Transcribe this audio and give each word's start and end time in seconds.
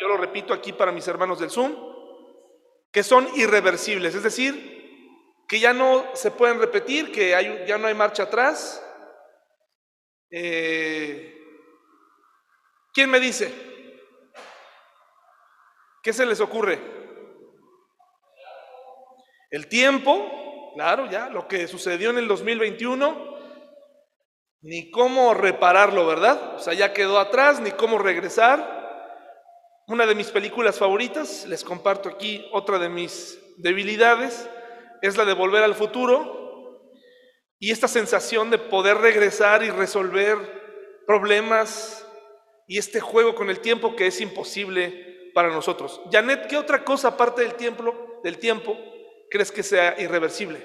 yo 0.00 0.08
lo 0.08 0.16
repito 0.16 0.54
aquí 0.54 0.72
para 0.72 0.92
mis 0.92 1.06
hermanos 1.08 1.38
del 1.38 1.50
Zoom, 1.50 1.74
que 2.92 3.02
son 3.02 3.28
irreversibles, 3.36 4.14
es 4.14 4.22
decir, 4.22 4.78
que 5.46 5.60
ya 5.60 5.72
no 5.72 6.04
se 6.14 6.30
pueden 6.30 6.58
repetir, 6.58 7.10
que 7.10 7.34
hay, 7.34 7.64
ya 7.66 7.78
no 7.78 7.86
hay 7.86 7.94
marcha 7.94 8.24
atrás. 8.24 8.84
Eh, 10.30 11.34
¿Quién 12.92 13.10
me 13.10 13.20
dice? 13.20 13.52
¿Qué 16.02 16.12
se 16.12 16.26
les 16.26 16.40
ocurre? 16.40 16.78
El 19.50 19.68
tiempo, 19.68 20.72
claro, 20.74 21.06
ya, 21.10 21.28
lo 21.30 21.48
que 21.48 21.66
sucedió 21.66 22.10
en 22.10 22.18
el 22.18 22.28
2021, 22.28 23.38
ni 24.60 24.90
cómo 24.90 25.32
repararlo, 25.32 26.06
¿verdad? 26.06 26.56
O 26.56 26.58
sea, 26.58 26.74
ya 26.74 26.92
quedó 26.92 27.18
atrás, 27.18 27.60
ni 27.60 27.70
cómo 27.70 27.98
regresar. 27.98 28.77
Una 29.88 30.04
de 30.04 30.14
mis 30.14 30.30
películas 30.30 30.78
favoritas, 30.78 31.46
les 31.46 31.64
comparto 31.64 32.10
aquí 32.10 32.46
otra 32.52 32.78
de 32.78 32.90
mis 32.90 33.40
debilidades, 33.56 34.46
es 35.00 35.16
la 35.16 35.24
de 35.24 35.32
Volver 35.32 35.62
al 35.62 35.74
Futuro 35.74 36.92
y 37.58 37.70
esta 37.70 37.88
sensación 37.88 38.50
de 38.50 38.58
poder 38.58 38.98
regresar 38.98 39.62
y 39.62 39.70
resolver 39.70 40.36
problemas 41.06 42.06
y 42.66 42.76
este 42.76 43.00
juego 43.00 43.34
con 43.34 43.48
el 43.48 43.60
tiempo 43.60 43.96
que 43.96 44.08
es 44.08 44.20
imposible 44.20 45.30
para 45.32 45.48
nosotros. 45.48 46.02
Janet, 46.12 46.48
¿qué 46.48 46.58
otra 46.58 46.84
cosa 46.84 47.08
aparte 47.08 47.40
del 47.40 47.54
tiempo, 47.54 48.20
del 48.22 48.36
tiempo 48.36 48.78
crees 49.30 49.50
que 49.50 49.62
sea 49.62 49.98
irreversible? 49.98 50.60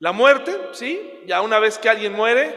La 0.00 0.12
muerte, 0.12 0.54
¿sí? 0.72 1.22
Ya 1.24 1.40
una 1.40 1.58
vez 1.58 1.78
que 1.78 1.88
alguien 1.88 2.12
muere. 2.12 2.54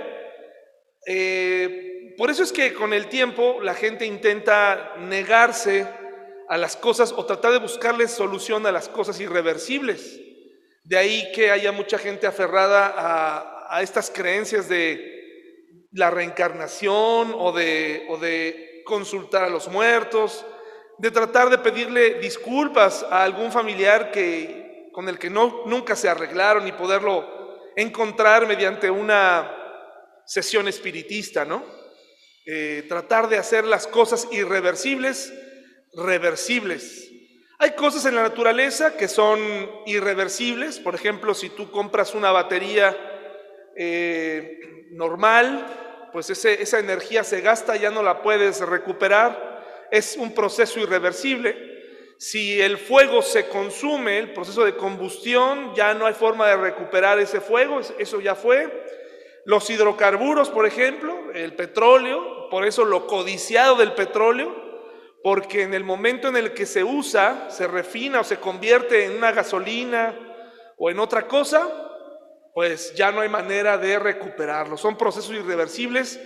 Eh, 1.08 1.93
por 2.18 2.30
eso 2.30 2.44
es 2.44 2.52
que 2.52 2.74
con 2.74 2.94
el 2.94 3.08
tiempo 3.08 3.60
la 3.62 3.74
gente 3.74 4.06
intenta 4.06 4.96
negarse 5.00 5.88
a 6.48 6.58
las 6.58 6.76
cosas 6.76 7.14
o 7.16 7.26
tratar 7.26 7.52
de 7.52 7.60
buscarle 7.60 8.08
solución 8.08 8.66
a 8.66 8.72
las 8.72 8.90
cosas 8.90 9.20
irreversibles. 9.20 10.20
De 10.84 10.98
ahí 10.98 11.32
que 11.34 11.50
haya 11.50 11.72
mucha 11.72 11.98
gente 11.98 12.28
aferrada 12.28 12.94
a, 12.96 13.82
estas 13.82 14.12
creencias 14.12 14.70
de 14.70 15.88
la 15.92 16.12
reencarnación 16.12 17.34
o 17.36 17.52
de, 17.52 18.06
o 18.10 18.18
de 18.18 18.84
consultar 18.86 19.44
a 19.44 19.50
los 19.50 19.68
muertos, 19.68 20.46
de 21.00 21.10
tratar 21.10 21.50
de 21.50 21.58
pedirle 21.58 22.20
disculpas 22.20 23.04
a 23.10 23.24
algún 23.24 23.52
familiar 23.52 24.12
que, 24.12 24.90
con 24.92 25.10
el 25.10 25.18
que 25.18 25.32
no, 25.32 25.64
nunca 25.66 25.96
se 25.96 26.08
arreglaron 26.08 26.68
y 26.68 26.72
poderlo 26.74 27.72
encontrar 27.76 28.46
mediante 28.46 28.92
una 28.92 29.58
sesión 30.26 30.68
espiritista, 30.68 31.46
¿no? 31.46 31.83
Eh, 32.46 32.84
tratar 32.90 33.30
de 33.30 33.38
hacer 33.38 33.64
las 33.64 33.88
cosas 33.88 34.28
irreversibles 34.32 35.34
reversibles. 35.94 37.10
Hay 37.58 37.72
cosas 37.72 38.06
en 38.06 38.16
la 38.16 38.24
naturaleza 38.24 38.98
que 38.98 39.08
son 39.08 39.40
irreversibles, 39.86 40.80
por 40.80 40.94
ejemplo, 40.94 41.34
si 41.34 41.50
tú 41.50 41.72
compras 41.72 42.14
una 42.14 42.32
batería 42.32 42.98
eh, 43.78 44.90
normal, 44.92 46.10
pues 46.12 46.30
esa 46.30 46.80
energía 46.80 47.24
se 47.24 47.40
gasta, 47.40 47.78
ya 47.78 47.90
no 47.90 48.04
la 48.04 48.22
puedes 48.22 48.60
recuperar, 48.60 49.88
es 49.90 50.18
un 50.18 50.34
proceso 50.36 50.82
irreversible. 50.82 51.56
Si 52.18 52.60
el 52.60 52.78
fuego 52.78 53.22
se 53.22 53.48
consume, 53.48 54.20
el 54.20 54.34
proceso 54.34 54.66
de 54.66 54.76
combustión, 54.76 55.74
ya 55.76 55.94
no 55.94 56.06
hay 56.06 56.14
forma 56.14 56.50
de 56.50 56.58
recuperar 56.58 57.20
ese 57.20 57.40
fuego, 57.40 57.80
eso 57.98 58.20
ya 58.20 58.36
fue. 58.36 58.70
Los 59.46 59.70
hidrocarburos, 59.70 60.50
por 60.50 60.66
ejemplo, 60.66 61.32
el 61.34 61.56
petróleo, 61.56 62.50
por 62.50 62.66
eso 62.66 62.86
lo 62.86 63.08
codiciado 63.08 63.76
del 63.76 63.94
petróleo, 63.94 64.56
porque 65.22 65.64
en 65.64 65.74
el 65.74 65.84
momento 65.84 66.28
en 66.28 66.38
el 66.38 66.54
que 66.54 66.66
se 66.66 66.84
usa, 66.84 67.50
se 67.50 67.68
refina 67.68 68.22
o 68.22 68.24
se 68.24 68.40
convierte 68.40 69.06
en 69.06 69.18
una 69.18 69.32
gasolina 69.32 70.18
o 70.78 70.90
en 70.90 71.00
otra 71.00 71.28
cosa, 71.28 71.68
pues 72.54 72.94
ya 72.96 73.12
no 73.12 73.22
hay 73.22 73.30
manera 73.30 73.78
de 73.78 74.00
recuperarlo. 74.00 74.78
Son 74.78 74.98
procesos 74.98 75.32
irreversibles. 75.32 76.20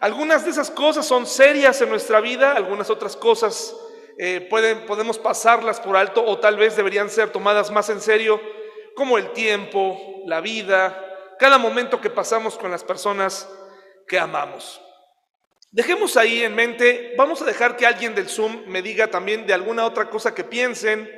Algunas 0.00 0.44
de 0.44 0.50
esas 0.50 0.70
cosas 0.70 1.06
son 1.06 1.26
serias 1.26 1.80
en 1.80 1.88
nuestra 1.88 2.20
vida, 2.20 2.52
algunas 2.52 2.90
otras 2.90 3.16
cosas 3.16 3.74
eh, 4.18 4.46
pueden, 4.50 4.86
podemos 4.86 5.18
pasarlas 5.18 5.80
por 5.80 5.96
alto 5.96 6.24
o 6.24 6.38
tal 6.38 6.56
vez 6.56 6.76
deberían 6.76 7.08
ser 7.08 7.30
tomadas 7.30 7.70
más 7.70 7.88
en 7.90 8.00
serio, 8.00 8.40
como 8.94 9.16
el 9.16 9.32
tiempo, 9.32 10.22
la 10.26 10.40
vida, 10.40 11.09
cada 11.40 11.56
momento 11.56 12.02
que 12.02 12.10
pasamos 12.10 12.58
con 12.58 12.70
las 12.70 12.84
personas 12.84 13.48
que 14.06 14.18
amamos. 14.18 14.78
Dejemos 15.70 16.18
ahí 16.18 16.42
en 16.42 16.54
mente, 16.54 17.14
vamos 17.16 17.40
a 17.40 17.46
dejar 17.46 17.76
que 17.76 17.86
alguien 17.86 18.14
del 18.14 18.28
Zoom 18.28 18.66
me 18.66 18.82
diga 18.82 19.08
también 19.08 19.46
de 19.46 19.54
alguna 19.54 19.86
otra 19.86 20.10
cosa 20.10 20.34
que 20.34 20.44
piensen 20.44 21.10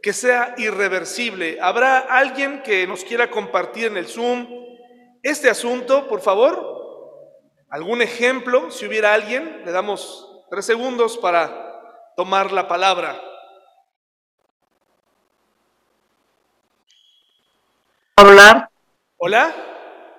que 0.00 0.12
sea 0.12 0.54
irreversible. 0.56 1.58
¿Habrá 1.60 1.98
alguien 1.98 2.62
que 2.62 2.86
nos 2.86 3.02
quiera 3.02 3.28
compartir 3.28 3.86
en 3.86 3.96
el 3.96 4.06
Zoom 4.06 4.46
este 5.20 5.50
asunto, 5.50 6.06
por 6.06 6.20
favor? 6.20 7.24
¿Algún 7.68 8.02
ejemplo? 8.02 8.70
Si 8.70 8.86
hubiera 8.86 9.14
alguien, 9.14 9.62
le 9.64 9.72
damos 9.72 10.44
tres 10.48 10.64
segundos 10.64 11.18
para 11.18 12.12
tomar 12.16 12.52
la 12.52 12.68
palabra. 12.68 13.20
¿Hablar? 18.14 18.70
¿Hola? 19.18 19.54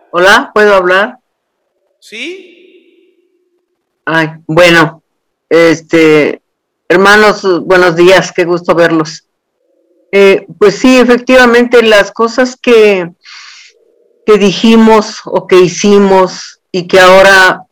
¿Hola? 0.10 0.50
¿Puedo 0.56 0.74
hablar? 0.74 1.20
¿Sí? 2.00 3.16
Ay, 4.04 4.30
bueno, 4.48 5.04
este, 5.48 6.42
hermanos, 6.90 7.64
buenos 7.64 7.96
días, 7.96 8.32
qué 8.32 8.44
gusto 8.44 8.74
verlos. 8.74 9.28
Eh, 10.12 10.48
pues 10.58 10.80
sí, 10.80 10.98
efectivamente, 10.98 11.84
las 11.84 12.12
cosas 12.12 12.58
que, 12.60 13.12
que 14.26 14.38
dijimos 14.40 15.22
o 15.26 15.46
que 15.46 15.60
hicimos 15.62 16.62
y 16.72 16.88
que 16.88 17.00
ahora 17.00 17.66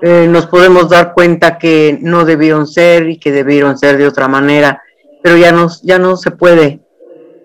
eh, 0.00 0.26
nos 0.26 0.46
podemos 0.46 0.88
dar 0.88 1.12
cuenta 1.12 1.58
que 1.58 1.98
no 2.00 2.24
debieron 2.24 2.66
ser 2.66 3.10
y 3.10 3.18
que 3.18 3.30
debieron 3.30 3.76
ser 3.76 3.98
de 3.98 4.06
otra 4.06 4.26
manera, 4.26 4.82
pero 5.22 5.36
ya 5.36 5.52
no, 5.52 5.68
ya 5.82 5.98
no 5.98 6.16
se 6.16 6.30
puede. 6.30 6.80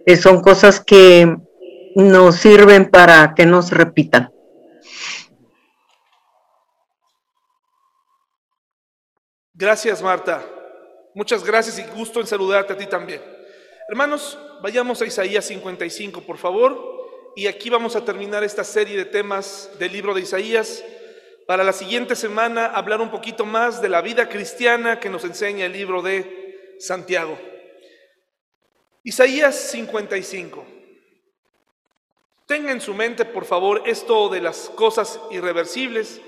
Eh, 0.06 0.16
son 0.16 0.40
cosas 0.40 0.80
que 0.80 1.38
nos 2.03 2.35
sirven 2.35 2.91
para 2.91 3.34
que 3.34 3.47
no 3.47 3.63
se 3.63 3.74
repitan. 3.74 4.31
Gracias, 9.56 10.03
Marta. 10.03 10.46
Muchas 11.16 11.44
gracias 11.44 11.80
y 11.80 11.97
gusto 11.97 12.19
en 12.19 12.28
saludarte 12.28 12.74
a 12.74 12.78
ti 12.78 12.85
también. 12.85 13.19
Hermanos, 13.90 14.38
vayamos 14.62 15.02
a 15.02 15.08
Isaías 15.08 15.46
55, 15.46 16.22
por 16.22 16.38
favor. 16.38 17.34
Y 17.35 17.47
aquí 17.47 17.72
vamos 17.72 17.96
a 17.96 18.06
terminar 18.06 18.44
esta 18.44 18.64
serie 18.64 18.96
de 18.96 19.06
temas 19.06 19.72
del 19.79 19.91
libro 19.91 20.14
de 20.14 20.22
Isaías. 20.22 20.84
Para 21.47 21.64
la 21.64 21.74
siguiente 21.74 22.16
semana 22.16 22.68
hablar 22.68 23.02
un 23.02 23.09
poquito 23.09 23.44
más 23.44 23.81
de 23.81 23.90
la 23.90 24.02
vida 24.02 24.29
cristiana 24.29 25.00
que 25.00 25.09
nos 25.09 25.24
enseña 25.24 25.66
el 25.66 25.74
libro 25.74 26.03
de 26.03 26.75
Santiago. 26.79 27.40
Isaías 29.03 29.56
55. 29.56 30.77
Tenga 32.47 32.72
en 32.72 32.80
su 32.80 32.94
mente, 32.94 33.25
por 33.25 33.44
favor, 33.44 33.84
esto 33.85 34.30
de 34.30 34.40
las 34.40 34.69
cosas 34.69 35.19
irreversibles 35.31 36.22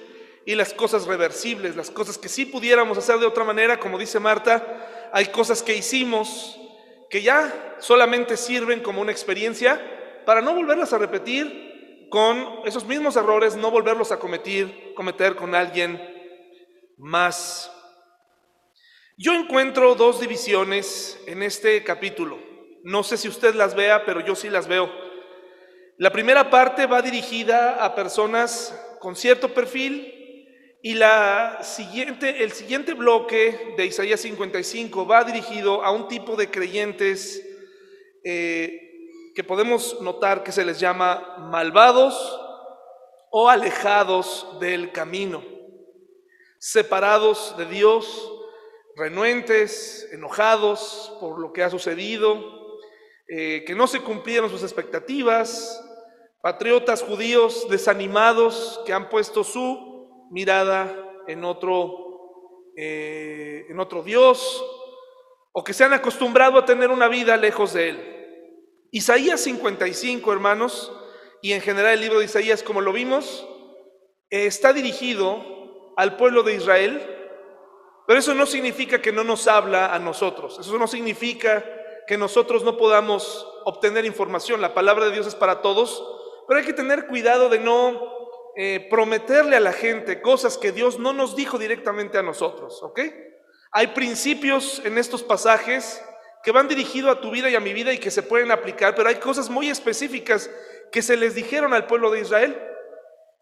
y 0.46 0.54
las 0.54 0.74
cosas 0.74 1.08
reversibles, 1.08 1.78
las 1.78 1.90
cosas 1.90 2.18
que 2.18 2.28
sí 2.28 2.46
pudiéramos 2.46 2.98
hacer 2.98 3.20
de 3.20 3.26
otra 3.26 3.46
manera, 3.46 3.80
como 3.80 3.98
dice 3.98 4.20
Marta, 4.20 5.10
hay 5.14 5.28
cosas 5.28 5.64
que 5.64 5.78
hicimos 5.78 6.60
que 7.10 7.22
ya 7.22 7.78
solamente 7.80 8.36
sirven 8.36 8.82
como 8.82 9.00
una 9.00 9.14
experiencia 9.14 9.82
para 10.26 10.42
no 10.42 10.54
volverlas 10.54 10.92
a 10.92 10.98
repetir 10.98 12.08
con 12.10 12.64
esos 12.66 12.86
mismos 12.86 13.16
errores, 13.16 13.56
no 13.56 13.72
volverlos 13.72 14.12
a 14.12 14.20
cometer, 14.20 14.94
cometer 14.96 15.38
con 15.38 15.56
alguien 15.56 16.02
más. 16.98 17.72
Yo 19.18 19.34
encuentro 19.34 19.96
dos 19.96 20.20
divisiones 20.20 21.18
en 21.28 21.44
este 21.44 21.82
capítulo. 21.86 22.40
No 22.84 23.04
sé 23.04 23.16
si 23.16 23.30
usted 23.30 23.56
las 23.56 23.74
vea, 23.74 24.06
pero 24.06 24.20
yo 24.20 24.36
sí 24.36 24.50
las 24.50 24.68
veo. 24.68 25.09
La 26.00 26.14
primera 26.14 26.50
parte 26.50 26.86
va 26.86 27.02
dirigida 27.02 27.84
a 27.84 27.94
personas 27.94 28.74
con 29.02 29.18
cierto 29.18 29.54
perfil, 29.54 30.16
y 30.82 30.94
la 30.94 31.60
siguiente, 31.62 32.42
el 32.42 32.54
siguiente 32.54 32.94
bloque 32.94 33.74
de 33.76 33.86
Isaías 33.86 34.22
55 34.22 35.06
va 35.06 35.26
dirigido 35.26 35.84
a 35.84 35.92
un 35.92 36.08
tipo 36.08 36.38
de 36.38 36.50
creyentes 36.50 37.46
eh, 38.24 38.80
que 39.36 39.44
podemos 39.44 40.00
notar 40.00 40.42
que 40.42 40.54
se 40.54 40.64
les 40.64 40.80
llama 40.80 41.36
malvados 41.38 42.40
o 43.30 43.50
alejados 43.50 44.48
del 44.62 44.94
camino, 44.94 45.44
separados 46.60 47.58
de 47.58 47.66
Dios, 47.66 48.32
renuentes, 48.96 50.08
enojados 50.14 51.14
por 51.20 51.42
lo 51.42 51.52
que 51.52 51.62
ha 51.62 51.70
sucedido, 51.70 52.80
eh, 53.28 53.66
que 53.68 53.76
no 53.76 53.86
se 53.86 54.00
cumplieron 54.00 54.50
sus 54.50 54.64
expectativas, 54.64 55.86
patriotas 56.42 57.04
judíos 57.04 57.68
desanimados 57.70 58.82
que 58.86 58.94
han 58.94 59.10
puesto 59.10 59.44
su 59.44 60.28
mirada 60.32 60.96
en 61.28 61.44
otro, 61.44 62.72
eh, 62.78 63.66
en 63.70 63.80
otro 63.80 64.04
Dios, 64.04 64.64
o 65.52 65.64
que 65.64 65.74
se 65.74 65.84
han 65.84 65.94
acostumbrado 65.94 66.58
a 66.58 66.66
tener 66.66 66.90
una 66.90 67.08
vida 67.08 67.36
lejos 67.36 67.74
de 67.74 67.90
Él. 67.90 68.16
Isaías 68.92 69.42
55, 69.42 70.32
hermanos, 70.32 70.92
y 71.42 71.54
en 71.54 71.62
general 71.62 71.94
el 71.94 72.02
libro 72.02 72.20
de 72.20 72.26
Isaías, 72.26 72.64
como 72.64 72.82
lo 72.82 72.94
vimos, 72.94 73.48
eh, 74.30 74.46
está 74.46 74.74
dirigido 74.74 75.94
al 75.98 76.16
pueblo 76.16 76.44
de 76.44 76.56
Israel, 76.56 77.16
pero 78.08 78.20
eso 78.20 78.34
no 78.34 78.46
significa 78.46 79.02
que 79.02 79.12
no 79.12 79.24
nos 79.24 79.48
habla 79.48 79.94
a 79.94 80.00
nosotros, 80.00 80.58
eso 80.60 80.78
no 80.78 80.88
significa 80.88 81.66
que 82.08 82.18
nosotros 82.18 82.64
no 82.64 82.78
podamos 82.78 83.46
obtener 83.66 84.06
información, 84.06 84.62
la 84.62 84.74
palabra 84.74 85.06
de 85.06 85.12
Dios 85.12 85.28
es 85.28 85.36
para 85.36 85.62
todos, 85.62 86.19
pero 86.50 86.62
hay 86.62 86.66
que 86.66 86.74
tener 86.74 87.06
cuidado 87.06 87.48
de 87.48 87.60
no 87.60 88.02
eh, 88.56 88.88
prometerle 88.90 89.56
a 89.56 89.60
la 89.60 89.72
gente 89.72 90.20
cosas 90.20 90.58
que 90.58 90.72
Dios 90.72 90.98
no 90.98 91.14
nos 91.14 91.36
dijo 91.36 91.60
directamente 91.60 92.18
a 92.18 92.24
nosotros, 92.24 92.82
¿ok? 92.82 93.02
Hay 93.72 93.88
principios 93.88 94.82
en 94.84 94.98
estos 94.98 95.22
pasajes 95.22 96.04
que 96.42 96.52
van 96.52 96.68
dirigidos 96.68 97.16
a 97.16 97.22
tu 97.22 97.30
vida 97.30 97.52
y 97.52 97.56
a 97.56 97.60
mi 97.60 97.72
vida 97.72 97.94
y 97.94 98.00
que 98.00 98.10
se 98.10 98.24
pueden 98.24 98.50
aplicar, 98.50 98.96
pero 98.96 99.10
hay 99.10 99.18
cosas 99.18 99.48
muy 99.48 99.70
específicas 99.70 100.50
que 100.92 101.04
se 101.04 101.18
les 101.18 101.36
dijeron 101.36 101.72
al 101.72 101.86
pueblo 101.86 102.10
de 102.10 102.22
Israel 102.22 102.60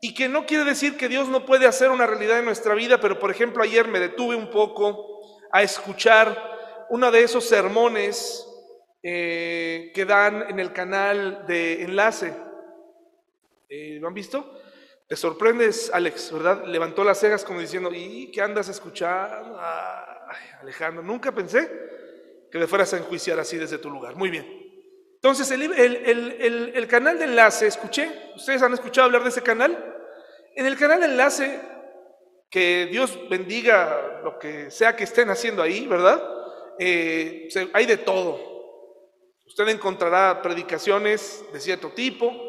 y 0.01 0.13
que 0.13 0.27
no 0.27 0.45
quiere 0.45 0.65
decir 0.65 0.98
que 0.98 1.07
Dios 1.07 1.30
no 1.30 1.45
puede 1.45 1.65
hacer 1.65 1.92
una 1.92 2.07
realidad 2.07 2.39
en 2.39 2.45
nuestra 2.45 2.75
vida, 2.75 3.00
pero 3.00 3.19
por 3.19 3.31
ejemplo 3.31 3.63
ayer 3.63 3.88
me 3.88 4.01
detuve 4.01 4.36
un 4.36 4.50
poco 4.50 5.21
a 5.53 5.63
escuchar 5.63 6.86
uno 6.89 7.10
de 7.10 7.24
esos 7.24 7.45
sermones 7.45 8.45
eh, 9.01 9.94
que 9.95 10.03
dan 10.03 10.50
en 10.50 10.60
el 10.60 10.74
canal 10.74 11.45
de 11.48 11.83
enlace. 11.83 12.46
Eh, 13.69 13.97
¿Lo 13.99 14.07
han 14.07 14.13
visto? 14.13 14.59
Te 15.07 15.15
sorprendes, 15.15 15.89
Alex, 15.93 16.31
¿verdad? 16.31 16.65
Levantó 16.65 17.03
las 17.03 17.19
cejas 17.19 17.43
como 17.43 17.59
diciendo, 17.59 17.89
¿y 17.93 18.29
qué 18.31 18.41
andas 18.41 18.67
escuchando? 18.69 19.57
Ay, 19.59 20.37
Alejandro, 20.61 21.01
nunca 21.01 21.31
pensé 21.31 21.69
que 22.51 22.59
le 22.59 22.67
fueras 22.67 22.93
a 22.93 22.97
enjuiciar 22.97 23.39
así 23.39 23.57
desde 23.57 23.77
tu 23.77 23.89
lugar. 23.89 24.15
Muy 24.15 24.29
bien. 24.29 24.45
Entonces, 25.15 25.49
el, 25.51 26.87
canal 26.87 27.17
de 27.17 27.25
enlace, 27.25 27.67
escuché, 27.67 28.11
¿ustedes 28.35 28.61
han 28.61 28.73
escuchado 28.73 29.05
hablar 29.05 29.23
de 29.23 29.29
ese 29.29 29.41
canal? 29.41 29.95
En 30.55 30.65
el 30.65 30.77
canal 30.77 30.99
de 30.99 31.07
enlace, 31.07 31.59
que 32.49 32.87
Dios 32.91 33.17
bendiga 33.29 34.21
lo 34.23 34.37
que 34.39 34.69
sea 34.71 34.95
que 34.95 35.03
estén 35.05 35.29
haciendo 35.29 35.61
ahí, 35.61 35.87
¿verdad? 35.87 36.21
Eh, 36.79 37.49
hay 37.73 37.85
de 37.85 37.97
todo. 37.97 38.39
Usted 39.45 39.67
encontrará 39.69 40.41
predicaciones 40.41 41.43
de 41.51 41.59
cierto 41.59 41.89
tipo, 41.89 42.46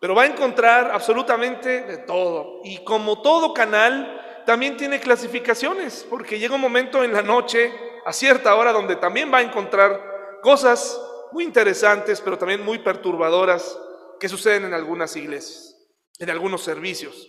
pero 0.00 0.14
va 0.14 0.22
a 0.22 0.26
encontrar 0.26 0.90
absolutamente 0.92 1.82
de 1.82 1.98
todo. 1.98 2.60
Y 2.64 2.84
como 2.84 3.22
todo 3.22 3.54
canal, 3.54 4.42
también 4.44 4.76
tiene 4.76 5.00
clasificaciones, 5.00 6.06
porque 6.08 6.38
llega 6.38 6.54
un 6.54 6.60
momento 6.60 7.02
en 7.02 7.12
la 7.12 7.22
noche, 7.22 7.72
a 8.04 8.12
cierta 8.12 8.54
hora, 8.54 8.72
donde 8.72 8.96
también 8.96 9.32
va 9.32 9.38
a 9.38 9.42
encontrar 9.42 10.38
cosas 10.42 11.00
muy 11.32 11.44
interesantes, 11.44 12.20
pero 12.20 12.38
también 12.38 12.64
muy 12.64 12.78
perturbadoras 12.78 13.78
que 14.20 14.28
suceden 14.28 14.64
en 14.64 14.74
algunas 14.74 15.16
iglesias, 15.16 15.76
en 16.18 16.30
algunos 16.30 16.62
servicios. 16.62 17.28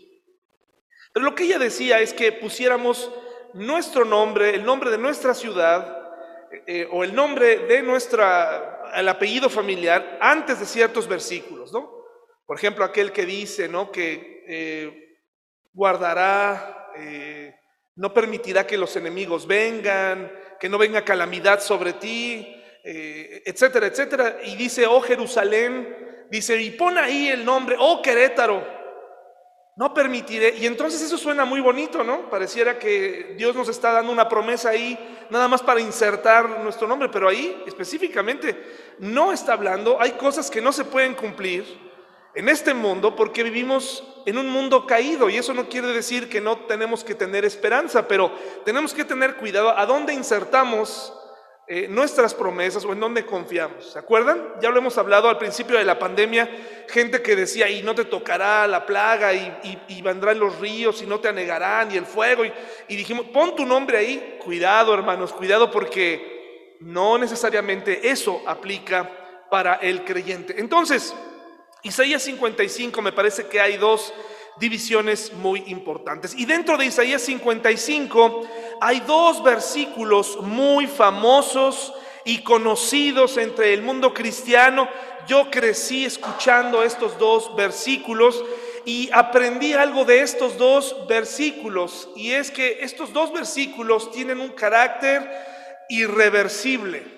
Pero 1.13 1.25
lo 1.25 1.35
que 1.35 1.45
ella 1.45 1.57
decía 1.57 1.99
es 1.99 2.13
que 2.13 2.31
pusiéramos 2.31 3.11
nuestro 3.53 4.05
nombre, 4.05 4.53
el 4.53 4.63
nombre 4.63 4.91
de 4.91 4.99
nuestra 4.99 5.33
ciudad, 5.33 5.97
eh, 6.67 6.87
o 6.91 7.03
el 7.03 7.15
nombre 7.15 7.65
de 7.65 7.81
nuestra, 7.81 8.91
el 8.95 9.09
apellido 9.09 9.49
familiar, 9.49 10.19
antes 10.21 10.59
de 10.59 10.65
ciertos 10.65 11.07
versículos, 11.07 11.73
¿no? 11.73 11.96
Por 12.47 12.57
ejemplo, 12.57 12.85
aquel 12.85 13.11
que 13.11 13.25
dice, 13.25 13.67
¿no? 13.67 13.91
Que 13.91 14.45
eh, 14.47 15.19
guardará, 15.73 16.91
eh, 16.95 17.53
no 17.97 18.13
permitirá 18.13 18.65
que 18.65 18.77
los 18.77 18.95
enemigos 18.95 19.45
vengan, 19.45 20.31
que 20.57 20.69
no 20.69 20.77
venga 20.77 21.03
calamidad 21.03 21.59
sobre 21.59 21.93
ti, 21.93 22.47
eh, 22.85 23.43
etcétera, 23.45 23.87
etcétera. 23.87 24.37
Y 24.45 24.55
dice, 24.55 24.87
oh 24.87 25.01
Jerusalén, 25.01 26.25
dice, 26.31 26.59
y 26.61 26.71
pon 26.71 26.97
ahí 26.97 27.27
el 27.27 27.43
nombre, 27.43 27.75
oh 27.77 28.01
Querétaro, 28.01 28.65
no 29.75 29.93
permitiré. 29.93 30.55
Y 30.55 30.67
entonces 30.67 31.01
eso 31.01 31.17
suena 31.17 31.43
muy 31.43 31.59
bonito, 31.59 32.01
¿no? 32.01 32.29
Pareciera 32.29 32.79
que 32.79 33.35
Dios 33.37 33.57
nos 33.57 33.67
está 33.67 33.91
dando 33.91 34.13
una 34.13 34.29
promesa 34.29 34.69
ahí, 34.69 34.97
nada 35.29 35.49
más 35.49 35.61
para 35.61 35.81
insertar 35.81 36.61
nuestro 36.61 36.87
nombre, 36.87 37.09
pero 37.09 37.27
ahí 37.27 37.61
específicamente 37.67 38.95
no 38.99 39.33
está 39.33 39.51
hablando, 39.51 39.99
hay 39.99 40.11
cosas 40.11 40.49
que 40.49 40.61
no 40.61 40.71
se 40.71 40.85
pueden 40.85 41.13
cumplir 41.13 41.86
en 42.35 42.49
este 42.49 42.73
mundo 42.73 43.15
porque 43.15 43.43
vivimos 43.43 44.03
en 44.25 44.37
un 44.37 44.49
mundo 44.49 44.85
caído 44.85 45.29
y 45.29 45.37
eso 45.37 45.53
no 45.53 45.69
quiere 45.69 45.87
decir 45.87 46.29
que 46.29 46.41
no 46.41 46.57
tenemos 46.65 47.03
que 47.03 47.15
tener 47.15 47.45
esperanza, 47.45 48.07
pero 48.07 48.31
tenemos 48.65 48.93
que 48.93 49.05
tener 49.05 49.35
cuidado 49.35 49.77
a 49.77 49.85
dónde 49.85 50.13
insertamos 50.13 51.13
eh, 51.69 51.87
nuestras 51.89 52.33
promesas 52.33 52.85
o 52.85 52.93
en 52.93 52.99
dónde 53.01 53.25
confiamos. 53.25 53.91
¿Se 53.91 53.99
acuerdan? 53.99 54.53
Ya 54.61 54.69
lo 54.69 54.77
hemos 54.77 54.97
hablado 54.97 55.27
al 55.27 55.37
principio 55.37 55.77
de 55.77 55.83
la 55.83 55.99
pandemia, 55.99 56.49
gente 56.87 57.21
que 57.21 57.35
decía, 57.35 57.69
y 57.69 57.83
no 57.83 57.93
te 57.93 58.05
tocará 58.05 58.65
la 58.67 58.85
plaga, 58.85 59.33
y, 59.33 59.81
y, 59.89 60.01
vendrán 60.01 60.39
los 60.39 60.59
ríos, 60.59 61.01
y 61.01 61.05
no 61.05 61.19
te 61.19 61.27
anegarán, 61.27 61.91
y 61.91 61.97
el 61.97 62.05
fuego, 62.05 62.45
y, 62.45 62.53
y 62.87 62.95
dijimos, 62.95 63.25
pon 63.33 63.53
tu 63.53 63.65
nombre 63.65 63.97
ahí, 63.97 64.39
cuidado 64.41 64.93
hermanos, 64.93 65.33
cuidado 65.33 65.69
porque 65.69 66.77
no 66.79 67.17
necesariamente 67.17 68.09
eso 68.09 68.41
aplica 68.45 69.09
para 69.49 69.75
el 69.75 70.05
creyente. 70.05 70.55
Entonces, 70.57 71.13
Isaías 71.83 72.23
55 72.23 73.01
me 73.01 73.11
parece 73.11 73.47
que 73.47 73.61
hay 73.61 73.77
dos 73.77 74.13
divisiones 74.59 75.31
muy 75.33 75.63
importantes. 75.67 76.33
Y 76.35 76.45
dentro 76.45 76.77
de 76.77 76.85
Isaías 76.85 77.21
55 77.21 78.47
hay 78.81 78.99
dos 79.01 79.43
versículos 79.43 80.37
muy 80.41 80.87
famosos 80.87 81.93
y 82.25 82.39
conocidos 82.39 83.37
entre 83.37 83.73
el 83.73 83.83
mundo 83.83 84.13
cristiano. 84.13 84.89
Yo 85.27 85.49
crecí 85.51 86.05
escuchando 86.05 86.83
estos 86.83 87.17
dos 87.19 87.55
versículos 87.55 88.43
y 88.85 89.09
aprendí 89.13 89.73
algo 89.73 90.05
de 90.05 90.21
estos 90.21 90.57
dos 90.57 91.07
versículos. 91.07 92.09
Y 92.15 92.31
es 92.31 92.49
que 92.51 92.79
estos 92.81 93.13
dos 93.13 93.31
versículos 93.31 94.11
tienen 94.11 94.39
un 94.39 94.49
carácter 94.49 95.29
irreversible 95.89 97.16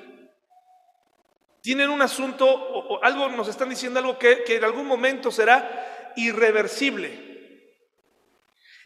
tienen 1.69 1.91
un 1.91 2.01
asunto, 2.01 2.47
o, 2.47 2.99
algo 3.03 3.29
nos 3.29 3.47
están 3.47 3.69
diciendo 3.69 3.99
algo 3.99 4.17
que, 4.17 4.43
que 4.43 4.55
en 4.55 4.63
algún 4.63 4.87
momento 4.87 5.29
será 5.29 6.11
irreversible. 6.15 7.11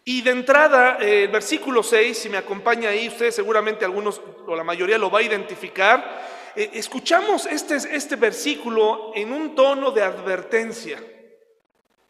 Y 0.04 0.22
de 0.22 0.32
entrada, 0.32 0.98
eh, 1.00 1.24
el 1.24 1.30
versículo 1.30 1.82
6, 1.82 2.18
si 2.18 2.28
me 2.28 2.36
acompaña 2.36 2.90
ahí, 2.90 3.08
ustedes 3.08 3.36
seguramente 3.36 3.86
algunos 3.86 4.22
o 4.46 4.54
la 4.54 4.66
mayoría 4.66 4.98
lo 4.98 5.10
va 5.10 5.20
a 5.20 5.22
identificar. 5.22 6.52
Eh, 6.58 6.72
escuchamos 6.74 7.46
este, 7.46 7.76
este 7.76 8.18
versículo 8.18 9.14
en 9.16 9.32
un 9.32 9.56
tono 9.56 9.92
de 9.92 10.04
advertencia. 10.04 11.02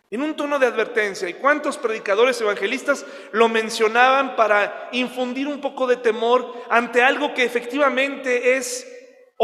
En 0.09 0.23
un 0.23 0.35
tono 0.35 0.57
de 0.57 0.65
advertencia. 0.65 1.29
¿Y 1.29 1.35
cuántos 1.35 1.77
predicadores 1.77 2.41
evangelistas 2.41 3.05
lo 3.31 3.47
mencionaban 3.47 4.35
para 4.35 4.89
infundir 4.91 5.47
un 5.47 5.61
poco 5.61 5.85
de 5.85 5.97
temor 5.97 6.51
ante 6.67 7.03
algo 7.03 7.35
que 7.35 7.43
efectivamente 7.43 8.57
es 8.57 8.87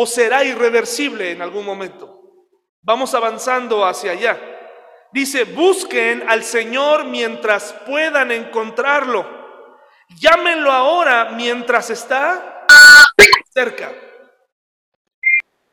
o 0.01 0.06
será 0.06 0.46
irreversible 0.46 1.32
en 1.32 1.41
algún 1.41 1.65
momento. 1.65 2.22
Vamos 2.82 3.13
avanzando 3.13 3.86
hacia 3.86 4.13
allá. 4.13 4.39
Dice, 5.12 5.44
busquen 5.44 6.24
al 6.29 6.46
Señor 6.46 7.03
mientras 7.03 7.74
puedan 7.86 8.32
encontrarlo. 8.32 9.27
Llámenlo 10.18 10.72
ahora 10.72 11.32
mientras 11.32 11.89
está 11.89 12.65
cerca. 13.53 13.91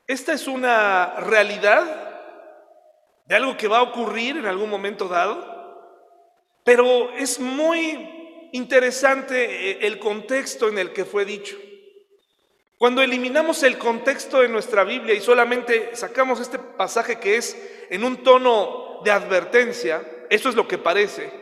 Esta 0.09 0.33
es 0.33 0.49
una 0.49 1.21
realidad 1.21 1.85
de 3.27 3.37
algo 3.37 3.57
que 3.57 3.69
va 3.69 3.79
a 3.79 3.83
ocurrir 3.83 4.39
en 4.39 4.47
algún 4.47 4.69
momento 4.69 5.07
dado, 5.07 6.03
pero 6.65 7.13
es 7.13 7.39
muy 7.39 8.49
interesante 8.51 9.71
eh, 9.71 9.79
el 9.83 10.01
contexto 10.01 10.69
en 10.69 10.79
el 10.79 10.93
que 10.93 11.05
fue 11.05 11.25
dicho. 11.25 11.57
Cuando 12.79 13.01
eliminamos 13.01 13.63
el 13.63 13.79
contexto 13.79 14.41
de 14.41 14.49
nuestra 14.49 14.85
Biblia 14.85 15.15
y 15.15 15.21
solamente 15.21 15.97
sacamos 15.97 16.41
este 16.41 16.59
pasaje 16.59 17.19
que 17.19 17.37
es 17.37 17.57
en 17.89 18.05
un 18.05 18.23
tono 18.23 19.01
de 19.03 19.11
advertencia, 19.11 20.03
eso 20.29 20.51
es 20.51 20.55
lo 20.55 20.69
que 20.69 20.77
parece, 20.77 21.33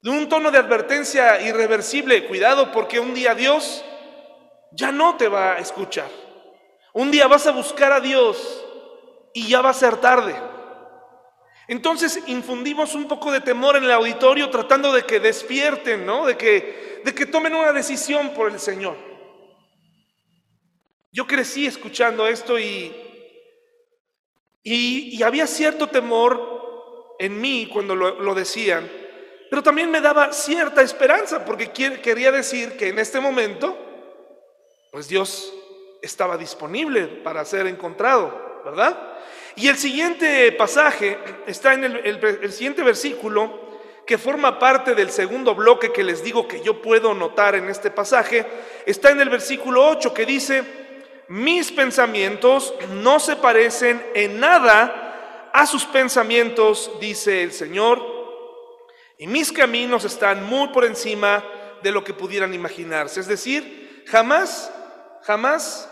de 0.00 0.10
un 0.10 0.28
tono 0.30 0.50
de 0.50 0.56
advertencia 0.56 1.42
irreversible, 1.42 2.26
cuidado 2.26 2.72
porque 2.72 2.98
un 2.98 3.12
día 3.12 3.34
Dios 3.34 3.84
ya 4.72 4.90
no 4.90 5.16
te 5.18 5.28
va 5.28 5.54
a 5.54 5.58
escuchar. 5.58 6.08
Un 6.94 7.10
día 7.10 7.26
vas 7.26 7.46
a 7.46 7.52
buscar 7.52 7.92
a 7.92 8.00
Dios 8.00 8.64
y 9.34 9.48
ya 9.48 9.60
va 9.60 9.70
a 9.70 9.74
ser 9.74 9.98
tarde. 9.98 10.34
Entonces 11.68 12.22
infundimos 12.26 12.94
un 12.94 13.06
poco 13.06 13.30
de 13.30 13.42
temor 13.42 13.76
en 13.76 13.84
el 13.84 13.92
auditorio 13.92 14.48
tratando 14.48 14.92
de 14.92 15.04
que 15.04 15.20
despierten, 15.20 16.06
¿no? 16.06 16.24
De 16.24 16.38
que, 16.38 17.02
de 17.04 17.14
que 17.14 17.26
tomen 17.26 17.54
una 17.54 17.72
decisión 17.74 18.30
por 18.30 18.50
el 18.50 18.58
Señor. 18.58 19.09
Yo 21.12 21.26
crecí 21.26 21.66
escuchando 21.66 22.26
esto 22.26 22.58
y, 22.58 22.94
y, 24.62 25.22
había 25.22 25.46
cierto 25.46 25.88
temor 25.88 27.16
en 27.18 27.40
mí 27.40 27.68
cuando 27.72 27.96
lo, 27.96 28.34
decían, 28.34 28.88
pero 29.50 29.62
también 29.62 29.90
me 29.90 30.00
daba 30.00 30.32
cierta 30.32 30.82
esperanza, 30.82 31.44
porque 31.44 31.70
quería 31.72 32.30
decir 32.30 32.76
que 32.76 32.88
en 32.88 32.98
este 33.00 33.20
momento, 33.20 33.76
pues 34.92 35.08
Dios 35.08 35.52
estaba 36.00 36.36
disponible 36.36 37.06
para 37.06 37.44
ser 37.44 37.66
encontrado, 37.66 38.62
¿verdad? 38.64 39.18
Y 39.56 39.66
el 39.66 39.76
siguiente 39.76 40.52
pasaje 40.52 41.18
está 41.46 41.74
en 41.74 41.84
el, 41.84 42.52
siguiente 42.52 42.82
versículo 42.82 43.68
que 44.06 44.16
forma 44.16 44.58
parte 44.58 44.94
del 44.94 45.10
segundo 45.10 45.54
bloque 45.54 45.92
que 45.92 46.04
les 46.04 46.22
digo 46.22 46.46
que 46.46 46.62
yo 46.62 46.80
puedo 46.80 47.14
notar 47.14 47.56
en 47.56 47.68
este 47.68 47.90
pasaje, 47.90 48.46
está 48.86 49.10
en 49.10 49.20
el 49.20 49.28
versículo 49.28 49.86
8 49.88 50.14
que 50.14 50.24
dice, 50.24 50.80
mis 51.30 51.70
pensamientos 51.70 52.74
no 52.88 53.20
se 53.20 53.36
parecen 53.36 54.04
en 54.14 54.40
nada 54.40 55.50
a 55.52 55.64
sus 55.64 55.84
pensamientos, 55.84 56.90
dice 57.00 57.44
el 57.44 57.52
Señor, 57.52 58.02
y 59.16 59.28
mis 59.28 59.52
caminos 59.52 60.04
están 60.04 60.44
muy 60.44 60.70
por 60.70 60.84
encima 60.84 61.44
de 61.84 61.92
lo 61.92 62.02
que 62.02 62.14
pudieran 62.14 62.52
imaginarse. 62.52 63.20
Es 63.20 63.28
decir, 63.28 64.02
jamás, 64.08 64.72
jamás 65.22 65.88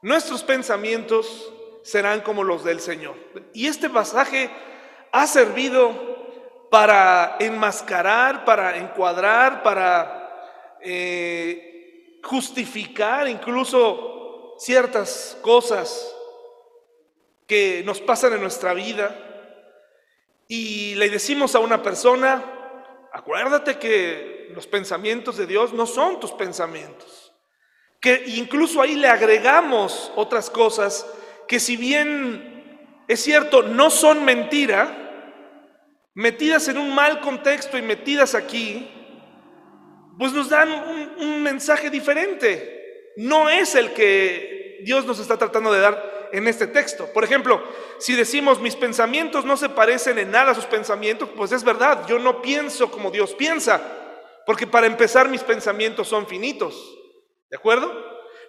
nuestros 0.00 0.44
pensamientos 0.44 1.52
serán 1.82 2.20
como 2.20 2.44
los 2.44 2.62
del 2.62 2.78
Señor. 2.78 3.16
Y 3.52 3.66
este 3.66 3.90
pasaje 3.90 4.48
ha 5.10 5.26
servido 5.26 6.68
para 6.70 7.34
enmascarar, 7.40 8.44
para 8.44 8.76
encuadrar, 8.76 9.64
para 9.64 10.78
eh, 10.82 12.20
justificar 12.22 13.26
incluso 13.26 14.11
ciertas 14.64 15.36
cosas 15.42 16.14
que 17.46 17.82
nos 17.84 18.00
pasan 18.00 18.34
en 18.34 18.40
nuestra 18.40 18.74
vida. 18.74 19.16
Y 20.48 20.94
le 20.96 21.10
decimos 21.10 21.54
a 21.54 21.58
una 21.58 21.82
persona, 21.82 22.44
acuérdate 23.12 23.78
que 23.78 24.50
los 24.54 24.66
pensamientos 24.66 25.36
de 25.36 25.46
Dios 25.46 25.72
no 25.72 25.86
son 25.86 26.20
tus 26.20 26.32
pensamientos. 26.32 27.32
Que 28.00 28.24
incluso 28.26 28.82
ahí 28.82 28.94
le 28.94 29.08
agregamos 29.08 30.12
otras 30.16 30.50
cosas 30.50 31.06
que 31.48 31.60
si 31.60 31.76
bien 31.76 32.52
es 33.08 33.20
cierto, 33.22 33.62
no 33.62 33.90
son 33.90 34.24
mentira, 34.24 35.02
metidas 36.14 36.68
en 36.68 36.78
un 36.78 36.94
mal 36.94 37.20
contexto 37.20 37.76
y 37.76 37.82
metidas 37.82 38.34
aquí, 38.34 38.90
pues 40.18 40.32
nos 40.32 40.48
dan 40.48 40.70
un, 41.18 41.42
mensaje 41.42 41.90
diferente. 41.90 43.12
No 43.16 43.50
es 43.50 43.74
el 43.74 43.92
que 43.92 44.51
Dios 44.82 45.04
nos 45.04 45.18
está 45.18 45.36
tratando 45.36 45.72
de 45.72 45.80
dar 45.80 46.28
en 46.32 46.48
este 46.48 46.66
texto. 46.66 47.06
Por 47.12 47.24
ejemplo, 47.24 47.62
si 47.98 48.14
decimos 48.14 48.60
mis 48.60 48.76
pensamientos 48.76 49.44
no 49.44 49.56
se 49.56 49.68
parecen 49.68 50.18
en 50.18 50.30
nada 50.30 50.52
a 50.52 50.54
sus 50.54 50.66
pensamientos, 50.66 51.28
pues 51.36 51.52
es 51.52 51.64
verdad, 51.64 52.06
yo 52.06 52.18
no 52.18 52.42
pienso 52.42 52.90
como 52.90 53.10
Dios 53.10 53.34
piensa, 53.34 53.80
porque 54.46 54.66
para 54.66 54.86
empezar 54.86 55.28
mis 55.28 55.42
pensamientos 55.42 56.08
son 56.08 56.26
finitos. 56.26 56.98
¿De 57.50 57.56
acuerdo? 57.56 57.92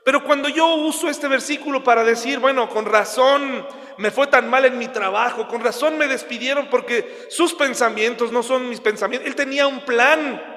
Pero 0.05 0.23
cuando 0.23 0.49
yo 0.49 0.75
uso 0.75 1.09
este 1.09 1.27
versículo 1.27 1.83
para 1.83 2.03
decir, 2.03 2.39
bueno, 2.39 2.69
con 2.69 2.85
razón 2.85 3.65
me 3.97 4.11
fue 4.11 4.27
tan 4.27 4.49
mal 4.49 4.65
en 4.65 4.77
mi 4.77 4.87
trabajo, 4.87 5.47
con 5.47 5.61
razón 5.61 5.97
me 5.97 6.07
despidieron 6.07 6.67
porque 6.69 7.27
sus 7.29 7.53
pensamientos 7.53 8.31
no 8.31 8.43
son 8.43 8.69
mis 8.69 8.81
pensamientos. 8.81 9.27
Él 9.27 9.35
tenía 9.35 9.67
un 9.67 9.81
plan 9.81 10.52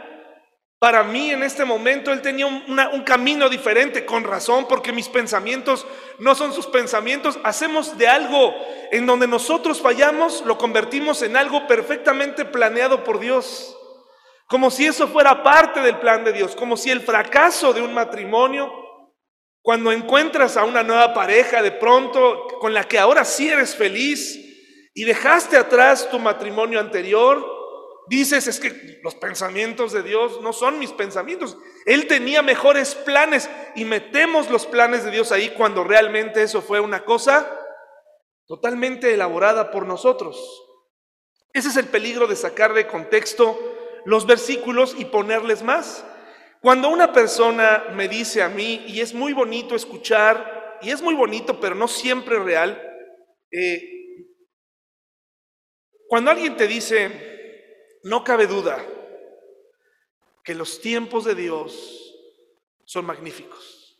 para 0.78 1.02
mí 1.04 1.30
en 1.30 1.42
este 1.42 1.64
momento, 1.64 2.12
él 2.12 2.20
tenía 2.20 2.46
un, 2.46 3.02
camino 3.02 3.48
diferente, 3.48 4.04
con 4.04 4.24
razón, 4.24 4.68
porque 4.68 4.92
mis 4.92 5.08
pensamientos 5.08 5.86
no 6.18 6.34
son 6.34 6.52
sus 6.52 6.66
pensamientos. 6.66 7.38
Hacemos 7.44 7.96
de 7.96 8.06
algo 8.08 8.54
en 8.92 9.06
donde 9.06 9.26
nosotros 9.26 9.80
fallamos, 9.80 10.44
lo 10.44 10.58
convertimos 10.58 11.22
en 11.22 11.36
algo 11.36 11.66
perfectamente 11.66 12.44
planeado 12.44 13.04
por 13.04 13.20
Dios. 13.20 13.74
Como 14.48 14.70
si 14.70 14.86
eso 14.86 15.08
fuera 15.08 15.42
parte 15.42 15.80
del 15.80 15.98
plan 15.98 16.24
de 16.24 16.32
Dios, 16.32 16.54
como 16.54 16.76
si 16.76 16.90
el 16.90 17.00
fracaso 17.00 17.72
de 17.72 17.80
un 17.80 17.94
matrimonio 17.94 18.70
cuando 19.62 19.90
encuentras 19.90 20.56
a 20.56 20.62
una 20.62 20.84
nueva 20.84 21.12
pareja 21.12 21.60
de 21.60 21.72
pronto 21.72 22.46
con 22.60 22.72
la 22.72 22.84
que 22.84 23.00
ahora 23.00 23.24
sí 23.24 23.48
eres 23.48 23.74
feliz 23.74 24.38
y 24.94 25.02
dejaste 25.02 25.56
atrás 25.56 26.08
tu 26.08 26.20
matrimonio 26.20 26.78
anterior, 26.78 27.55
dices 28.06 28.46
es 28.46 28.60
que 28.60 29.00
los 29.02 29.14
pensamientos 29.14 29.92
de 29.92 30.02
Dios 30.02 30.40
no 30.40 30.52
son 30.52 30.78
mis 30.78 30.92
pensamientos. 30.92 31.56
Él 31.84 32.06
tenía 32.06 32.42
mejores 32.42 32.94
planes 32.94 33.50
y 33.74 33.84
metemos 33.84 34.50
los 34.50 34.66
planes 34.66 35.04
de 35.04 35.10
Dios 35.10 35.32
ahí 35.32 35.50
cuando 35.50 35.84
realmente 35.84 36.42
eso 36.42 36.62
fue 36.62 36.80
una 36.80 37.04
cosa 37.04 37.50
totalmente 38.46 39.12
elaborada 39.12 39.70
por 39.70 39.86
nosotros. 39.86 40.62
Ese 41.52 41.68
es 41.68 41.76
el 41.76 41.86
peligro 41.86 42.26
de 42.26 42.36
sacar 42.36 42.74
de 42.74 42.86
contexto 42.86 43.58
los 44.04 44.26
versículos 44.26 44.94
y 44.98 45.06
ponerles 45.06 45.62
más. 45.62 46.04
Cuando 46.60 46.88
una 46.88 47.12
persona 47.12 47.84
me 47.94 48.08
dice 48.08 48.42
a 48.42 48.48
mí, 48.48 48.84
y 48.86 49.00
es 49.00 49.14
muy 49.14 49.32
bonito 49.32 49.74
escuchar, 49.74 50.78
y 50.82 50.90
es 50.90 51.02
muy 51.02 51.14
bonito, 51.14 51.60
pero 51.60 51.74
no 51.74 51.88
siempre 51.88 52.38
real, 52.38 52.80
eh, 53.50 53.92
cuando 56.08 56.30
alguien 56.30 56.56
te 56.56 56.66
dice, 56.66 57.35
no 58.06 58.22
cabe 58.22 58.46
duda 58.46 58.86
que 60.44 60.54
los 60.54 60.80
tiempos 60.80 61.24
de 61.24 61.34
Dios 61.34 62.14
son 62.84 63.04
magníficos. 63.04 63.98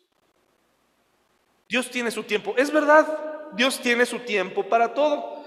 Dios 1.69 1.91
tiene 1.91 2.13
su 2.13 2.23
tiempo. 2.23 2.55
Es 2.57 2.71
verdad, 2.71 3.51
Dios 3.55 3.81
tiene 3.81 4.07
su 4.07 4.21
tiempo 4.21 4.69
para 4.69 4.95
todo. 4.95 5.45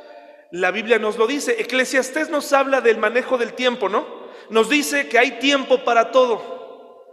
La 0.51 0.71
Biblia 0.71 0.99
nos 0.99 1.17
lo 1.17 1.25
dice. 1.25 1.61
Eclesiastés 1.61 2.29
nos 2.29 2.51
habla 2.51 2.81
del 2.81 2.97
manejo 2.97 3.37
del 3.37 3.53
tiempo, 3.53 3.87
¿no? 3.87 4.05
Nos 4.49 4.69
dice 4.69 5.07
que 5.07 5.17
hay 5.17 5.39
tiempo 5.39 5.85
para 5.85 6.11
todo. 6.11 7.05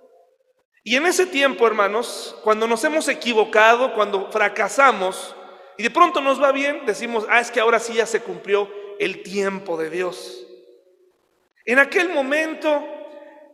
Y 0.83 0.97
en 0.97 1.07
ese 1.07 1.27
tiempo, 1.27 1.65
hermanos, 1.65 2.37
cuando 2.43 2.67
nos 2.67 2.83
hemos 2.83 3.07
equivocado, 3.07 3.95
cuando 3.95 4.33
fracasamos 4.33 5.37
y 5.79 5.85
de 5.85 5.91
pronto 5.91 6.21
nos 6.21 6.43
va 6.43 6.51
bien, 6.51 6.85
decimos, 6.87 7.25
ah, 7.31 7.39
es 7.39 7.53
que 7.53 7.61
ahora 7.61 7.79
sí 7.79 7.95
ya 7.95 8.07
se 8.07 8.21
cumplió 8.21 8.69
el 8.99 9.23
tiempo 9.23 9.77
de 9.77 9.91
Dios. 9.91 10.46
En 11.67 11.81
aquel 11.81 12.09
momento 12.09 12.87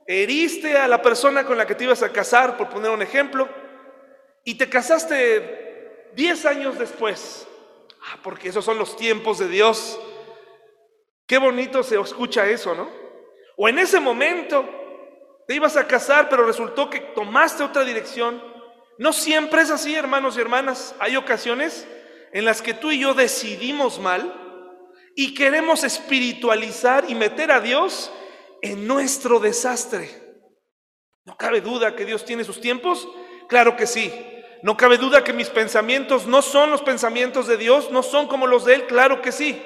heriste 0.06 0.76
a 0.76 0.86
la 0.86 1.00
persona 1.00 1.44
con 1.44 1.56
la 1.56 1.66
que 1.66 1.74
te 1.74 1.84
ibas 1.84 2.02
a 2.02 2.12
casar, 2.12 2.58
por 2.58 2.68
poner 2.68 2.90
un 2.90 3.00
ejemplo, 3.00 3.48
y 4.44 4.56
te 4.56 4.68
casaste 4.68 6.10
10 6.14 6.46
años 6.46 6.78
después. 6.78 7.48
Ah, 8.02 8.18
porque 8.22 8.50
esos 8.50 8.64
son 8.64 8.78
los 8.78 8.96
tiempos 8.96 9.38
de 9.38 9.48
Dios. 9.48 9.98
Qué 11.26 11.38
bonito 11.38 11.82
se 11.82 11.98
escucha 11.98 12.46
eso, 12.46 12.74
¿no? 12.74 12.90
O 13.56 13.68
en 13.68 13.78
ese 13.78 13.98
momento 13.98 14.68
te 15.48 15.54
ibas 15.54 15.78
a 15.78 15.86
casar, 15.86 16.28
pero 16.28 16.44
resultó 16.44 16.90
que 16.90 17.00
tomaste 17.00 17.62
otra 17.62 17.82
dirección. 17.84 18.42
No 18.98 19.14
siempre 19.14 19.62
es 19.62 19.70
así, 19.70 19.94
hermanos 19.94 20.36
y 20.36 20.40
hermanas. 20.42 20.94
Hay 20.98 21.16
ocasiones 21.16 21.86
en 22.32 22.44
las 22.44 22.60
que 22.60 22.74
tú 22.74 22.90
y 22.90 22.98
yo 22.98 23.14
decidimos 23.14 23.98
mal 23.98 24.41
y 25.14 25.34
queremos 25.34 25.84
espiritualizar 25.84 27.04
y 27.08 27.14
meter 27.14 27.52
a 27.52 27.60
Dios 27.60 28.12
en 28.62 28.86
nuestro 28.86 29.40
desastre. 29.40 30.10
No 31.24 31.36
cabe 31.36 31.60
duda 31.60 31.94
que 31.94 32.04
Dios 32.04 32.24
tiene 32.24 32.44
sus 32.44 32.60
tiempos. 32.60 33.08
Claro 33.48 33.76
que 33.76 33.86
sí. 33.86 34.12
No 34.62 34.76
cabe 34.76 34.96
duda 34.96 35.24
que 35.24 35.32
mis 35.32 35.50
pensamientos 35.50 36.26
no 36.26 36.40
son 36.40 36.70
los 36.70 36.82
pensamientos 36.82 37.46
de 37.46 37.56
Dios, 37.56 37.90
no 37.90 38.02
son 38.02 38.28
como 38.28 38.46
los 38.46 38.64
de 38.64 38.74
Él. 38.74 38.86
Claro 38.86 39.20
que 39.20 39.32
sí. 39.32 39.60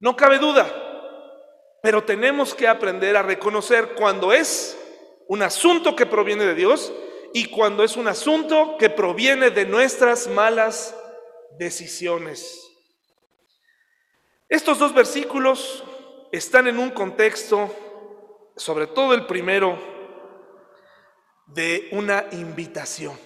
No 0.00 0.16
cabe 0.16 0.38
duda. 0.38 0.66
Pero 1.82 2.04
tenemos 2.04 2.54
que 2.54 2.68
aprender 2.68 3.16
a 3.16 3.22
reconocer 3.22 3.94
cuando 3.94 4.32
es 4.32 4.76
un 5.28 5.42
asunto 5.42 5.94
que 5.94 6.06
proviene 6.06 6.44
de 6.44 6.54
Dios 6.54 6.92
y 7.34 7.46
cuando 7.46 7.84
es 7.84 7.96
un 7.96 8.08
asunto 8.08 8.76
que 8.78 8.90
proviene 8.90 9.50
de 9.50 9.66
nuestras 9.66 10.28
malas 10.28 10.96
decisiones. 11.58 12.67
Estos 14.48 14.78
dos 14.78 14.94
versículos 14.94 15.84
están 16.32 16.68
en 16.68 16.78
un 16.78 16.90
contexto, 16.90 17.74
sobre 18.56 18.86
todo 18.86 19.12
el 19.12 19.26
primero, 19.26 19.78
de 21.46 21.88
una 21.92 22.26
invitación. 22.32 23.18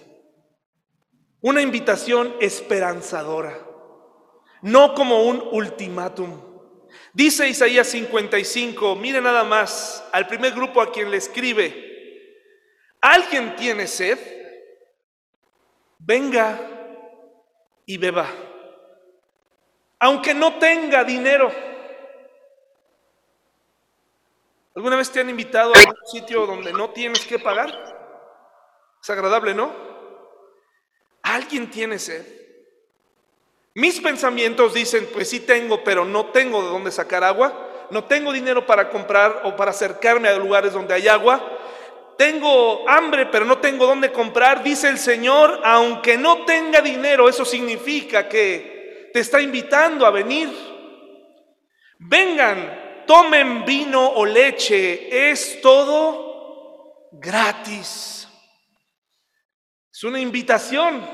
Una 1.39 1.61
invitación 1.61 2.35
esperanzadora, 2.41 3.57
no 4.61 4.93
como 4.93 5.23
un 5.23 5.41
ultimátum. 5.51 6.41
Dice 7.13 7.47
Isaías 7.47 7.87
55, 7.87 8.95
mire 8.97 9.21
nada 9.21 9.45
más 9.45 10.05
al 10.11 10.27
primer 10.27 10.51
grupo 10.53 10.81
a 10.81 10.91
quien 10.91 11.09
le 11.09 11.17
escribe, 11.17 12.51
¿alguien 12.99 13.55
tiene 13.55 13.87
sed? 13.87 14.19
Venga 15.99 16.59
y 17.85 17.97
beba, 17.97 18.29
aunque 20.03 20.33
no 20.33 20.55
tenga 20.55 21.05
dinero. 21.05 21.49
¿Alguna 24.75 24.97
vez 24.97 25.09
te 25.09 25.21
han 25.21 25.29
invitado 25.29 25.71
a 25.73 25.79
un 25.79 25.95
sitio 26.11 26.45
donde 26.45 26.73
no 26.73 26.89
tienes 26.89 27.25
que 27.25 27.39
pagar? 27.39 27.71
Es 29.01 29.09
agradable, 29.09 29.53
¿no? 29.53 29.71
¿Alguien 31.21 31.71
tiene 31.71 31.99
sed? 31.99 32.25
Mis 33.75 34.01
pensamientos 34.01 34.73
dicen, 34.73 35.07
pues 35.13 35.29
sí 35.29 35.39
tengo, 35.39 35.85
pero 35.85 36.03
no 36.03 36.25
tengo 36.31 36.61
de 36.61 36.67
dónde 36.67 36.91
sacar 36.91 37.23
agua. 37.23 37.69
no 37.89 38.03
tengo 38.05 38.33
dinero 38.33 38.65
para 38.65 38.89
comprar 38.89 39.43
o 39.45 39.55
para 39.55 39.71
acercarme 39.71 40.27
a 40.27 40.37
lugares 40.37 40.73
donde 40.73 40.95
hay 40.95 41.07
agua, 41.07 41.41
tengo 42.17 42.89
hambre 42.89 43.27
pero 43.27 43.45
no 43.45 43.59
tengo 43.59 43.85
dónde 43.85 44.11
comprar, 44.11 44.63
dice 44.63 44.89
el 44.89 44.97
Señor, 44.97 45.61
aunque 45.63 46.17
no 46.17 46.43
tenga 46.43 46.81
dinero, 46.81 47.29
eso 47.29 47.45
significa 47.45 48.27
que 48.27 48.72
te 49.13 49.19
está 49.19 49.39
invitando 49.39 50.05
a 50.05 50.11
venir. 50.11 50.49
Vengan, 51.99 53.03
tomen 53.05 53.63
vino 53.63 54.05
o 54.05 54.25
leche, 54.25 55.29
es 55.29 55.61
todo 55.61 57.09
gratis. 57.11 58.27
Es 59.93 60.03
una 60.03 60.19
invitación. 60.19 61.07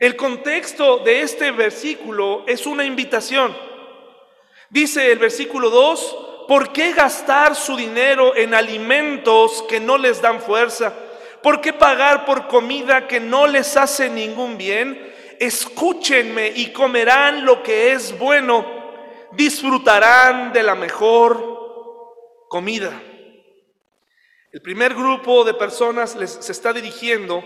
El 0.00 0.16
contexto 0.16 0.98
de 0.98 1.22
este 1.22 1.52
versículo 1.52 2.44
es 2.46 2.66
una 2.66 2.84
invitación. 2.84 3.56
Dice 4.68 5.12
el 5.12 5.18
versículo 5.18 5.70
2, 5.70 6.44
¿por 6.48 6.72
qué 6.72 6.92
gastar 6.92 7.54
su 7.54 7.76
dinero 7.76 8.34
en 8.34 8.52
alimentos 8.52 9.64
que 9.68 9.78
no 9.78 9.96
les 9.96 10.20
dan 10.20 10.40
fuerza? 10.40 10.92
¿Por 11.42 11.60
qué 11.60 11.72
pagar 11.72 12.24
por 12.24 12.48
comida 12.48 13.06
que 13.06 13.20
no 13.20 13.46
les 13.46 13.76
hace 13.76 14.10
ningún 14.10 14.58
bien? 14.58 15.10
Escúchenme 15.40 16.52
y 16.54 16.70
comerán 16.70 17.46
lo 17.46 17.62
que 17.62 17.92
es 17.92 18.16
bueno, 18.18 18.66
disfrutarán 19.32 20.52
de 20.52 20.62
la 20.62 20.74
mejor 20.74 22.44
comida. 22.46 23.02
El 24.52 24.60
primer 24.60 24.92
grupo 24.92 25.42
de 25.42 25.54
personas 25.54 26.14
les, 26.14 26.30
se 26.30 26.52
está 26.52 26.74
dirigiendo 26.74 27.42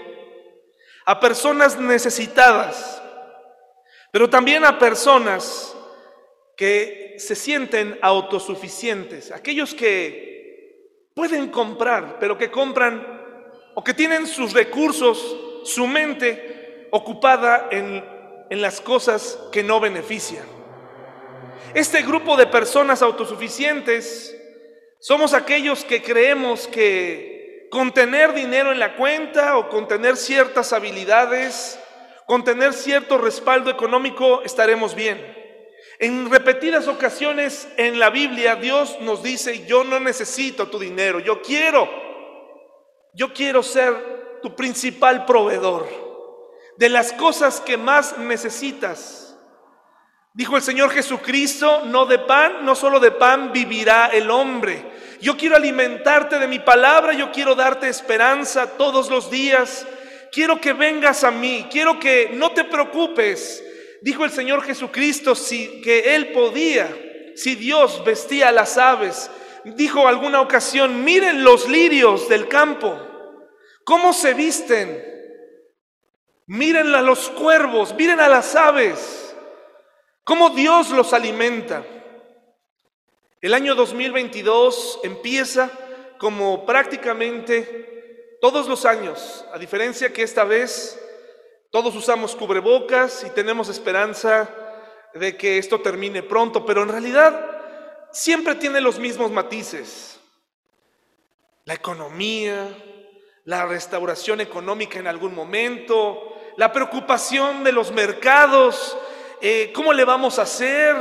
a 1.04 1.20
personas 1.20 1.78
necesitadas, 1.78 3.00
pero 4.10 4.28
también 4.28 4.64
a 4.64 4.76
personas 4.76 5.76
que 6.56 7.14
se 7.18 7.36
sienten 7.36 7.96
autosuficientes, 8.02 9.30
aquellos 9.30 9.72
que 9.72 11.10
pueden 11.14 11.48
comprar, 11.48 12.18
pero 12.18 12.36
que 12.36 12.50
compran 12.50 13.22
o 13.74 13.84
que 13.84 13.94
tienen 13.94 14.26
sus 14.26 14.52
recursos, 14.52 15.62
su 15.62 15.86
mente 15.86 16.53
ocupada 16.94 17.66
en, 17.72 18.04
en 18.48 18.62
las 18.62 18.80
cosas 18.80 19.36
que 19.50 19.64
no 19.64 19.80
benefician. 19.80 20.44
Este 21.74 22.02
grupo 22.02 22.36
de 22.36 22.46
personas 22.46 23.02
autosuficientes 23.02 24.40
somos 25.00 25.34
aquellos 25.34 25.84
que 25.84 26.00
creemos 26.00 26.68
que 26.68 27.66
con 27.72 27.90
tener 27.90 28.32
dinero 28.32 28.70
en 28.70 28.78
la 28.78 28.94
cuenta 28.94 29.58
o 29.58 29.68
con 29.70 29.88
tener 29.88 30.16
ciertas 30.16 30.72
habilidades, 30.72 31.80
con 32.26 32.44
tener 32.44 32.72
cierto 32.72 33.18
respaldo 33.18 33.72
económico, 33.72 34.42
estaremos 34.44 34.94
bien. 34.94 35.36
En 35.98 36.30
repetidas 36.30 36.86
ocasiones 36.86 37.66
en 37.76 37.98
la 37.98 38.10
Biblia 38.10 38.54
Dios 38.54 38.98
nos 39.00 39.20
dice, 39.20 39.66
yo 39.66 39.82
no 39.82 39.98
necesito 39.98 40.68
tu 40.68 40.78
dinero, 40.78 41.18
yo 41.18 41.42
quiero, 41.42 41.88
yo 43.14 43.32
quiero 43.32 43.64
ser 43.64 44.38
tu 44.42 44.54
principal 44.54 45.24
proveedor 45.24 46.03
de 46.76 46.88
las 46.88 47.12
cosas 47.12 47.60
que 47.60 47.76
más 47.76 48.18
necesitas. 48.18 49.36
Dijo 50.32 50.56
el 50.56 50.62
Señor 50.62 50.90
Jesucristo, 50.90 51.82
no 51.86 52.06
de 52.06 52.18
pan, 52.18 52.64
no 52.64 52.74
solo 52.74 52.98
de 52.98 53.12
pan 53.12 53.52
vivirá 53.52 54.08
el 54.08 54.30
hombre, 54.30 54.84
yo 55.24 55.38
quiero 55.38 55.56
alimentarte 55.56 56.38
de 56.38 56.46
mi 56.46 56.58
palabra, 56.58 57.14
yo 57.14 57.32
quiero 57.32 57.54
darte 57.54 57.88
esperanza 57.88 58.76
todos 58.76 59.08
los 59.08 59.30
días. 59.30 59.86
Quiero 60.30 60.60
que 60.60 60.74
vengas 60.74 61.24
a 61.24 61.30
mí, 61.30 61.66
quiero 61.70 61.98
que 61.98 62.32
no 62.34 62.52
te 62.52 62.64
preocupes. 62.64 63.64
Dijo 64.02 64.26
el 64.26 64.30
Señor 64.30 64.62
Jesucristo 64.64 65.34
si 65.34 65.80
que 65.80 66.14
él 66.14 66.32
podía, 66.32 66.94
si 67.36 67.54
Dios 67.54 68.04
vestía 68.04 68.52
las 68.52 68.76
aves. 68.76 69.30
Dijo 69.64 70.06
alguna 70.06 70.42
ocasión, 70.42 71.04
miren 71.04 71.42
los 71.42 71.70
lirios 71.70 72.28
del 72.28 72.46
campo, 72.46 73.00
cómo 73.82 74.12
se 74.12 74.34
visten. 74.34 75.13
Miren 76.46 76.94
a 76.94 77.00
los 77.00 77.30
cuervos, 77.30 77.94
miren 77.94 78.20
a 78.20 78.28
las 78.28 78.54
aves, 78.54 79.34
cómo 80.24 80.50
Dios 80.50 80.90
los 80.90 81.14
alimenta. 81.14 81.84
El 83.40 83.54
año 83.54 83.74
2022 83.74 85.00
empieza 85.04 85.70
como 86.18 86.66
prácticamente 86.66 88.38
todos 88.42 88.68
los 88.68 88.84
años, 88.84 89.44
a 89.54 89.58
diferencia 89.58 90.12
que 90.12 90.22
esta 90.22 90.44
vez 90.44 91.00
todos 91.70 91.96
usamos 91.96 92.36
cubrebocas 92.36 93.24
y 93.24 93.30
tenemos 93.30 93.70
esperanza 93.70 94.48
de 95.14 95.36
que 95.38 95.56
esto 95.56 95.80
termine 95.80 96.22
pronto, 96.22 96.66
pero 96.66 96.82
en 96.82 96.90
realidad 96.90 97.54
siempre 98.12 98.54
tiene 98.56 98.82
los 98.82 98.98
mismos 98.98 99.30
matices. 99.30 100.20
La 101.64 101.74
economía, 101.74 102.68
la 103.44 103.64
restauración 103.64 104.42
económica 104.42 104.98
en 104.98 105.06
algún 105.06 105.34
momento, 105.34 106.33
la 106.56 106.72
preocupación 106.72 107.64
de 107.64 107.72
los 107.72 107.90
mercados, 107.90 108.96
eh, 109.40 109.72
¿cómo 109.74 109.92
le 109.92 110.04
vamos 110.04 110.38
a 110.38 110.42
hacer? 110.42 110.94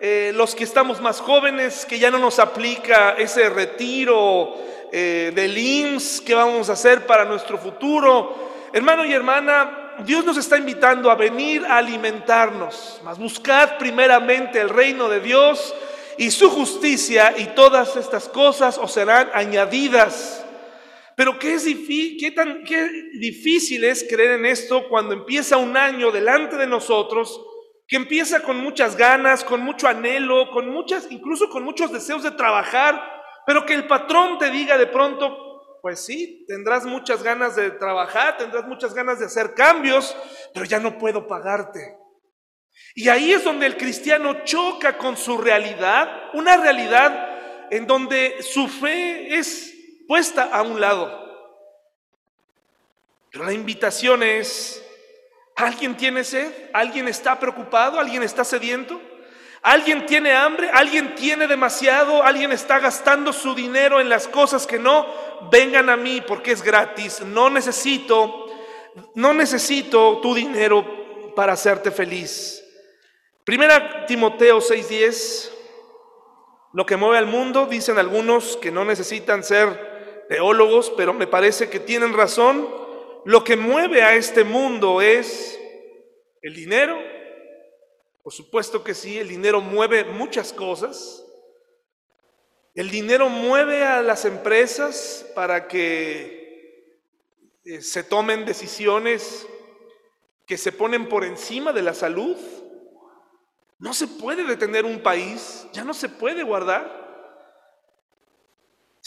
Eh, 0.00 0.32
los 0.34 0.54
que 0.54 0.64
estamos 0.64 1.00
más 1.00 1.20
jóvenes, 1.20 1.84
que 1.84 1.98
ya 1.98 2.10
no 2.10 2.18
nos 2.18 2.38
aplica 2.38 3.14
ese 3.18 3.48
retiro 3.48 4.56
eh, 4.92 5.32
del 5.34 5.56
IMSS 5.56 6.20
que 6.20 6.34
vamos 6.34 6.68
a 6.70 6.72
hacer 6.72 7.06
para 7.06 7.24
nuestro 7.24 7.58
futuro. 7.58 8.68
Hermano 8.72 9.04
y 9.04 9.12
hermana, 9.12 9.94
Dios 10.00 10.24
nos 10.24 10.36
está 10.36 10.56
invitando 10.56 11.10
a 11.10 11.14
venir 11.14 11.64
a 11.66 11.78
alimentarnos, 11.78 13.00
mas 13.04 13.18
buscad 13.18 13.78
primeramente 13.78 14.60
el 14.60 14.68
reino 14.68 15.08
de 15.08 15.20
Dios 15.20 15.74
y 16.16 16.30
su 16.30 16.50
justicia 16.50 17.34
y 17.36 17.46
todas 17.46 17.96
estas 17.96 18.28
cosas 18.28 18.78
os 18.78 18.92
serán 18.92 19.30
añadidas. 19.32 20.44
Pero 21.18 21.36
qué, 21.36 22.30
tan, 22.30 22.62
difícil 23.18 23.82
es 23.82 24.06
creer 24.08 24.38
en 24.38 24.46
esto 24.46 24.88
cuando 24.88 25.14
empieza 25.14 25.56
un 25.56 25.76
año 25.76 26.12
delante 26.12 26.56
de 26.56 26.68
nosotros 26.68 27.44
que 27.88 27.96
empieza 27.96 28.40
con 28.40 28.58
muchas 28.58 28.96
ganas, 28.96 29.42
con 29.42 29.62
mucho 29.62 29.88
anhelo, 29.88 30.48
con 30.52 30.68
muchas, 30.68 31.10
incluso 31.10 31.50
con 31.50 31.64
muchos 31.64 31.90
deseos 31.90 32.22
de 32.22 32.30
trabajar, 32.30 33.02
pero 33.44 33.66
que 33.66 33.74
el 33.74 33.88
patrón 33.88 34.38
te 34.38 34.48
diga 34.52 34.78
de 34.78 34.86
pronto, 34.86 35.80
pues 35.82 36.04
sí, 36.04 36.44
tendrás 36.46 36.86
muchas 36.86 37.20
ganas 37.24 37.56
de 37.56 37.72
trabajar, 37.72 38.36
tendrás 38.36 38.68
muchas 38.68 38.94
ganas 38.94 39.18
de 39.18 39.26
hacer 39.26 39.54
cambios, 39.54 40.16
pero 40.54 40.66
ya 40.66 40.78
no 40.78 40.98
puedo 40.98 41.26
pagarte. 41.26 41.96
Y 42.94 43.08
ahí 43.08 43.32
es 43.32 43.42
donde 43.42 43.66
el 43.66 43.76
cristiano 43.76 44.44
choca 44.44 44.96
con 44.96 45.16
su 45.16 45.36
realidad, 45.36 46.30
una 46.34 46.58
realidad 46.58 47.70
en 47.72 47.88
donde 47.88 48.40
su 48.40 48.68
fe 48.68 49.34
es 49.34 49.74
puesta 50.08 50.50
a 50.52 50.62
un 50.62 50.80
lado. 50.80 51.26
Pero 53.30 53.44
la 53.44 53.52
invitación 53.52 54.24
es 54.24 54.82
¿Alguien 55.58 55.96
tiene 55.96 56.22
sed? 56.22 56.52
¿Alguien 56.72 57.08
está 57.08 57.36
preocupado? 57.36 57.98
¿Alguien 57.98 58.22
está 58.22 58.44
sediento? 58.44 59.00
¿Alguien 59.60 60.06
tiene 60.06 60.32
hambre? 60.32 60.70
¿Alguien 60.72 61.16
tiene 61.16 61.48
demasiado? 61.48 62.22
¿Alguien 62.22 62.52
está 62.52 62.78
gastando 62.78 63.32
su 63.32 63.56
dinero 63.56 64.00
en 64.00 64.08
las 64.08 64.28
cosas 64.28 64.68
que 64.68 64.78
no? 64.78 65.04
Vengan 65.50 65.90
a 65.90 65.96
mí 65.96 66.22
porque 66.24 66.52
es 66.52 66.62
gratis. 66.62 67.22
No 67.22 67.50
necesito, 67.50 68.46
no 69.16 69.34
necesito 69.34 70.20
tu 70.20 70.32
dinero 70.32 71.34
para 71.34 71.54
hacerte 71.54 71.90
feliz. 71.90 72.64
Primera 73.42 74.06
Timoteo 74.06 74.60
6:10. 74.60 75.50
Lo 76.72 76.86
que 76.86 76.96
mueve 76.96 77.18
al 77.18 77.26
mundo, 77.26 77.66
dicen 77.66 77.98
algunos 77.98 78.56
que 78.58 78.70
no 78.70 78.84
necesitan 78.84 79.42
ser 79.42 79.87
teólogos, 80.28 80.92
pero 80.96 81.12
me 81.12 81.26
parece 81.26 81.68
que 81.70 81.80
tienen 81.80 82.12
razón 82.12 82.68
lo 83.24 83.44
que 83.44 83.56
mueve 83.56 84.02
a 84.02 84.14
este 84.14 84.44
mundo 84.44 85.00
es 85.00 85.60
el 86.40 86.54
dinero. 86.54 86.98
Por 88.22 88.32
supuesto 88.32 88.84
que 88.84 88.94
sí, 88.94 89.18
el 89.18 89.28
dinero 89.28 89.60
mueve 89.60 90.04
muchas 90.04 90.52
cosas. 90.52 91.24
El 92.74 92.90
dinero 92.90 93.28
mueve 93.28 93.84
a 93.84 94.02
las 94.02 94.24
empresas 94.24 95.26
para 95.34 95.66
que 95.66 97.02
eh, 97.64 97.82
se 97.82 98.04
tomen 98.04 98.44
decisiones 98.44 99.46
que 100.46 100.56
se 100.56 100.72
ponen 100.72 101.08
por 101.08 101.24
encima 101.24 101.72
de 101.72 101.82
la 101.82 101.92
salud. 101.92 102.36
No 103.78 103.92
se 103.92 104.06
puede 104.06 104.44
detener 104.44 104.84
un 104.84 105.02
país, 105.02 105.66
ya 105.72 105.84
no 105.84 105.92
se 105.92 106.08
puede 106.08 106.42
guardar. 106.42 107.07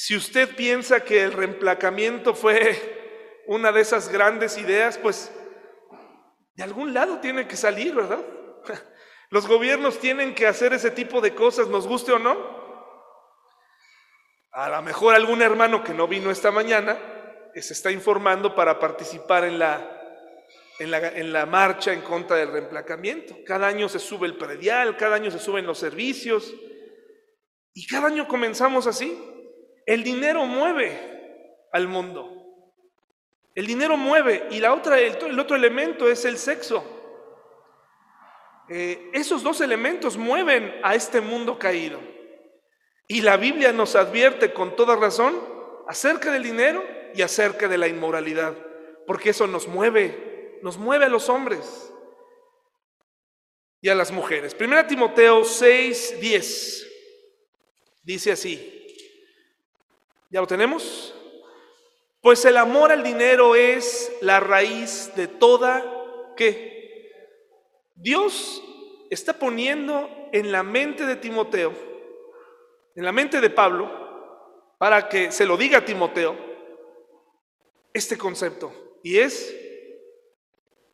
Si 0.03 0.15
usted 0.15 0.55
piensa 0.55 1.01
que 1.01 1.21
el 1.21 1.31
reemplacamiento 1.31 2.33
fue 2.33 3.43
una 3.45 3.71
de 3.71 3.81
esas 3.81 4.09
grandes 4.09 4.57
ideas, 4.57 4.97
pues 4.97 5.31
de 6.55 6.63
algún 6.63 6.91
lado 6.91 7.19
tiene 7.19 7.47
que 7.47 7.55
salir, 7.55 7.93
¿verdad? 7.93 8.25
Los 9.29 9.45
gobiernos 9.45 9.99
tienen 9.99 10.33
que 10.33 10.47
hacer 10.47 10.73
ese 10.73 10.89
tipo 10.89 11.21
de 11.21 11.35
cosas, 11.35 11.67
nos 11.67 11.85
guste 11.85 12.11
o 12.13 12.17
no. 12.17 12.35
A 14.53 14.69
lo 14.69 14.81
mejor 14.81 15.13
algún 15.13 15.43
hermano 15.43 15.83
que 15.83 15.93
no 15.93 16.07
vino 16.07 16.31
esta 16.31 16.49
mañana 16.49 16.97
eh, 17.53 17.61
se 17.61 17.73
está 17.73 17.91
informando 17.91 18.55
para 18.55 18.79
participar 18.79 19.43
en 19.43 19.59
la, 19.59 20.01
en 20.79 20.89
la, 20.89 21.09
en 21.09 21.31
la 21.31 21.45
marcha 21.45 21.93
en 21.93 22.01
contra 22.01 22.37
del 22.37 22.51
reemplacamiento. 22.51 23.35
Cada 23.45 23.67
año 23.67 23.87
se 23.87 23.99
sube 23.99 24.25
el 24.25 24.35
predial, 24.35 24.97
cada 24.97 25.17
año 25.17 25.29
se 25.29 25.37
suben 25.37 25.67
los 25.67 25.77
servicios. 25.77 26.51
Y 27.75 27.85
cada 27.85 28.07
año 28.07 28.27
comenzamos 28.27 28.87
así. 28.87 29.27
El 29.85 30.03
dinero 30.03 30.45
mueve 30.45 31.57
al 31.71 31.87
mundo. 31.87 32.41
El 33.53 33.67
dinero 33.67 33.97
mueve 33.97 34.47
y 34.51 34.59
la 34.59 34.73
otra, 34.73 34.99
el, 34.99 35.39
otro 35.39 35.55
elemento 35.55 36.09
es 36.09 36.23
el 36.25 36.37
sexo. 36.37 36.83
Eh, 38.69 39.09
esos 39.13 39.43
dos 39.43 39.59
elementos 39.59 40.17
mueven 40.17 40.79
a 40.83 40.95
este 40.95 41.19
mundo 41.19 41.59
caído. 41.59 41.99
Y 43.07 43.21
la 43.21 43.35
Biblia 43.35 43.73
nos 43.73 43.95
advierte 43.95 44.53
con 44.53 44.75
toda 44.77 44.95
razón 44.95 45.37
acerca 45.87 46.31
del 46.31 46.43
dinero 46.43 46.83
y 47.13 47.21
acerca 47.21 47.67
de 47.67 47.77
la 47.77 47.89
inmoralidad, 47.89 48.55
porque 49.05 49.31
eso 49.31 49.47
nos 49.47 49.67
mueve, 49.67 50.59
nos 50.61 50.77
mueve 50.77 51.05
a 51.05 51.09
los 51.09 51.27
hombres 51.27 51.91
y 53.81 53.89
a 53.89 53.95
las 53.95 54.11
mujeres. 54.11 54.55
Primera 54.55 54.87
Timoteo 54.87 55.43
6, 55.43 56.21
10 56.21 56.87
dice 58.03 58.31
así. 58.31 58.80
¿Ya 60.31 60.39
lo 60.39 60.47
tenemos? 60.47 61.13
Pues 62.21 62.45
el 62.45 62.55
amor 62.55 62.91
al 62.91 63.03
dinero 63.03 63.53
es 63.55 64.11
la 64.21 64.39
raíz 64.39 65.11
de 65.15 65.27
toda 65.27 65.83
¿qué? 66.37 66.71
Dios 67.95 68.63
está 69.09 69.33
poniendo 69.37 70.09
en 70.31 70.51
la 70.51 70.63
mente 70.63 71.05
de 71.05 71.17
Timoteo, 71.17 71.73
en 72.95 73.03
la 73.03 73.11
mente 73.11 73.41
de 73.41 73.49
Pablo, 73.49 73.91
para 74.77 75.09
que 75.09 75.31
se 75.31 75.45
lo 75.45 75.57
diga 75.57 75.79
a 75.79 75.85
Timoteo, 75.85 76.35
este 77.93 78.17
concepto. 78.17 78.71
Y 79.03 79.17
es 79.17 79.51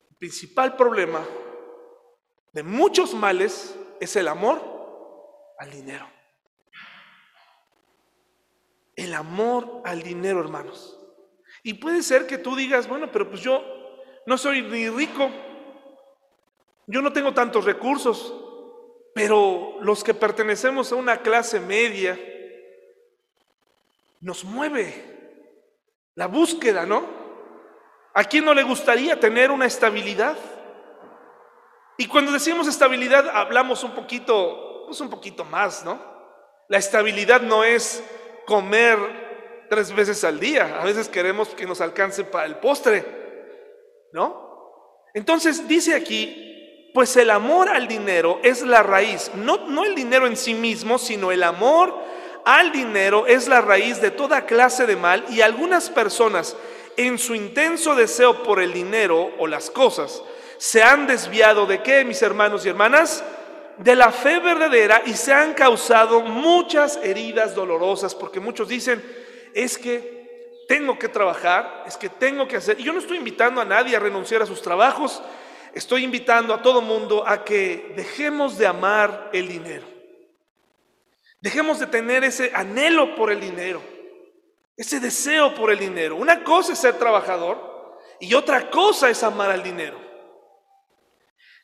el 0.09 0.15
principal 0.17 0.75
problema 0.75 1.23
de 2.53 2.63
muchos 2.63 3.13
males 3.13 3.77
es 3.99 4.15
el 4.15 4.27
amor 4.27 4.59
al 5.59 5.69
dinero. 5.69 6.16
El 8.97 9.13
amor 9.13 9.81
al 9.85 10.03
dinero, 10.03 10.41
hermanos. 10.41 10.99
Y 11.63 11.75
puede 11.75 12.03
ser 12.03 12.27
que 12.27 12.37
tú 12.37 12.55
digas, 12.55 12.89
bueno, 12.89 13.09
pero 13.11 13.29
pues 13.29 13.41
yo 13.41 13.63
no 14.25 14.37
soy 14.37 14.61
ni 14.61 14.89
rico, 14.89 15.29
yo 16.87 17.01
no 17.01 17.13
tengo 17.13 17.33
tantos 17.33 17.63
recursos, 17.63 18.33
pero 19.13 19.77
los 19.81 20.03
que 20.03 20.13
pertenecemos 20.13 20.91
a 20.91 20.95
una 20.95 21.21
clase 21.21 21.59
media, 21.59 22.19
nos 24.19 24.43
mueve 24.43 25.05
la 26.15 26.27
búsqueda, 26.27 26.85
¿no? 26.85 27.05
¿A 28.13 28.23
quién 28.23 28.45
no 28.45 28.53
le 28.53 28.63
gustaría 28.63 29.19
tener 29.19 29.51
una 29.51 29.65
estabilidad? 29.65 30.37
Y 31.97 32.07
cuando 32.07 32.31
decimos 32.31 32.67
estabilidad 32.67 33.29
hablamos 33.29 33.83
un 33.83 33.93
poquito, 33.93 34.85
pues 34.87 34.99
un 35.01 35.09
poquito 35.09 35.45
más, 35.45 35.85
¿no? 35.85 35.99
La 36.67 36.77
estabilidad 36.77 37.41
no 37.41 37.63
es 37.63 38.03
comer 38.47 38.97
tres 39.69 39.93
veces 39.93 40.23
al 40.23 40.39
día. 40.39 40.79
A 40.81 40.85
veces 40.85 41.09
queremos 41.09 41.49
que 41.49 41.67
nos 41.67 41.81
alcance 41.81 42.23
para 42.23 42.45
el 42.45 42.55
postre, 42.55 43.05
¿no? 44.13 44.47
Entonces 45.13 45.67
dice 45.67 45.93
aquí, 45.93 46.91
pues 46.93 47.15
el 47.17 47.29
amor 47.29 47.69
al 47.69 47.87
dinero 47.87 48.39
es 48.43 48.61
la 48.63 48.81
raíz, 48.81 49.29
no, 49.35 49.67
no 49.67 49.83
el 49.83 49.93
dinero 49.93 50.25
en 50.25 50.37
sí 50.37 50.53
mismo, 50.53 50.97
sino 50.97 51.31
el 51.31 51.43
amor 51.43 51.93
al 52.45 52.71
dinero 52.71 53.27
es 53.27 53.47
la 53.47 53.61
raíz 53.61 54.01
de 54.01 54.09
toda 54.09 54.45
clase 54.45 54.85
de 54.85 54.95
mal 54.95 55.25
y 55.29 55.41
algunas 55.41 55.89
personas 55.89 56.55
en 56.95 57.17
su 57.19 57.35
intenso 57.35 57.93
deseo 57.93 58.41
por 58.43 58.61
el 58.61 58.73
dinero 58.73 59.31
o 59.37 59.47
las 59.47 59.69
cosas 59.69 60.23
se 60.57 60.81
han 60.81 61.07
desviado 61.07 61.65
de 61.65 61.83
qué, 61.83 62.03
mis 62.03 62.21
hermanos 62.21 62.65
y 62.65 62.69
hermanas? 62.69 63.23
De 63.77 63.95
la 63.95 64.11
fe 64.11 64.39
verdadera 64.39 65.03
y 65.05 65.13
se 65.13 65.33
han 65.33 65.53
causado 65.53 66.21
muchas 66.21 66.97
heridas 66.97 67.53
dolorosas, 67.53 68.15
porque 68.15 68.39
muchos 68.39 68.67
dicen, 68.67 69.03
es 69.53 69.77
que 69.77 70.65
tengo 70.67 70.99
que 70.99 71.07
trabajar, 71.07 71.83
es 71.87 71.95
que 71.95 72.09
tengo 72.09 72.47
que 72.47 72.57
hacer. 72.57 72.79
Y 72.79 72.83
yo 72.83 72.93
no 72.93 72.99
estoy 72.99 73.17
invitando 73.17 73.61
a 73.61 73.65
nadie 73.65 73.95
a 73.95 73.99
renunciar 73.99 74.41
a 74.41 74.45
sus 74.45 74.61
trabajos, 74.61 75.21
estoy 75.73 76.03
invitando 76.03 76.53
a 76.53 76.61
todo 76.61 76.81
mundo 76.81 77.23
a 77.25 77.43
que 77.43 77.93
dejemos 77.95 78.57
de 78.57 78.67
amar 78.67 79.29
el 79.33 79.47
dinero. 79.47 79.85
Dejemos 81.39 81.79
de 81.79 81.87
tener 81.87 82.23
ese 82.23 82.51
anhelo 82.53 83.15
por 83.15 83.31
el 83.31 83.39
dinero, 83.39 83.81
ese 84.75 84.99
deseo 84.99 85.53
por 85.53 85.71
el 85.71 85.79
dinero. 85.79 86.15
Una 86.15 86.43
cosa 86.43 86.73
es 86.73 86.79
ser 86.79 86.97
trabajador 86.97 87.97
y 88.19 88.33
otra 88.33 88.69
cosa 88.69 89.09
es 89.09 89.23
amar 89.23 89.51
al 89.51 89.63
dinero. 89.63 90.06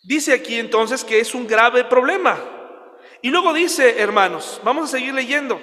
Dice 0.04 0.34
aquí 0.34 0.60
entonces 0.60 1.04
que 1.04 1.20
es 1.20 1.34
un 1.34 1.48
grave 1.48 1.86
problema. 1.86 2.38
Y 3.22 3.30
luego 3.30 3.54
dice, 3.54 4.02
hermanos, 4.02 4.60
vamos 4.63 4.86
a 4.86 4.98
seguir 4.98 5.13
leyendo. 5.13 5.60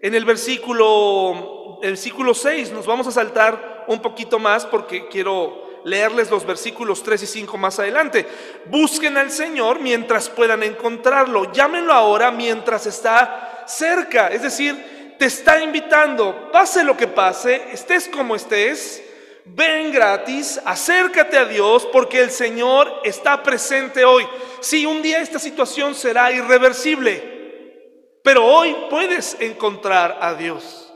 En 0.00 0.14
el 0.14 0.24
versículo, 0.24 1.80
el 1.82 1.90
versículo 1.90 2.32
6 2.32 2.70
nos 2.70 2.86
vamos 2.86 3.08
a 3.08 3.10
saltar 3.10 3.84
un 3.88 4.00
poquito 4.00 4.38
más 4.38 4.64
porque 4.64 5.08
quiero 5.08 5.80
leerles 5.84 6.30
los 6.30 6.46
versículos 6.46 7.02
3 7.02 7.24
y 7.24 7.26
5 7.26 7.58
más 7.58 7.80
adelante. 7.80 8.24
Busquen 8.66 9.16
al 9.16 9.32
Señor 9.32 9.80
mientras 9.80 10.28
puedan 10.28 10.62
encontrarlo. 10.62 11.52
Llámenlo 11.52 11.92
ahora 11.92 12.30
mientras 12.30 12.86
está 12.86 13.64
cerca. 13.66 14.28
Es 14.28 14.42
decir, 14.42 15.14
te 15.18 15.24
está 15.24 15.60
invitando, 15.60 16.50
pase 16.52 16.84
lo 16.84 16.96
que 16.96 17.08
pase, 17.08 17.62
estés 17.72 18.08
como 18.08 18.36
estés, 18.36 19.02
ven 19.46 19.92
gratis, 19.92 20.60
acércate 20.64 21.36
a 21.38 21.44
Dios 21.44 21.86
porque 21.92 22.20
el 22.20 22.30
Señor 22.30 23.00
está 23.04 23.42
presente 23.42 24.04
hoy. 24.04 24.26
Si 24.60 24.84
un 24.86 25.02
día 25.02 25.20
esta 25.20 25.38
situación 25.38 25.94
será 25.94 26.30
irreversible. 26.32 27.34
Pero 28.22 28.44
hoy 28.44 28.76
puedes 28.90 29.36
encontrar 29.40 30.18
a 30.20 30.34
Dios. 30.34 30.92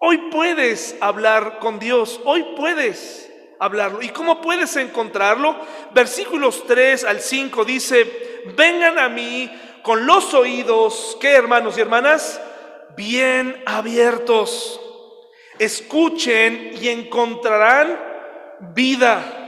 Hoy 0.00 0.16
puedes 0.30 0.96
hablar 1.00 1.58
con 1.58 1.78
Dios. 1.78 2.20
Hoy 2.24 2.44
puedes 2.56 3.30
hablarlo. 3.60 4.02
¿Y 4.02 4.08
cómo 4.08 4.40
puedes 4.40 4.74
encontrarlo? 4.76 5.56
Versículos 5.92 6.64
3 6.66 7.04
al 7.04 7.20
5 7.20 7.64
dice, 7.64 8.42
vengan 8.56 8.98
a 8.98 9.08
mí 9.08 9.50
con 9.82 10.06
los 10.06 10.32
oídos, 10.32 11.16
¿qué 11.20 11.32
hermanos 11.32 11.76
y 11.76 11.82
hermanas? 11.82 12.40
Bien 12.96 13.62
abiertos. 13.66 14.80
Escuchen 15.58 16.72
y 16.80 16.88
encontrarán 16.88 17.98
vida. 18.74 19.42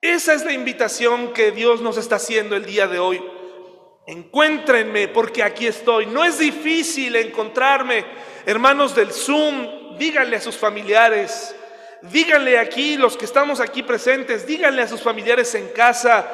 Esa 0.00 0.34
es 0.34 0.44
la 0.44 0.52
invitación 0.52 1.32
que 1.32 1.50
Dios 1.50 1.80
nos 1.80 1.96
está 1.96 2.16
haciendo 2.16 2.56
el 2.56 2.64
día 2.64 2.86
de 2.86 2.98
hoy. 2.98 3.22
Encuéntrenme 4.06 5.08
porque 5.08 5.42
aquí 5.42 5.66
estoy. 5.66 6.06
No 6.06 6.22
es 6.22 6.38
difícil 6.38 7.16
encontrarme. 7.16 8.04
Hermanos 8.46 8.94
del 8.94 9.10
Zoom, 9.10 9.98
díganle 9.98 10.36
a 10.36 10.40
sus 10.40 10.56
familiares, 10.56 11.54
díganle 12.02 12.58
aquí, 12.58 12.96
los 12.96 13.16
que 13.16 13.24
estamos 13.24 13.60
aquí 13.60 13.82
presentes, 13.82 14.46
díganle 14.46 14.82
a 14.82 14.88
sus 14.88 15.02
familiares 15.02 15.54
en 15.56 15.68
casa, 15.70 16.24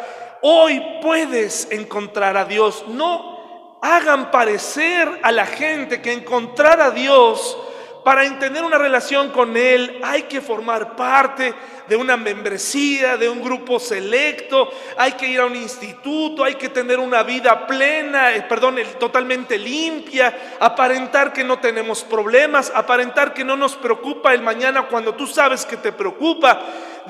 hoy 0.43 0.83
puedes 1.01 1.71
encontrar 1.71 2.37
a 2.37 2.45
Dios. 2.45 2.85
No 2.89 3.79
hagan 3.81 4.31
parecer 4.31 5.09
a 5.23 5.33
la 5.33 5.47
gente 5.47 6.03
que 6.03 6.13
encontrar 6.13 6.81
a 6.81 6.91
Dios 6.91 7.57
para 8.05 8.39
tener 8.39 8.65
una 8.65 8.79
relación 8.79 9.31
con 9.31 9.57
Él 9.57 10.01
hay 10.03 10.23
que 10.25 10.41
formar 10.41 10.97
parte 10.97 11.55
de 11.89 11.97
una 11.97 12.17
membresía, 12.17 13.17
de 13.17 13.29
un 13.29 13.43
grupo 13.43 13.79
selecto, 13.79 14.71
hay 14.97 15.13
que 15.13 15.27
ir 15.27 15.41
a 15.41 15.47
un 15.47 15.57
instituto, 15.57 16.45
hay 16.45 16.55
que 16.55 16.69
tener 16.69 16.99
una 16.99 17.23
vida 17.23 17.67
plena, 17.67 18.35
eh, 18.35 18.43
perdón, 18.49 18.77
totalmente 18.99 19.59
limpia, 19.59 20.57
aparentar 20.59 21.33
que 21.33 21.45
no 21.45 21.59
tenemos 21.59 22.03
problemas, 22.03 22.73
aparentar 22.75 23.35
que 23.35 23.45
no 23.45 23.57
nos 23.57 23.77
preocupa 23.77 24.33
el 24.33 24.43
mañana 24.43 24.89
cuando 24.89 25.15
tú 25.15 25.27
sabes 25.27 25.67
que 25.67 25.77
te 25.77 25.93
preocupa. 25.93 26.61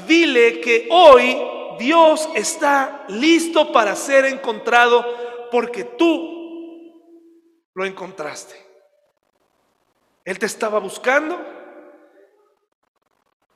Dile 0.06 0.60
que 0.60 0.88
hoy 0.90 1.36
Dios 1.78 2.28
está 2.34 3.04
listo 3.08 3.72
para 3.72 3.94
ser 3.94 4.24
encontrado 4.24 5.48
porque 5.50 5.84
tú 5.84 6.42
lo 7.74 7.84
encontraste. 7.84 8.61
Él 10.24 10.38
te 10.38 10.46
estaba 10.46 10.78
buscando 10.78 11.38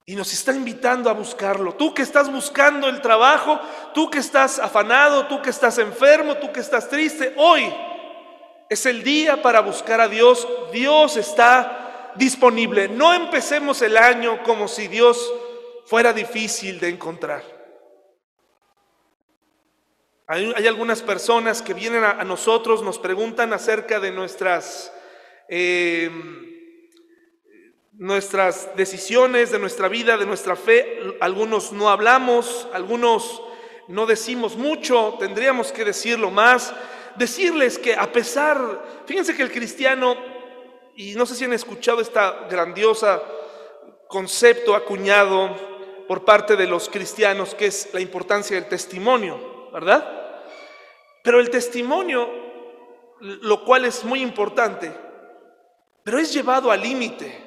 y 0.04 0.14
nos 0.14 0.32
está 0.32 0.52
invitando 0.52 1.10
a 1.10 1.14
buscarlo. 1.14 1.74
Tú 1.74 1.92
que 1.92 2.02
estás 2.02 2.30
buscando 2.30 2.88
el 2.88 3.00
trabajo, 3.00 3.60
tú 3.92 4.08
que 4.08 4.18
estás 4.18 4.60
afanado, 4.60 5.26
tú 5.26 5.42
que 5.42 5.50
estás 5.50 5.78
enfermo, 5.78 6.36
tú 6.36 6.52
que 6.52 6.60
estás 6.60 6.88
triste, 6.88 7.34
hoy 7.36 7.74
es 8.68 8.86
el 8.86 9.02
día 9.02 9.42
para 9.42 9.60
buscar 9.60 10.00
a 10.00 10.08
Dios. 10.08 10.46
Dios 10.72 11.16
está 11.16 12.12
disponible. 12.14 12.88
No 12.88 13.12
empecemos 13.12 13.82
el 13.82 13.96
año 13.96 14.44
como 14.44 14.68
si 14.68 14.86
Dios 14.86 15.32
fuera 15.86 16.12
difícil 16.12 16.78
de 16.78 16.88
encontrar. 16.88 17.42
Hay, 20.28 20.66
algunas 20.66 21.02
personas 21.02 21.62
que 21.62 21.72
vienen 21.72 22.02
a, 22.02 22.24
nosotros, 22.24 22.82
nos 22.82 22.98
preguntan 22.98 23.52
acerca 23.52 23.98
de 23.98 24.12
nuestras... 24.12 24.92
Eh, 25.48 26.45
nuestras 27.98 28.76
decisiones, 28.76 29.50
de 29.50 29.58
nuestra 29.58 29.88
vida, 29.88 30.16
de 30.16 30.26
nuestra 30.26 30.56
fe. 30.56 31.16
Algunos 31.20 31.72
no 31.72 31.88
hablamos, 31.88 32.68
algunos 32.72 33.42
no 33.88 34.06
decimos 34.06 34.56
mucho, 34.56 35.16
tendríamos 35.18 35.72
que 35.72 35.84
decirlo 35.84 36.30
más. 36.30 36.74
decirles 37.16 37.78
que 37.78 37.94
a 37.94 38.12
pesar, 38.12 39.02
fíjense 39.06 39.34
que 39.34 39.42
el 39.42 39.50
cristiano, 39.50 40.16
y 40.96 41.14
no 41.14 41.24
sé 41.24 41.34
si 41.34 41.44
han 41.44 41.52
escuchado 41.52 42.00
esta 42.00 42.46
grandiosa 42.50 43.22
concepto 44.08 44.74
acuñado 44.74 45.56
por 46.06 46.24
parte 46.24 46.56
de 46.56 46.66
los 46.66 46.88
cristianos, 46.88 47.54
que 47.54 47.66
es 47.66 47.88
la 47.92 48.00
importancia 48.00 48.54
del 48.56 48.68
testimonio, 48.68 49.70
¿verdad? 49.72 50.42
Pero 51.22 51.40
el 51.40 51.50
testimonio, 51.50 52.28
lo 53.20 53.64
cual 53.64 53.84
es 53.84 54.04
muy 54.04 54.20
importante, 54.20 54.92
pero 56.04 56.18
es 56.18 56.32
llevado 56.32 56.70
al 56.70 56.82
límite. 56.82 57.45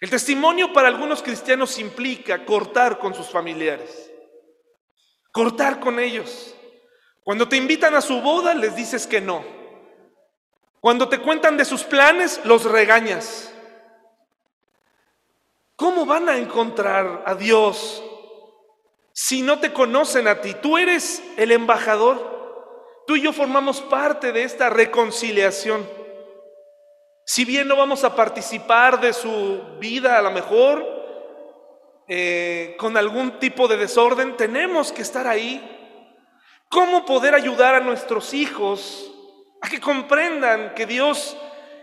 El 0.00 0.08
testimonio 0.08 0.72
para 0.72 0.88
algunos 0.88 1.22
cristianos 1.22 1.78
implica 1.78 2.46
cortar 2.46 2.98
con 2.98 3.14
sus 3.14 3.28
familiares, 3.28 4.10
cortar 5.30 5.78
con 5.78 6.00
ellos. 6.00 6.54
Cuando 7.22 7.46
te 7.46 7.58
invitan 7.58 7.94
a 7.94 8.00
su 8.00 8.22
boda, 8.22 8.54
les 8.54 8.74
dices 8.74 9.06
que 9.06 9.20
no. 9.20 9.44
Cuando 10.80 11.10
te 11.10 11.20
cuentan 11.20 11.58
de 11.58 11.66
sus 11.66 11.84
planes, 11.84 12.40
los 12.44 12.64
regañas. 12.64 13.52
¿Cómo 15.76 16.06
van 16.06 16.30
a 16.30 16.38
encontrar 16.38 17.22
a 17.26 17.34
Dios 17.34 18.02
si 19.12 19.42
no 19.42 19.60
te 19.60 19.74
conocen 19.74 20.28
a 20.28 20.40
ti? 20.40 20.54
Tú 20.54 20.78
eres 20.78 21.22
el 21.36 21.52
embajador. 21.52 23.04
Tú 23.06 23.16
y 23.16 23.22
yo 23.22 23.34
formamos 23.34 23.82
parte 23.82 24.32
de 24.32 24.44
esta 24.44 24.70
reconciliación. 24.70 25.99
Si 27.32 27.44
bien 27.44 27.68
no 27.68 27.76
vamos 27.76 28.02
a 28.02 28.16
participar 28.16 29.00
de 29.00 29.12
su 29.12 29.60
vida 29.78 30.18
a 30.18 30.22
lo 30.22 30.32
mejor 30.32 30.84
eh, 32.08 32.74
con 32.76 32.96
algún 32.96 33.38
tipo 33.38 33.68
de 33.68 33.76
desorden, 33.76 34.36
tenemos 34.36 34.90
que 34.90 35.02
estar 35.02 35.28
ahí 35.28 35.80
¿Cómo 36.70 37.04
poder 37.04 37.34
ayudar 37.34 37.74
a 37.74 37.80
nuestros 37.80 38.32
hijos 38.32 39.12
a 39.60 39.68
que 39.68 39.80
comprendan 39.80 40.72
que 40.74 40.86
Dios 40.86 41.36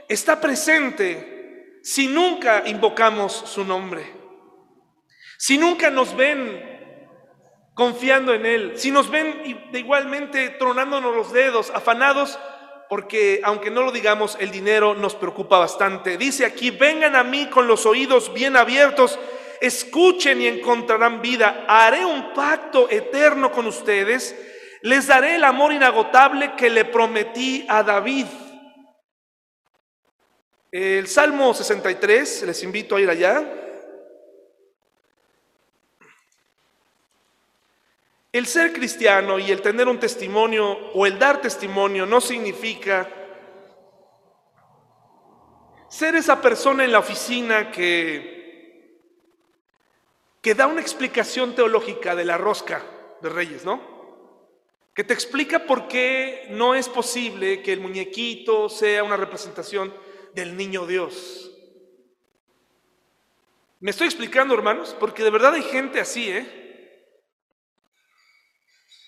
está 0.08 0.40
presente 0.40 1.80
si 1.84 2.08
nunca 2.08 2.64
invocamos 2.66 3.34
su 3.34 3.66
nombre? 3.66 4.14
Si 5.38 5.58
nunca 5.58 5.90
nos 5.90 6.16
ven 6.16 6.78
confiando 7.74 8.34
en 8.34 8.46
Él, 8.46 8.74
si 8.78 8.90
nos 8.92 9.10
ven 9.10 9.68
igualmente 9.74 10.52
tronándonos 10.52 11.14
los 11.14 11.34
dedos, 11.34 11.70
afanados, 11.72 12.40
porque 12.90 13.42
aunque 13.44 13.72
no 13.72 13.84
lo 13.84 13.92
digamos, 13.92 14.38
el 14.40 14.52
dinero 14.52 14.96
nos 14.96 15.16
preocupa 15.16 15.60
bastante. 15.60 16.18
Dice 16.18 16.46
aquí, 16.46 16.72
vengan 16.72 17.16
a 17.16 17.24
mí 17.24 17.48
con 17.48 17.68
los 17.68 17.86
oídos 17.86 18.34
bien 18.34 18.56
abiertos, 18.56 19.20
escuchen 19.62 20.42
y 20.42 20.48
encontrarán 20.48 21.22
vida. 21.22 21.66
Haré 21.68 22.06
un 22.06 22.34
pacto 22.34 22.90
eterno 22.90 23.52
con 23.52 23.68
ustedes 23.68 24.36
les 24.82 25.08
daré 25.08 25.36
el 25.36 25.44
amor 25.44 25.74
inagotable 25.74 26.56
que 26.56 26.70
le 26.70 26.86
prometí 26.86 27.66
a 27.68 27.84
David. 27.84 28.26
El 30.72 31.08
Salmo 31.08 31.54
63, 31.54 32.44
les 32.44 32.64
invito 32.64 32.96
a 32.96 33.02
ir 33.02 33.10
allá. 33.10 33.44
El 38.38 38.46
ser 38.46 38.72
cristiano 38.72 39.40
y 39.40 39.50
el 39.50 39.64
tener 39.64 39.88
un 39.88 40.00
testimonio 40.00 40.92
o 40.94 41.08
el 41.08 41.18
dar 41.18 41.42
testimonio 41.42 42.06
no 42.06 42.22
significa 42.22 43.10
ser 45.90 46.16
esa 46.16 46.40
persona 46.40 46.86
en 46.86 46.92
la 46.92 47.00
oficina 47.00 47.72
que, 47.72 49.02
que 50.40 50.54
da 50.54 50.68
una 50.68 50.82
explicación 50.82 51.56
teológica 51.56 52.16
de 52.16 52.26
la 52.26 52.38
rosca 52.38 52.84
de 53.24 53.30
reyes, 53.30 53.66
¿no? 53.66 53.82
que 54.94 55.04
te 55.04 55.16
explica 55.16 55.66
por 55.66 55.88
qué 55.88 56.46
no 56.52 56.76
es 56.76 56.90
posible 56.90 57.64
que 57.64 57.74
el 57.74 57.80
muñequito 57.80 58.70
sea 58.70 59.04
una 59.04 59.18
representación 59.18 59.92
del 60.36 60.56
niño 60.56 60.86
Dios. 60.86 61.52
¿Me 63.80 63.90
estoy 63.90 64.06
explicando, 64.06 64.54
hermanos? 64.54 64.96
Porque 65.00 65.24
de 65.24 65.32
verdad 65.32 65.56
hay 65.56 65.64
gente 65.64 66.00
así, 66.00 66.30
¿eh? 66.30 66.67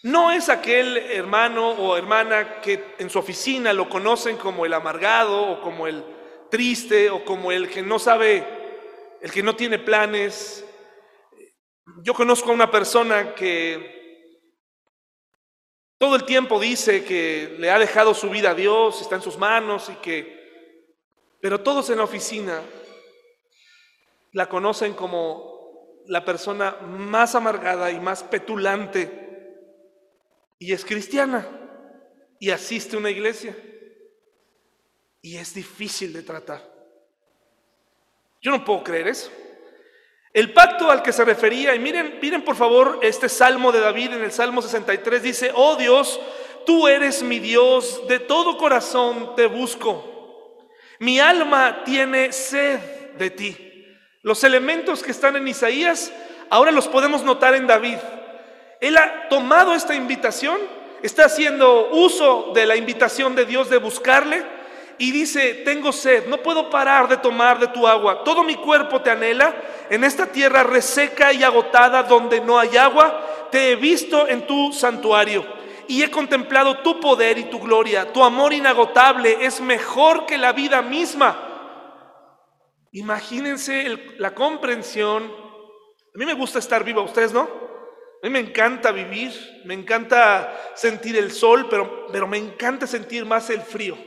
No 0.04 0.32
es 0.32 0.48
aquel 0.48 0.96
hermano 0.98 1.72
o 1.72 1.98
hermana 1.98 2.62
que 2.62 2.96
en 3.00 3.10
su 3.10 3.20
oficina 3.20 3.74
lo 3.74 3.90
conocen 3.90 4.38
como 4.38 4.66
el 4.66 4.74
amargado 4.74 5.42
o 5.42 5.62
como 5.62 5.88
el 5.88 6.04
triste 6.50 7.10
o 7.10 7.26
como 7.26 7.52
el 7.52 7.70
que 7.70 7.82
no 7.82 8.00
sabe, 8.00 8.48
el 9.22 9.32
que 9.32 9.44
no 9.44 9.58
tiene 9.58 9.78
planes. 9.78 10.66
Yo 12.02 12.14
conozco 12.14 12.50
a 12.50 12.54
una 12.54 12.72
persona 12.72 13.36
que 13.36 14.00
todo 15.98 16.16
el 16.16 16.24
tiempo 16.24 16.62
dice 16.62 17.04
que 17.04 17.58
le 17.60 17.70
ha 17.70 17.78
dejado 17.78 18.14
su 18.14 18.30
vida 18.30 18.52
a 18.52 18.56
Dios, 18.56 19.02
está 19.02 19.16
en 19.16 19.22
sus 19.22 19.38
manos 19.38 19.90
y 19.90 19.96
que... 19.96 20.40
Pero 21.42 21.60
todos 21.60 21.90
en 21.90 21.98
la 21.98 22.06
oficina 22.06 22.62
la 24.32 24.48
conocen 24.48 24.94
como 24.94 26.02
la 26.08 26.24
persona 26.24 26.78
más 26.82 27.36
amargada 27.36 27.92
y 27.92 28.00
más 28.00 28.24
petulante. 28.24 29.29
Y 30.60 30.74
es 30.74 30.84
cristiana 30.84 31.48
y 32.39 32.52
asiste 32.52 32.95
a 32.95 33.00
una 33.00 33.10
iglesia. 33.10 33.56
Y 35.22 35.38
es 35.38 35.54
difícil 35.54 36.13
de 36.13 36.22
tratar. 36.22 36.62
Yo 38.41 38.52
no 38.52 38.63
puedo 38.63 38.84
creer 38.84 39.08
eso. 39.08 39.32
El 40.32 40.54
pacto 40.54 40.91
al 40.91 41.02
que 41.02 41.12
se 41.12 41.26
refería, 41.26 41.74
y 41.74 41.80
miren, 41.80 42.19
miren 42.22 42.43
por 42.43 42.56
favor 42.56 43.00
este 43.02 43.28
salmo 43.28 43.72
de 43.72 43.80
David 43.80 44.13
en 44.13 44.24
el 44.24 44.32
Salmo 44.32 44.62
63, 44.62 45.24
dice, 45.24 45.52
oh 45.56 45.76
Dios, 45.76 46.19
tú 46.65 46.88
eres 46.88 47.24
mi 47.24 47.39
Dios, 47.39 48.08
de 48.08 48.19
todo 48.19 48.58
corazón 48.58 49.36
te 49.36 49.48
busco. 49.48 50.67
Mi 51.00 51.19
alma 51.19 51.84
tiene 51.84 52.32
sed 52.32 52.80
de 53.17 53.30
ti. 53.32 53.86
Los 54.22 54.43
elementos 54.43 55.02
que 55.02 55.12
están 55.12 55.36
en 55.36 55.48
Isaías, 55.48 56.13
ahora 56.50 56.72
los 56.72 56.88
podemos 56.88 57.24
notar 57.24 57.56
en 57.56 57.65
David. 57.65 57.98
Él 58.80 58.98
ha 58.98 59.28
tomado 59.30 59.74
esta 59.74 59.96
invitación, 59.96 60.58
está 61.02 61.26
haciendo 61.26 61.89
uso 61.92 62.52
de 62.54 62.65
la 62.65 62.76
invitación 62.76 63.36
de 63.36 63.46
Dios 63.46 63.70
de 63.70 63.78
buscarle 63.78 64.44
y 64.98 65.12
dice, 65.12 65.54
tengo 65.65 65.92
sed, 65.92 66.28
no 66.28 66.38
puedo 66.38 66.70
parar 66.70 67.08
de 67.08 67.18
tomar 67.18 67.60
de 67.60 67.68
tu 67.68 67.88
agua, 67.88 68.24
todo 68.24 68.44
mi 68.44 68.56
cuerpo 68.56 69.02
te 69.02 69.10
anhela, 69.10 69.56
en 69.89 70.04
esta 70.04 70.28
tierra 70.28 70.63
reseca 70.63 71.34
y 71.34 71.44
agotada 71.44 72.04
donde 72.04 72.42
no 72.42 72.60
hay 72.60 72.78
agua, 72.78 73.48
te 73.52 73.72
he 73.72 73.76
visto 73.76 74.28
en 74.28 74.46
tu 74.46 74.72
santuario 74.72 75.46
y 75.88 76.04
he 76.04 76.12
contemplado 76.12 76.80
tu 76.80 77.00
poder 77.00 77.38
y 77.38 77.46
tu 77.46 77.60
gloria, 77.60 78.13
tu 78.13 78.24
amor 78.24 78.54
inagotable 78.54 79.46
es 79.46 79.60
mejor 79.60 80.26
que 80.26 80.38
la 80.38 80.52
vida 80.52 80.82
misma. 80.82 81.46
Imagínense 82.92 83.98
la 84.18 84.36
comprensión, 84.36 85.24
a 85.24 86.18
mí 86.18 86.26
me 86.26 86.34
gusta 86.34 86.60
estar 86.60 86.84
vivo, 86.84 87.02
¿a 87.02 87.06
ustedes 87.06 87.34
no? 87.34 87.69
A 88.22 88.28
mí 88.28 88.34
me 88.34 88.40
encanta 88.40 88.92
vivir, 88.92 89.32
me 89.64 89.74
encanta 89.74 90.54
sentir 90.76 91.16
el 91.16 91.32
sol, 91.32 91.68
pero, 91.70 92.08
pero 92.12 92.28
me 92.28 92.38
encanta 92.38 92.86
sentir 92.86 93.26
más 93.26 93.50
el 93.50 93.62
frío 93.62 93.98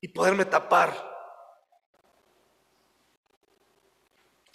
y 0.00 0.08
poderme 0.08 0.44
tapar. 0.44 1.14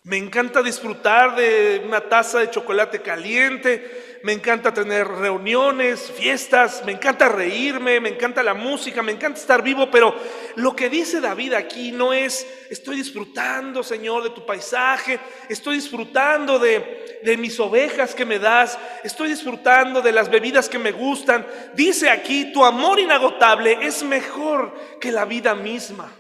Me 0.04 0.16
encanta 0.16 0.64
disfrutar 0.64 1.36
de 1.36 1.84
una 1.86 2.00
taza 2.08 2.40
de 2.40 2.50
chocolate 2.50 3.02
caliente, 3.02 4.09
me 4.24 4.34
encanta 4.34 4.74
tener 4.74 5.08
reuniones, 5.08 6.12
fiestas, 6.12 6.84
me 6.86 6.92
encanta 6.92 7.30
reírme, 7.30 8.00
me 8.00 8.10
encanta 8.10 8.44
la 8.44 8.54
música, 8.54 9.02
me 9.02 9.12
encanta 9.12 9.40
estar 9.40 9.62
vivo, 9.62 9.90
pero 9.90 10.16
lo 10.56 10.76
que 10.76 10.90
dice 10.90 11.22
David 11.22 11.54
aquí 11.54 11.92
no 11.92 12.12
es, 12.14 12.46
estoy 12.70 12.98
disfrutando, 12.98 13.84
Señor, 13.84 14.24
de 14.24 14.32
tu 14.32 14.46
paisaje, 14.46 15.20
estoy 15.48 15.76
disfrutando 15.76 16.60
de, 16.60 17.20
de 17.24 17.38
mis 17.38 17.60
ovejas 17.60 18.14
que 18.14 18.26
me 18.26 18.40
das, 18.40 18.78
estoy 19.04 19.30
disfrutando 19.30 20.02
de 20.02 20.12
las 20.12 20.30
bebidas 20.30 20.68
que 20.68 20.80
me 20.80 20.92
gustan. 20.92 21.46
Dice 21.76 22.10
aquí, 22.10 22.52
tu 22.52 22.66
amor 22.66 23.00
inagotable 23.00 23.78
es 23.82 24.04
mejor 24.04 24.74
que 25.00 25.12
la 25.12 25.26
vida 25.26 25.56
misma. 25.56 26.12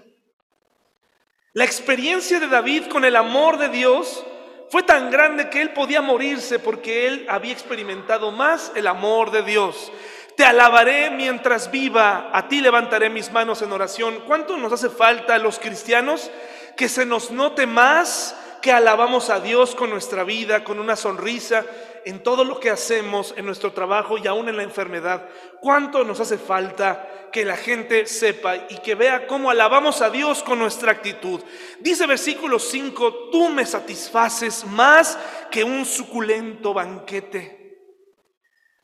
La 1.53 1.65
experiencia 1.65 2.39
de 2.39 2.47
David 2.47 2.85
con 2.87 3.03
el 3.03 3.15
amor 3.15 3.57
de 3.57 3.69
Dios 3.69 4.23
fue 4.69 4.83
tan 4.83 5.09
grande 5.09 5.49
que 5.49 5.61
él 5.61 5.71
podía 5.71 6.01
morirse 6.01 6.59
porque 6.59 7.07
él 7.07 7.25
había 7.27 7.53
experimentado 7.53 8.31
más 8.31 8.71
el 8.75 8.85
amor 8.85 9.31
de 9.31 9.41
Dios. 9.41 9.91
Te 10.35 10.45
alabaré 10.45 11.09
mientras 11.09 11.71
viva, 11.71 12.29
a 12.31 12.47
ti 12.47 12.61
levantaré 12.61 13.09
mis 13.09 13.31
manos 13.31 13.61
en 13.61 13.71
oración. 13.71 14.23
¿Cuánto 14.27 14.57
nos 14.57 14.71
hace 14.71 14.89
falta 14.89 15.35
a 15.35 15.39
los 15.39 15.59
cristianos 15.59 16.31
que 16.77 16.87
se 16.87 17.05
nos 17.05 17.31
note 17.31 17.65
más 17.65 18.35
que 18.61 18.71
alabamos 18.71 19.29
a 19.29 19.39
Dios 19.39 19.73
con 19.73 19.89
nuestra 19.89 20.23
vida, 20.23 20.63
con 20.63 20.79
una 20.79 20.95
sonrisa, 20.95 21.65
en 22.05 22.23
todo 22.23 22.45
lo 22.45 22.59
que 22.59 22.69
hacemos, 22.69 23.33
en 23.35 23.45
nuestro 23.45 23.73
trabajo 23.73 24.17
y 24.17 24.27
aún 24.27 24.49
en 24.49 24.57
la 24.57 24.63
enfermedad? 24.63 25.27
¿Cuánto 25.59 26.03
nos 26.05 26.19
hace 26.19 26.37
falta 26.37 27.18
que 27.31 27.45
la 27.45 27.57
gente 27.57 28.05
sepa 28.05 28.55
y 28.69 28.77
que 28.79 28.95
vea 28.95 29.27
cómo 29.27 29.49
alabamos 29.49 30.01
a 30.01 30.09
Dios 30.09 30.43
con 30.43 30.59
nuestra 30.59 30.91
actitud. 30.91 31.41
Dice 31.79 32.05
versículo 32.07 32.59
5, 32.59 33.29
tú 33.31 33.49
me 33.49 33.65
satisfaces 33.65 34.65
más 34.65 35.17
que 35.51 35.63
un 35.63 35.85
suculento 35.85 36.73
banquete. 36.73 37.59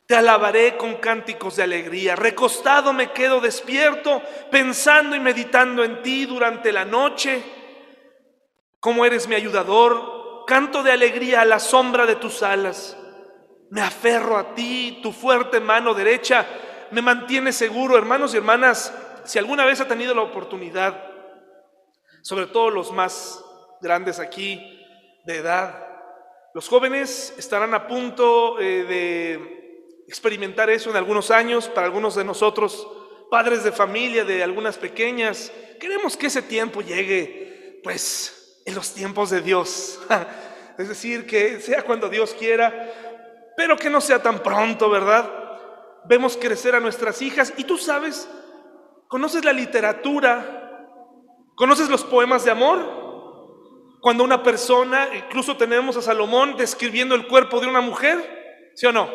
Te 0.08 0.16
alabaré 0.16 0.78
con 0.78 0.96
cánticos 0.96 1.56
de 1.56 1.64
alegría. 1.64 2.16
Recostado 2.16 2.94
me 2.94 3.12
quedo 3.12 3.42
despierto, 3.42 4.22
pensando 4.52 5.16
y 5.16 5.20
meditando 5.20 5.84
en 5.84 6.04
ti 6.04 6.26
durante 6.26 6.72
la 6.72 6.86
noche. 6.86 7.42
Como 8.80 9.04
eres 9.06 9.28
mi 9.28 9.34
ayudador, 9.34 10.46
canto 10.46 10.84
de 10.84 10.92
alegría 10.92 11.42
a 11.42 11.46
la 11.46 11.60
sombra 11.60 12.06
de 12.06 12.18
tus 12.18 12.44
alas. 12.44 12.96
Me 13.72 13.82
aferro 13.82 14.38
a 14.38 14.54
ti, 14.54 15.00
tu 15.02 15.12
fuerte 15.12 15.60
mano 15.60 15.96
derecha 15.96 16.46
me 16.92 17.02
mantiene 17.02 17.52
seguro. 17.52 17.98
Hermanos 17.98 18.34
y 18.34 18.38
hermanas, 18.38 18.94
si 19.24 19.40
alguna 19.40 19.66
vez 19.66 19.82
ha 19.82 19.88
tenido 19.88 20.14
la 20.14 20.22
oportunidad, 20.22 21.12
sobre 22.22 22.48
todo 22.48 22.70
los 22.70 22.92
más 22.92 23.44
grandes 23.82 24.20
aquí 24.20 24.82
de 25.26 25.38
edad, 25.38 25.86
los 26.54 26.70
jóvenes 26.70 27.34
estarán 27.38 27.74
a 27.74 27.88
punto 27.88 28.60
eh, 28.60 28.84
de 28.86 30.04
experimentar 30.08 30.70
eso 30.70 30.90
en 30.90 30.96
algunos 30.96 31.32
años, 31.32 31.68
para 31.68 31.88
algunos 31.88 32.16
de 32.16 32.24
nosotros, 32.24 32.88
padres 33.30 33.64
de 33.64 33.72
familia, 33.72 34.24
de 34.24 34.44
algunas 34.44 34.78
pequeñas, 34.78 35.52
queremos 35.80 36.16
que 36.16 36.28
ese 36.28 36.42
tiempo 36.42 36.82
llegue, 36.82 37.82
pues, 37.84 38.62
en 38.66 38.76
los 38.76 38.94
tiempos 38.94 39.30
de 39.30 39.42
Dios. 39.42 40.00
Es 40.78 40.90
decir, 40.90 41.26
que 41.26 41.62
sea 41.62 41.84
cuando 41.84 42.10
Dios 42.10 42.36
quiera, 42.38 42.92
pero 43.56 43.78
que 43.78 43.90
no 43.90 44.02
sea 44.02 44.22
tan 44.22 44.44
pronto, 44.44 44.90
¿verdad? 44.90 45.45
Vemos 46.08 46.38
crecer 46.38 46.76
a 46.76 46.80
nuestras 46.80 47.22
hijas 47.22 47.54
y 47.58 47.64
tú 47.64 47.78
sabes, 47.78 48.30
conoces 49.08 49.44
la 49.44 49.54
literatura, 49.54 50.88
conoces 51.56 51.90
los 51.90 52.04
poemas 52.04 52.46
de 52.46 52.52
amor. 52.52 53.04
Cuando 54.02 54.24
una 54.24 54.44
persona, 54.44 55.10
incluso 55.16 55.58
tenemos 55.58 55.98
a 55.98 56.02
Salomón 56.02 56.58
describiendo 56.58 57.16
el 57.16 57.28
cuerpo 57.28 57.60
de 57.60 57.68
una 57.68 57.82
mujer, 57.82 58.72
¿sí 58.76 58.86
o 58.86 58.92
no? 58.92 59.10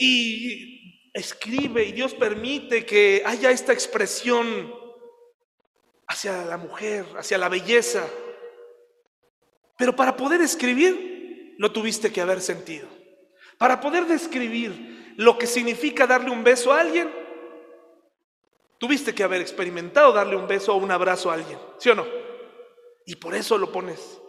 Y 0.00 1.10
escribe 1.12 1.84
y 1.84 1.92
Dios 1.92 2.14
permite 2.14 2.84
que 2.84 3.22
haya 3.24 3.50
esta 3.50 3.72
expresión 3.72 4.74
hacia 6.08 6.44
la 6.44 6.56
mujer, 6.56 7.06
hacia 7.16 7.38
la 7.38 7.48
belleza. 7.48 8.04
Pero 9.78 9.94
para 9.94 10.16
poder 10.16 10.40
escribir, 10.40 11.54
lo 11.58 11.70
tuviste 11.70 12.12
que 12.12 12.20
haber 12.20 12.40
sentido. 12.40 12.88
Para 13.58 13.80
poder 13.80 14.06
describir 14.06 14.91
lo 15.16 15.38
que 15.38 15.46
significa 15.46 16.06
darle 16.06 16.30
un 16.30 16.44
beso 16.44 16.72
a 16.72 16.80
alguien, 16.80 17.10
tuviste 18.78 19.14
que 19.14 19.22
haber 19.22 19.40
experimentado 19.40 20.12
darle 20.12 20.36
un 20.36 20.46
beso 20.46 20.74
o 20.74 20.78
un 20.78 20.90
abrazo 20.90 21.30
a 21.30 21.34
alguien, 21.34 21.58
¿sí 21.78 21.90
o 21.90 21.94
no? 21.94 22.06
Y 23.06 23.16
por 23.16 23.34
eso 23.34 23.58
lo 23.58 23.70
pones. 23.70 24.20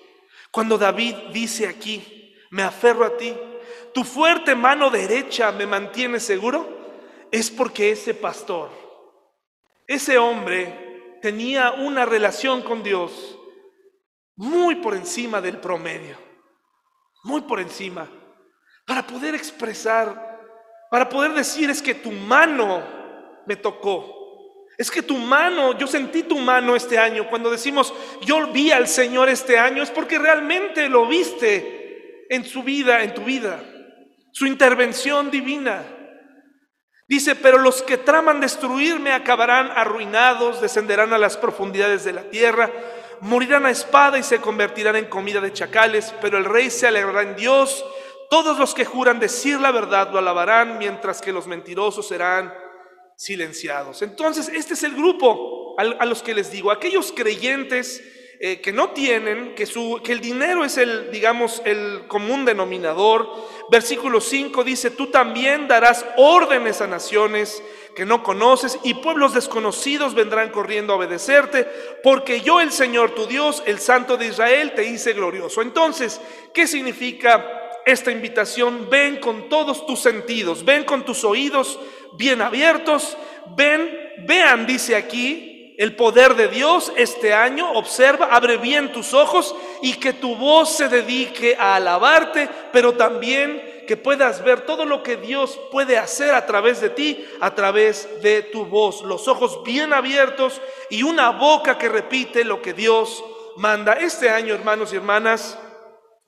Cuando 0.52 0.78
David 0.78 1.16
dice 1.32 1.68
aquí, 1.68 2.36
me 2.52 2.64
aferro 2.64 3.06
a 3.06 3.18
ti, 3.18 3.36
tu 3.94 4.04
fuerte 4.04 4.56
mano 4.56 4.90
derecha 4.90 5.52
me 5.52 5.66
mantiene 5.66 6.20
seguro, 6.20 6.68
es 7.32 7.50
porque 7.50 7.92
ese 7.92 8.14
pastor, 8.14 8.70
ese 9.88 10.18
hombre 10.20 11.18
tenía 11.22 11.72
una 11.72 12.06
relación 12.06 12.62
con 12.62 12.84
Dios 12.84 13.40
muy 14.36 14.76
por 14.76 14.96
encima 14.96 15.42
del 15.42 15.60
promedio, 15.60 16.18
muy 17.24 17.42
por 17.42 17.60
encima, 17.60 18.08
para 18.86 19.06
poder 19.08 19.34
expresar, 19.34 20.33
para 20.94 21.10
poder 21.10 21.34
decir 21.34 21.72
es 21.72 21.82
que 21.82 21.96
tu 21.96 22.12
mano 22.12 22.84
me 23.48 23.56
tocó. 23.56 24.68
Es 24.78 24.92
que 24.92 25.02
tu 25.02 25.18
mano, 25.18 25.76
yo 25.76 25.88
sentí 25.88 26.22
tu 26.22 26.38
mano 26.38 26.76
este 26.76 27.00
año. 27.00 27.28
Cuando 27.32 27.50
decimos, 27.50 27.92
yo 28.22 28.52
vi 28.52 28.70
al 28.70 28.88
Señor 28.88 29.28
este 29.28 29.58
año, 29.58 29.82
es 29.82 29.90
porque 29.90 30.20
realmente 30.20 30.88
lo 30.90 31.08
viste 31.08 32.28
en 32.30 32.46
su 32.46 32.62
vida, 32.62 33.02
en 33.02 33.16
tu 33.16 33.24
vida. 33.24 33.64
Su 34.34 34.46
intervención 34.46 35.32
divina. 35.32 35.84
Dice, 37.08 37.36
pero 37.38 37.58
los 37.58 37.82
que 37.82 37.98
traman 37.98 38.40
destruirme 38.40 39.14
acabarán 39.14 39.72
arruinados, 39.72 40.62
descenderán 40.62 41.12
a 41.12 41.18
las 41.18 41.38
profundidades 41.38 42.04
de 42.04 42.14
la 42.14 42.30
tierra 42.30 42.70
morirán 43.24 43.66
a 43.66 43.72
espada 43.72 44.18
y 44.18 44.24
se 44.24 44.40
convertirán 44.40 44.98
en 44.98 45.06
comida 45.06 45.40
de 45.40 45.54
chacales, 45.54 46.14
pero 46.22 46.38
el 46.38 46.44
rey 46.44 46.70
se 46.70 46.88
alegrará 46.88 47.22
en 47.22 47.38
Dios. 47.38 47.86
Todos 48.34 48.58
los 48.58 48.74
que 48.74 48.84
juran 48.84 49.20
decir 49.20 49.60
la 49.60 49.70
verdad 49.70 50.10
lo 50.12 50.18
alabarán, 50.18 50.80
mientras 50.80 51.22
que 51.22 51.32
los 51.32 51.46
mentirosos 51.46 52.08
serán 52.08 52.52
silenciados. 53.16 54.02
Entonces, 54.02 54.50
este 54.50 54.74
es 54.74 54.82
el 54.82 54.96
grupo 54.96 55.76
a, 55.78 56.04
los 56.08 56.24
que 56.24 56.34
les 56.34 56.52
digo, 56.52 56.72
aquellos 56.72 57.12
creyentes 57.12 58.04
eh, 58.40 58.60
que 58.60 58.74
no 58.74 58.90
tienen, 58.90 59.54
que, 59.54 59.68
su, 59.68 60.02
que 60.04 60.14
el 60.14 60.20
dinero 60.20 60.66
es 60.66 60.80
el, 60.80 61.12
digamos, 61.12 61.62
el 61.64 62.08
común 62.08 62.44
denominador. 62.44 63.30
Versículo 63.70 64.20
5 64.20 64.64
dice, 64.64 64.90
tú 64.90 65.12
también 65.12 65.68
darás 65.68 66.04
órdenes 66.18 66.82
a 66.82 66.88
naciones 66.88 67.62
que 67.96 68.04
no 68.04 68.24
conoces 68.24 68.80
y 68.82 68.96
pueblos 68.96 69.36
desconocidos 69.36 70.16
vendrán 70.16 70.50
corriendo 70.50 70.94
a 70.94 70.96
obedecerte, 70.96 71.68
porque 72.02 72.42
yo 72.42 72.62
el 72.62 72.72
Señor 72.72 73.14
tu 73.14 73.28
Dios, 73.28 73.62
el 73.68 73.78
Santo 73.78 74.18
de 74.18 74.26
Israel, 74.26 74.74
te 74.76 74.86
hice 74.86 75.14
glorioso. 75.14 75.62
Entonces, 75.62 76.20
¿qué 76.52 76.66
significa 76.66 77.60
esta 77.86 78.12
invitación? 78.12 78.90
Ven 78.90 79.18
con 79.18 79.50
todos 79.50 79.86
tus 79.86 80.00
sentidos, 80.00 80.64
ven 80.64 80.84
con 80.84 81.04
tus 81.04 81.24
oídos 81.24 81.80
bien 82.14 82.42
abiertos, 82.42 83.18
ven, 83.56 83.90
vean, 84.20 84.66
dice 84.66 84.96
aquí, 84.96 85.76
el 85.78 85.96
poder 85.96 86.36
de 86.36 86.48
Dios 86.48 86.92
este 86.96 87.34
año, 87.34 87.72
observa, 87.74 88.28
abre 88.28 88.58
bien 88.58 88.92
tus 88.92 89.14
ojos 89.14 89.56
y 89.82 89.94
que 89.94 90.14
tu 90.14 90.36
voz 90.36 90.70
se 90.70 90.88
dedique 90.88 91.56
a 91.58 91.76
alabarte, 91.76 92.48
pero 92.72 92.94
también 92.94 93.74
que 93.88 93.98
puedas 93.98 94.44
ver 94.44 94.62
todo 94.62 94.86
lo 94.86 95.04
que 95.04 95.18
Dios 95.18 95.60
puede 95.72 95.98
hacer 95.98 96.36
a 96.36 96.46
través 96.46 96.80
de 96.80 96.90
ti, 96.90 97.26
a 97.42 97.54
través 97.54 98.22
de 98.22 98.44
tu 98.44 98.66
voz. 98.66 99.02
Los 99.02 99.28
ojos 99.28 99.62
bien 99.64 99.94
abiertos 99.94 100.62
y 100.90 101.04
una 101.04 101.32
boca 101.32 101.78
que 101.78 101.90
repite 101.90 102.46
lo 102.46 102.62
que 102.62 102.74
Dios 102.74 103.24
manda. 103.58 103.94
Este 103.94 104.30
año, 104.30 104.54
hermanos 104.54 104.94
y 104.94 104.98
hermanas, 104.98 105.58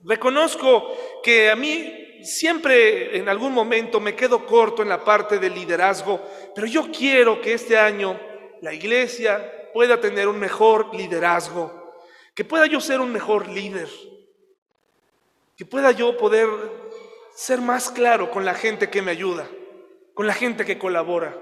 reconozco 0.06 0.96
que 1.24 1.50
a 1.50 1.56
mí 1.56 2.22
siempre 2.24 3.18
en 3.18 3.30
algún 3.30 3.54
momento 3.54 4.00
me 4.00 4.16
quedo 4.16 4.46
corto 4.46 4.82
en 4.82 4.90
la 4.90 5.04
parte 5.04 5.40
del 5.40 5.54
liderazgo, 5.54 6.22
pero 6.54 6.68
yo 6.68 6.90
quiero 6.92 7.42
que 7.42 7.54
este 7.54 7.78
año 7.78 8.20
la 8.62 8.74
iglesia 8.74 9.70
pueda 9.74 10.00
tener 10.00 10.28
un 10.28 10.40
mejor 10.40 10.96
liderazgo, 10.96 11.94
que 12.34 12.46
pueda 12.46 12.66
yo 12.66 12.80
ser 12.80 13.00
un 13.00 13.12
mejor 13.12 13.48
líder, 13.48 13.90
que 15.56 15.66
pueda 15.66 15.92
yo 15.92 16.18
poder 16.18 16.48
ser 17.36 17.62
más 17.62 17.92
claro 17.92 18.32
con 18.32 18.46
la 18.46 18.54
gente 18.54 18.90
que 18.90 19.02
me 19.02 19.12
ayuda, 19.12 19.48
con 20.14 20.26
la 20.26 20.34
gente 20.34 20.66
que 20.66 20.80
colabora. 20.80 21.38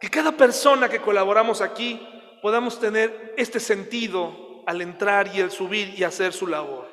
Que 0.00 0.10
cada 0.10 0.32
persona 0.32 0.88
que 0.88 1.00
colaboramos 1.00 1.60
aquí 1.60 2.04
podamos 2.42 2.80
tener 2.80 3.32
este 3.36 3.60
sentido 3.60 4.64
al 4.66 4.80
entrar 4.80 5.34
y 5.34 5.40
al 5.40 5.52
subir 5.52 5.94
y 5.96 6.02
hacer 6.02 6.32
su 6.32 6.48
labor. 6.48 6.91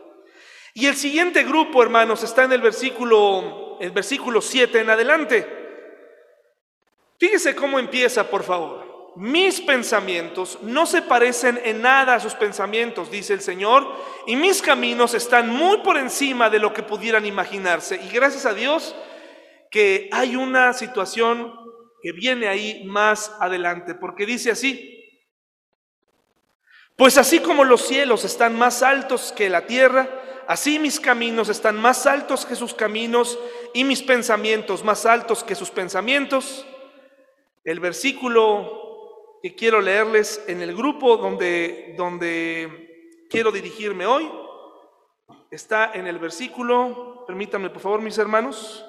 Y 0.80 0.86
el 0.88 0.96
siguiente 0.96 1.44
grupo, 1.44 1.84
hermanos, 1.84 2.24
está 2.24 2.46
en 2.46 2.54
el 2.54 2.62
versículo, 2.62 3.78
el 3.82 3.92
versículo 3.92 4.40
7 4.40 4.80
en 4.80 4.90
adelante. 4.90 5.46
Fíjese 7.18 7.54
cómo 7.54 7.80
empieza, 7.80 8.30
por 8.30 8.44
favor. 8.44 9.12
Mis 9.18 9.60
pensamientos 9.60 10.58
no 10.62 10.86
se 10.86 11.02
parecen 11.02 11.60
en 11.66 11.82
nada 11.82 12.14
a 12.14 12.20
sus 12.22 12.34
pensamientos, 12.34 13.12
dice 13.12 13.34
el 13.34 13.42
Señor, 13.42 13.94
y 14.26 14.38
mis 14.38 14.62
caminos 14.62 15.14
están 15.16 15.50
muy 15.50 15.80
por 15.80 15.98
encima 15.98 16.50
de 16.50 16.60
lo 16.60 16.72
que 16.72 16.82
pudieran 16.82 17.26
imaginarse. 17.26 18.00
Y 18.02 18.08
gracias 18.14 18.46
a 18.46 18.54
Dios 18.54 18.96
que 19.70 20.08
hay 20.14 20.38
una 20.38 20.72
situación 20.72 21.54
que 22.02 22.14
viene 22.14 22.48
ahí 22.48 22.86
más 22.86 23.36
adelante, 23.42 23.96
porque 23.96 24.26
dice 24.26 24.52
así, 24.52 24.96
pues 26.96 27.18
así 27.18 27.42
como 27.42 27.66
los 27.66 27.86
cielos 27.86 28.24
están 28.24 28.58
más 28.58 28.82
altos 28.82 29.34
que 29.34 29.50
la 29.50 29.66
tierra, 29.66 30.20
así 30.50 30.80
mis 30.80 31.00
caminos 31.00 31.48
están 31.48 31.80
más 31.80 32.08
altos 32.08 32.44
que 32.44 32.56
sus 32.56 32.74
caminos 32.74 33.38
y 33.72 33.84
mis 33.84 34.02
pensamientos 34.02 34.84
más 34.84 35.06
altos 35.06 35.44
que 35.44 35.54
sus 35.54 35.70
pensamientos. 35.70 36.66
El 37.64 37.80
versículo 37.80 39.38
que 39.44 39.54
quiero 39.54 39.80
leerles 39.80 40.44
en 40.48 40.64
el 40.64 40.76
grupo 40.76 41.18
donde, 41.18 41.94
donde 41.96 43.26
quiero 43.30 43.52
dirigirme 43.52 44.08
hoy. 44.08 44.28
Está 45.52 45.92
en 45.94 46.08
el 46.08 46.18
versículo, 46.18 47.26
permítanme 47.28 47.70
por 47.70 47.82
favor 47.84 48.02
mis 48.02 48.18
hermanos, 48.18 48.84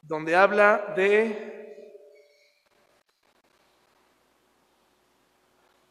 donde 0.00 0.34
habla 0.34 0.94
de 0.96 1.55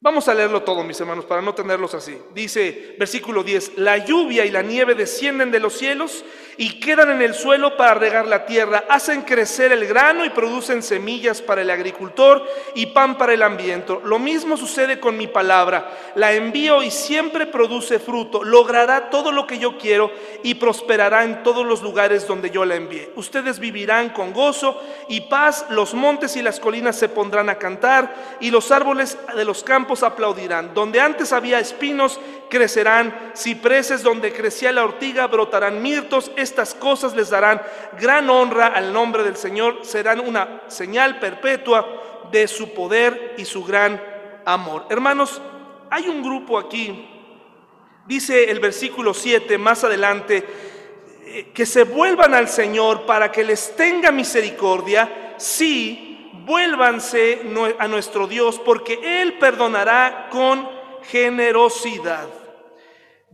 Vamos 0.06 0.28
a 0.28 0.36
leerlo 0.36 0.62
todo, 0.62 0.84
mis 0.84 1.00
hermanos, 1.00 1.26
para 1.26 1.42
no 1.42 1.56
tenerlos 1.56 1.96
así. 1.96 2.16
Dice, 2.32 2.96
versículo 3.00 3.44
10, 3.44 3.80
la 3.80 3.98
lluvia 3.98 4.46
y 4.46 4.52
la 4.52 4.62
nieve 4.62 4.94
descienden 4.94 5.50
de 5.50 5.60
los 5.60 5.74
cielos 5.74 6.24
y 6.58 6.80
quedan 6.80 7.12
en 7.12 7.22
el 7.22 7.34
suelo 7.34 7.76
para 7.78 7.96
regar 7.96 8.28
la 8.28 8.46
tierra, 8.46 8.86
hacen 8.90 9.22
crecer 9.22 9.72
el 9.72 9.86
grano 9.88 10.26
y 10.26 10.30
producen 10.30 10.82
semillas 10.82 11.42
para 11.42 11.62
el 11.62 11.70
agricultor 11.70 12.46
y 12.76 12.88
pan 12.88 13.18
para 13.18 13.34
el 13.34 13.42
ambiente. 13.42 13.98
Lo 14.04 14.20
mismo 14.20 14.58
sucede 14.58 15.00
con 15.00 15.18
mi 15.18 15.28
palabra, 15.28 15.92
la 16.16 16.34
envío 16.34 16.84
y 16.84 16.92
siempre 16.92 17.46
produce 17.46 18.00
fruto, 18.00 18.44
logrará 18.44 19.10
todo 19.10 19.32
lo 19.32 19.48
que 19.48 19.60
yo 19.60 19.78
quiero 19.78 20.12
y 20.44 20.56
prosperará 20.56 21.24
en 21.24 21.44
todos 21.44 21.66
los 21.66 21.82
lugares 21.82 22.28
donde 22.28 22.50
yo 22.50 22.66
la 22.66 22.76
envíe. 22.76 23.10
Ustedes 23.16 23.60
vivirán 23.60 24.10
con 24.10 24.34
gozo 24.34 24.82
y 25.08 25.22
paz, 25.22 25.66
los 25.70 25.94
montes 25.94 26.36
y 26.36 26.42
las 26.42 26.60
colinas 26.60 26.98
se 26.98 27.10
pondrán 27.10 27.50
a 27.50 27.58
cantar 27.58 28.14
y 28.40 28.52
los 28.52 28.72
árboles 28.72 29.18
de 29.36 29.46
los 29.46 29.64
campos 29.64 30.04
aplaudirán. 30.04 30.74
Donde 30.74 31.00
antes 31.00 31.34
había 31.34 31.60
espinos, 31.60 32.20
crecerán 32.50 33.34
cipreses, 33.36 34.04
donde 34.04 34.32
crecía 34.32 34.72
la 34.72 34.84
ortiga, 34.84 35.28
brotarán 35.28 35.82
mirtos. 35.82 36.32
Estas 36.46 36.76
cosas 36.76 37.16
les 37.16 37.32
darán 37.32 37.60
gran 38.00 38.30
honra 38.30 38.68
al 38.68 38.94
nombre 38.94 39.24
del 39.24 39.36
Señor, 39.36 39.80
serán 39.82 40.20
una 40.20 40.62
señal 40.68 41.18
perpetua 41.18 42.28
de 42.32 42.48
su 42.48 42.72
poder 42.72 43.34
y 43.40 43.46
su 43.46 43.64
gran 43.64 44.00
amor. 44.46 44.86
Hermanos, 44.92 45.42
hay 45.90 46.08
un 46.08 46.22
grupo 46.22 46.60
aquí, 46.60 47.10
dice 48.06 48.52
el 48.52 48.60
versículo 48.60 49.16
7 49.16 49.58
más 49.58 49.84
adelante, 49.84 50.46
eh, 51.26 51.52
que 51.52 51.66
se 51.66 51.84
vuelvan 51.84 52.36
al 52.36 52.48
Señor 52.48 53.08
para 53.08 53.32
que 53.32 53.44
les 53.44 53.76
tenga 53.76 54.12
misericordia, 54.12 55.34
sí, 55.38 56.30
vuélvanse 56.46 57.42
a 57.80 57.88
nuestro 57.88 58.28
Dios, 58.28 58.62
porque 58.64 59.00
Él 59.02 59.40
perdonará 59.40 60.28
con 60.30 60.70
generosidad. 61.10 62.45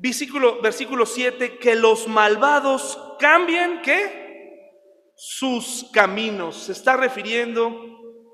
Versículo, 0.02 0.60
versículo 0.62 1.06
7, 1.06 1.60
que 1.60 1.76
los 1.76 2.08
malvados 2.08 2.99
cambien, 3.20 3.84
¿qué? 3.84 4.74
Sus 5.16 5.91
caminos. 5.93 6.64
Se 6.64 6.72
está 6.72 6.97
refiriendo 6.97 7.70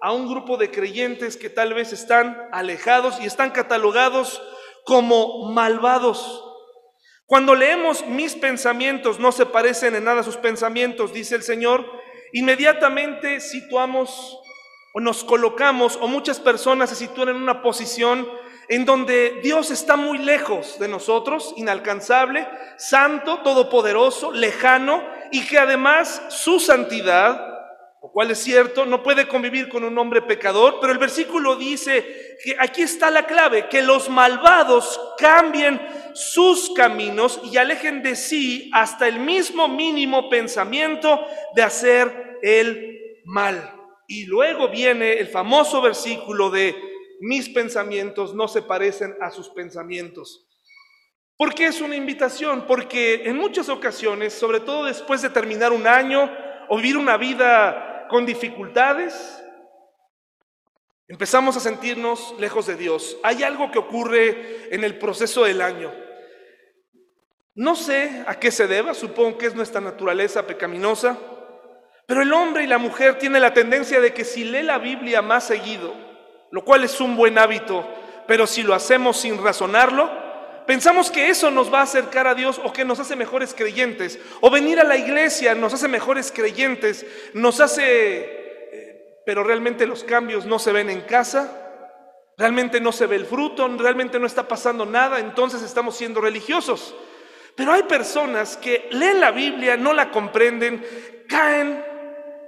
a 0.01 0.13
un 0.13 0.29
grupo 0.29 0.55
de 0.55 0.71
creyentes 0.71 1.35
que 1.35 1.49
tal 1.49 1.73
vez 1.73 1.91
están 1.91 2.37
alejados 2.53 3.19
y 3.19 3.25
están 3.25 3.51
catalogados 3.51 4.41
como 4.85 5.51
malvados. 5.51 6.41
Cuando 7.25 7.53
leemos 7.53 8.05
mis 8.07 8.35
pensamientos 8.35 9.19
no 9.19 9.33
se 9.33 9.45
parecen 9.45 9.93
en 9.95 10.05
nada 10.05 10.21
a 10.21 10.23
sus 10.23 10.37
pensamientos, 10.37 11.11
dice 11.11 11.35
el 11.35 11.43
Señor, 11.43 11.85
inmediatamente 12.31 13.41
situamos 13.41 14.39
o 14.93 15.01
nos 15.01 15.25
colocamos 15.25 15.97
o 15.99 16.07
muchas 16.07 16.39
personas 16.39 16.91
se 16.91 16.95
sitúan 16.95 17.27
en 17.27 17.35
una 17.35 17.61
posición 17.61 18.25
en 18.69 18.85
donde 18.85 19.39
Dios 19.41 19.71
está 19.71 19.95
muy 19.95 20.17
lejos 20.17 20.77
de 20.79 20.87
nosotros, 20.87 21.53
inalcanzable, 21.57 22.47
santo, 22.77 23.39
todopoderoso, 23.39 24.31
lejano 24.31 25.03
y 25.31 25.45
que 25.45 25.57
además 25.57 26.21
su 26.29 26.59
santidad, 26.59 27.39
lo 28.01 28.09
cual 28.11 28.31
es 28.31 28.39
cierto, 28.39 28.85
no 28.85 29.03
puede 29.03 29.27
convivir 29.27 29.69
con 29.69 29.83
un 29.83 29.97
hombre 29.97 30.21
pecador, 30.21 30.79
pero 30.81 30.91
el 30.91 30.99
versículo 30.99 31.55
dice 31.55 32.37
que 32.43 32.55
aquí 32.59 32.81
está 32.81 33.09
la 33.09 33.25
clave, 33.25 33.69
que 33.69 33.81
los 33.81 34.09
malvados 34.09 34.99
cambien 35.17 35.81
sus 36.13 36.71
caminos 36.71 37.39
y 37.43 37.57
alejen 37.57 38.03
de 38.03 38.15
sí 38.15 38.69
hasta 38.73 39.07
el 39.07 39.19
mismo 39.19 39.67
mínimo 39.67 40.29
pensamiento 40.29 41.25
de 41.55 41.63
hacer 41.63 42.37
el 42.41 43.21
mal. 43.25 43.73
Y 44.07 44.25
luego 44.25 44.69
viene 44.69 45.13
el 45.13 45.27
famoso 45.27 45.81
versículo 45.81 46.49
de 46.49 46.86
mis 47.19 47.49
pensamientos 47.49 48.33
no 48.33 48.47
se 48.47 48.61
parecen 48.61 49.15
a 49.21 49.31
sus 49.31 49.49
pensamientos. 49.49 50.47
¿Por 51.37 51.53
qué 51.53 51.67
es 51.67 51.81
una 51.81 51.95
invitación? 51.95 52.65
Porque 52.65 53.23
en 53.25 53.37
muchas 53.37 53.69
ocasiones, 53.69 54.33
sobre 54.33 54.59
todo 54.59 54.85
después 54.85 55.21
de 55.21 55.29
terminar 55.29 55.71
un 55.71 55.85
año 55.85 56.31
o 56.67 56.77
vivir 56.77 56.97
una 56.97 57.15
vida 57.17 58.07
con 58.09 58.25
dificultades, 58.25 59.43
empezamos 61.07 61.55
a 61.55 61.59
sentirnos 61.59 62.35
lejos 62.39 62.65
de 62.65 62.75
Dios. 62.75 63.17
Hay 63.23 63.43
algo 63.43 63.71
que 63.71 63.77
ocurre 63.79 64.73
en 64.73 64.83
el 64.83 64.97
proceso 64.97 65.43
del 65.43 65.61
año. 65.61 65.93
No 67.53 67.75
sé 67.75 68.23
a 68.27 68.39
qué 68.39 68.51
se 68.51 68.67
deba, 68.67 68.93
supongo 68.93 69.37
que 69.37 69.47
es 69.47 69.55
nuestra 69.55 69.81
naturaleza 69.81 70.45
pecaminosa. 70.45 71.17
Pero 72.07 72.21
el 72.21 72.33
hombre 72.33 72.63
y 72.63 72.67
la 72.67 72.77
mujer 72.77 73.19
tienen 73.19 73.41
la 73.41 73.53
tendencia 73.53 73.99
de 73.99 74.13
que 74.13 74.23
si 74.23 74.43
lee 74.43 74.63
la 74.63 74.79
Biblia 74.79 75.21
más 75.21 75.45
seguido, 75.45 76.06
lo 76.51 76.63
cual 76.63 76.83
es 76.83 76.99
un 77.01 77.15
buen 77.15 77.37
hábito, 77.37 77.87
pero 78.27 78.47
si 78.47 78.63
lo 78.63 78.73
hacemos 78.73 79.17
sin 79.17 79.41
razonarlo, 79.43 80.09
pensamos 80.65 81.11
que 81.11 81.29
eso 81.29 81.49
nos 81.51 81.73
va 81.73 81.79
a 81.79 81.83
acercar 81.83 82.27
a 82.27 82.35
Dios 82.35 82.59
o 82.63 82.73
que 82.73 82.85
nos 82.85 82.99
hace 82.99 83.15
mejores 83.15 83.53
creyentes. 83.53 84.19
O 84.41 84.49
venir 84.49 84.79
a 84.79 84.83
la 84.83 84.97
iglesia 84.97 85.55
nos 85.55 85.73
hace 85.73 85.87
mejores 85.87 86.31
creyentes, 86.31 87.05
nos 87.33 87.59
hace... 87.59 87.85
Eh, 88.73 89.21
pero 89.25 89.43
realmente 89.43 89.85
los 89.85 90.03
cambios 90.03 90.45
no 90.45 90.59
se 90.59 90.71
ven 90.71 90.89
en 90.89 91.01
casa, 91.01 91.51
realmente 92.37 92.79
no 92.79 92.91
se 92.91 93.07
ve 93.07 93.15
el 93.15 93.25
fruto, 93.25 93.67
realmente 93.77 94.19
no 94.19 94.27
está 94.27 94.47
pasando 94.47 94.85
nada, 94.85 95.19
entonces 95.19 95.61
estamos 95.61 95.95
siendo 95.97 96.21
religiosos. 96.21 96.95
Pero 97.55 97.73
hay 97.73 97.83
personas 97.83 98.55
que 98.57 98.87
leen 98.91 99.19
la 99.19 99.31
Biblia, 99.31 99.77
no 99.77 99.93
la 99.93 100.11
comprenden, 100.11 100.85
caen 101.27 101.83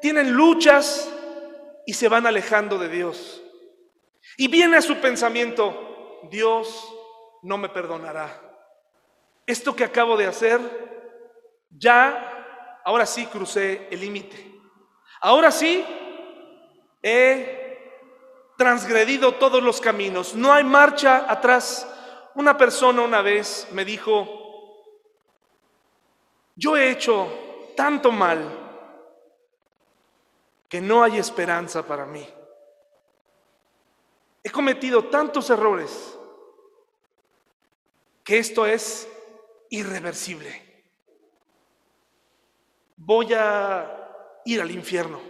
tienen 0.02 0.32
luchas 0.32 1.12
y 1.86 1.94
se 1.94 2.08
van 2.08 2.26
alejando 2.26 2.78
de 2.78 2.90
Dios. 2.90 3.42
Y 4.40 4.48
viene 4.48 4.78
a 4.78 4.82
su 4.82 4.96
pensamiento, 5.02 6.22
Dios 6.32 6.96
no 7.42 7.58
me 7.58 7.68
perdonará. 7.68 8.42
Esto 9.46 9.76
que 9.76 9.84
acabo 9.84 10.16
de 10.16 10.28
hacer, 10.28 10.62
ya, 11.70 12.80
ahora 12.86 13.06
sí 13.06 13.26
crucé 13.26 13.90
el 13.92 14.00
límite. 14.00 14.50
Ahora 15.20 15.52
sí 15.52 15.86
he 17.04 17.92
transgredido 18.58 19.34
todos 19.34 19.62
los 19.62 19.82
caminos. 19.82 20.34
No 20.34 20.54
hay 20.54 20.64
marcha 20.64 21.30
atrás. 21.30 21.86
Una 22.34 22.58
persona 22.58 23.02
una 23.02 23.22
vez 23.22 23.68
me 23.74 23.84
dijo, 23.84 24.86
yo 26.56 26.78
he 26.78 26.92
hecho 26.92 27.28
tanto 27.76 28.10
mal 28.10 28.40
que 30.70 30.80
no 30.80 31.04
hay 31.04 31.18
esperanza 31.18 31.86
para 31.86 32.06
mí. 32.06 32.26
He 34.50 34.52
cometido 34.52 35.06
tantos 35.06 35.48
errores 35.52 36.18
que 38.24 38.40
esto 38.40 38.66
es 38.66 39.08
irreversible. 39.70 40.84
Voy 42.98 43.32
a 43.36 44.42
ir 44.46 44.60
al 44.60 44.72
infierno. 44.72 45.22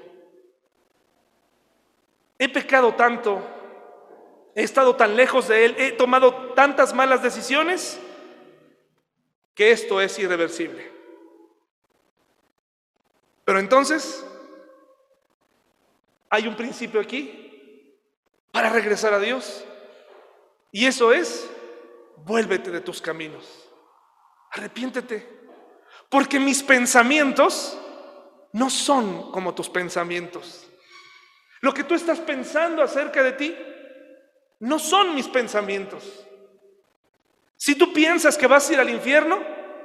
He 2.38 2.48
pecado 2.48 2.96
tanto, 2.96 3.42
he 4.56 4.64
estado 4.64 4.96
tan 4.96 5.18
lejos 5.18 5.50
de 5.50 5.66
Él, 5.66 5.76
he 5.78 5.92
tomado 5.92 6.54
tantas 6.54 6.94
malas 6.94 7.22
decisiones 7.22 8.00
que 9.54 9.72
esto 9.72 10.00
es 10.00 10.18
irreversible. 10.18 10.90
Pero 13.44 13.60
entonces 13.60 14.26
hay 16.30 16.48
un 16.48 16.56
principio 16.56 17.02
aquí 17.02 17.48
para 18.52 18.70
regresar 18.70 19.14
a 19.14 19.20
Dios. 19.20 19.64
Y 20.72 20.86
eso 20.86 21.12
es, 21.12 21.50
vuélvete 22.18 22.72
de 22.72 22.82
tus 22.82 23.02
caminos. 23.02 23.70
Arrepiéntete. 24.52 25.28
Porque 26.10 26.40
mis 26.40 26.64
pensamientos 26.64 27.78
no 28.54 28.70
son 28.70 29.32
como 29.32 29.54
tus 29.54 29.70
pensamientos. 29.70 30.68
Lo 31.62 31.74
que 31.74 31.84
tú 31.84 31.94
estás 31.94 32.20
pensando 32.20 32.82
acerca 32.82 33.22
de 33.22 33.34
ti 33.34 33.56
no 34.60 34.80
son 34.80 35.16
mis 35.16 35.28
pensamientos. 35.28 36.26
Si 37.56 37.76
tú 37.76 37.92
piensas 37.94 38.38
que 38.38 38.48
vas 38.48 38.70
a 38.70 38.74
ir 38.74 38.80
al 38.80 38.90
infierno, 38.90 39.40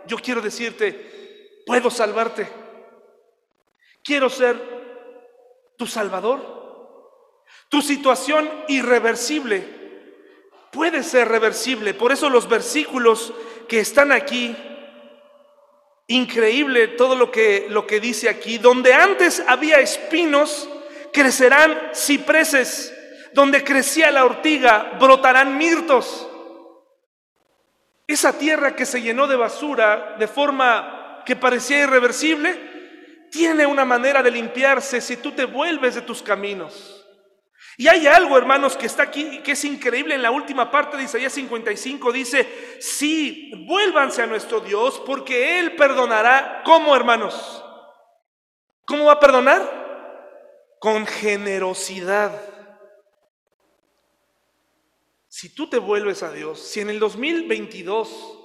yo 0.06 0.16
quiero 0.18 0.40
decirte, 0.40 1.62
puedo 1.66 1.90
salvarte. 1.90 2.48
Quiero 4.02 4.28
ser 4.28 4.74
tu 5.76 5.86
Salvador. 5.86 6.63
Tu 7.68 7.82
situación 7.82 8.50
irreversible 8.68 9.64
puede 10.70 11.02
ser 11.02 11.28
reversible. 11.28 11.94
Por 11.94 12.12
eso 12.12 12.28
los 12.28 12.48
versículos 12.48 13.32
que 13.68 13.80
están 13.80 14.12
aquí, 14.12 14.54
increíble 16.08 16.88
todo 16.88 17.14
lo 17.14 17.30
que, 17.30 17.66
lo 17.70 17.86
que 17.86 18.00
dice 18.00 18.28
aquí, 18.28 18.58
donde 18.58 18.92
antes 18.92 19.42
había 19.46 19.78
espinos, 19.80 20.68
crecerán 21.12 21.90
cipreses, 21.94 22.92
donde 23.32 23.64
crecía 23.64 24.10
la 24.10 24.24
ortiga, 24.24 24.96
brotarán 24.98 25.56
mirtos. 25.56 26.28
Esa 28.06 28.36
tierra 28.36 28.76
que 28.76 28.84
se 28.84 29.00
llenó 29.00 29.26
de 29.26 29.36
basura 29.36 30.16
de 30.18 30.28
forma 30.28 31.22
que 31.24 31.36
parecía 31.36 31.82
irreversible, 31.82 32.74
tiene 33.30 33.66
una 33.66 33.84
manera 33.84 34.22
de 34.22 34.30
limpiarse 34.30 35.00
si 35.00 35.16
tú 35.16 35.32
te 35.32 35.44
vuelves 35.44 35.94
de 35.94 36.02
tus 36.02 36.22
caminos. 36.22 37.03
Y 37.76 37.88
hay 37.88 38.06
algo, 38.06 38.38
hermanos, 38.38 38.76
que 38.76 38.86
está 38.86 39.02
aquí, 39.02 39.40
que 39.40 39.52
es 39.52 39.64
increíble. 39.64 40.14
En 40.14 40.22
la 40.22 40.30
última 40.30 40.70
parte 40.70 40.96
de 40.96 41.04
Isaías 41.04 41.32
55 41.32 42.12
dice, 42.12 42.78
sí, 42.80 43.50
vuélvanse 43.66 44.22
a 44.22 44.26
nuestro 44.26 44.60
Dios 44.60 45.02
porque 45.04 45.58
Él 45.58 45.74
perdonará. 45.74 46.62
¿Cómo, 46.64 46.94
hermanos? 46.94 47.64
¿Cómo 48.86 49.06
va 49.06 49.12
a 49.14 49.20
perdonar? 49.20 50.76
Con 50.78 51.06
generosidad. 51.06 52.40
Si 55.28 55.52
tú 55.52 55.68
te 55.68 55.78
vuelves 55.78 56.22
a 56.22 56.30
Dios, 56.30 56.60
si 56.60 56.80
en 56.80 56.90
el 56.90 57.00
2022, 57.00 58.38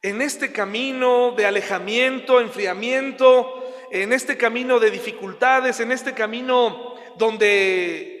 en 0.00 0.22
este 0.22 0.52
camino 0.52 1.32
de 1.32 1.44
alejamiento, 1.44 2.40
enfriamiento, 2.40 3.62
en 3.90 4.12
este 4.12 4.38
camino 4.38 4.80
de 4.80 4.90
dificultades, 4.90 5.80
en 5.80 5.92
este 5.92 6.14
camino 6.14 6.94
donde 7.16 8.13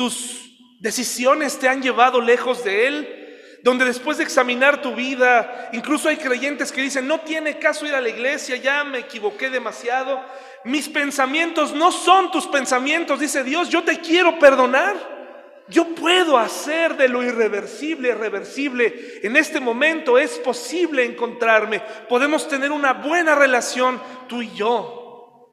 tus 0.00 0.78
decisiones 0.78 1.58
te 1.58 1.68
han 1.68 1.82
llevado 1.82 2.22
lejos 2.22 2.64
de 2.64 2.86
Él, 2.86 3.58
donde 3.62 3.84
después 3.84 4.16
de 4.16 4.24
examinar 4.24 4.80
tu 4.80 4.94
vida, 4.94 5.68
incluso 5.74 6.08
hay 6.08 6.16
creyentes 6.16 6.72
que 6.72 6.80
dicen, 6.80 7.06
no 7.06 7.20
tiene 7.20 7.58
caso 7.58 7.84
ir 7.84 7.94
a 7.94 8.00
la 8.00 8.08
iglesia, 8.08 8.56
ya 8.56 8.82
me 8.82 9.00
equivoqué 9.00 9.50
demasiado, 9.50 10.24
mis 10.64 10.88
pensamientos 10.88 11.74
no 11.74 11.92
son 11.92 12.30
tus 12.30 12.46
pensamientos, 12.46 13.20
dice 13.20 13.44
Dios, 13.44 13.68
yo 13.68 13.84
te 13.84 14.00
quiero 14.00 14.38
perdonar. 14.38 15.20
Yo 15.68 15.94
puedo 15.94 16.38
hacer 16.38 16.96
de 16.96 17.06
lo 17.06 17.22
irreversible 17.22 18.08
irreversible. 18.08 19.20
En 19.22 19.36
este 19.36 19.60
momento 19.60 20.18
es 20.18 20.38
posible 20.38 21.04
encontrarme. 21.04 21.80
Podemos 22.08 22.48
tener 22.48 22.72
una 22.72 22.94
buena 22.94 23.34
relación 23.34 24.02
tú 24.26 24.40
y 24.40 24.50
yo. 24.52 25.52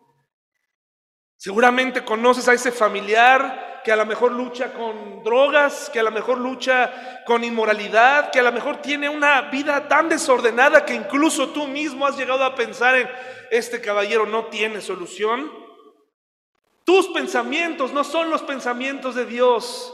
Seguramente 1.35 2.03
conoces 2.03 2.47
a 2.47 2.53
ese 2.53 2.71
familiar 2.71 3.66
que 3.87 3.93
a 3.93 3.95
lo 3.95 4.05
mejor 4.05 4.33
lucha 4.33 4.73
con 4.73 5.23
drogas, 5.23 5.89
que 5.89 6.01
a 6.01 6.03
lo 6.03 6.11
mejor 6.11 6.39
lucha 6.39 7.23
con 7.25 7.41
inmoralidad, 7.41 8.31
que 8.31 8.39
a 8.41 8.43
lo 8.43 8.51
mejor 8.51 8.81
tiene 8.81 9.07
una 9.07 9.43
vida 9.43 9.87
tan 9.87 10.09
desordenada 10.09 10.83
que 10.83 10.93
incluso 10.93 11.51
tú 11.51 11.67
mismo 11.67 12.05
has 12.05 12.17
llegado 12.17 12.43
a 12.43 12.53
pensar 12.53 12.97
en, 12.97 13.09
este 13.49 13.79
caballero 13.79 14.25
no 14.25 14.47
tiene 14.47 14.81
solución. 14.81 15.49
Tus 16.83 17.07
pensamientos 17.07 17.93
no 17.93 18.03
son 18.03 18.29
los 18.29 18.41
pensamientos 18.41 19.15
de 19.15 19.25
Dios. 19.25 19.93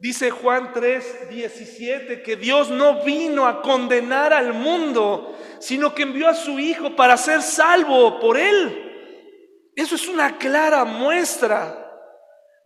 Dice 0.00 0.32
Juan 0.32 0.72
3, 0.74 1.28
17 1.30 2.20
que 2.24 2.34
Dios 2.34 2.68
no 2.68 3.04
vino 3.04 3.46
a 3.46 3.62
condenar 3.62 4.32
al 4.32 4.54
mundo, 4.54 5.38
sino 5.60 5.94
que 5.94 6.02
envió 6.02 6.28
a 6.28 6.34
su 6.34 6.58
Hijo 6.58 6.96
para 6.96 7.16
ser 7.16 7.42
salvo 7.42 8.18
por 8.18 8.36
él. 8.36 9.70
Eso 9.76 9.94
es 9.94 10.08
una 10.08 10.36
clara 10.36 10.84
muestra 10.84 11.77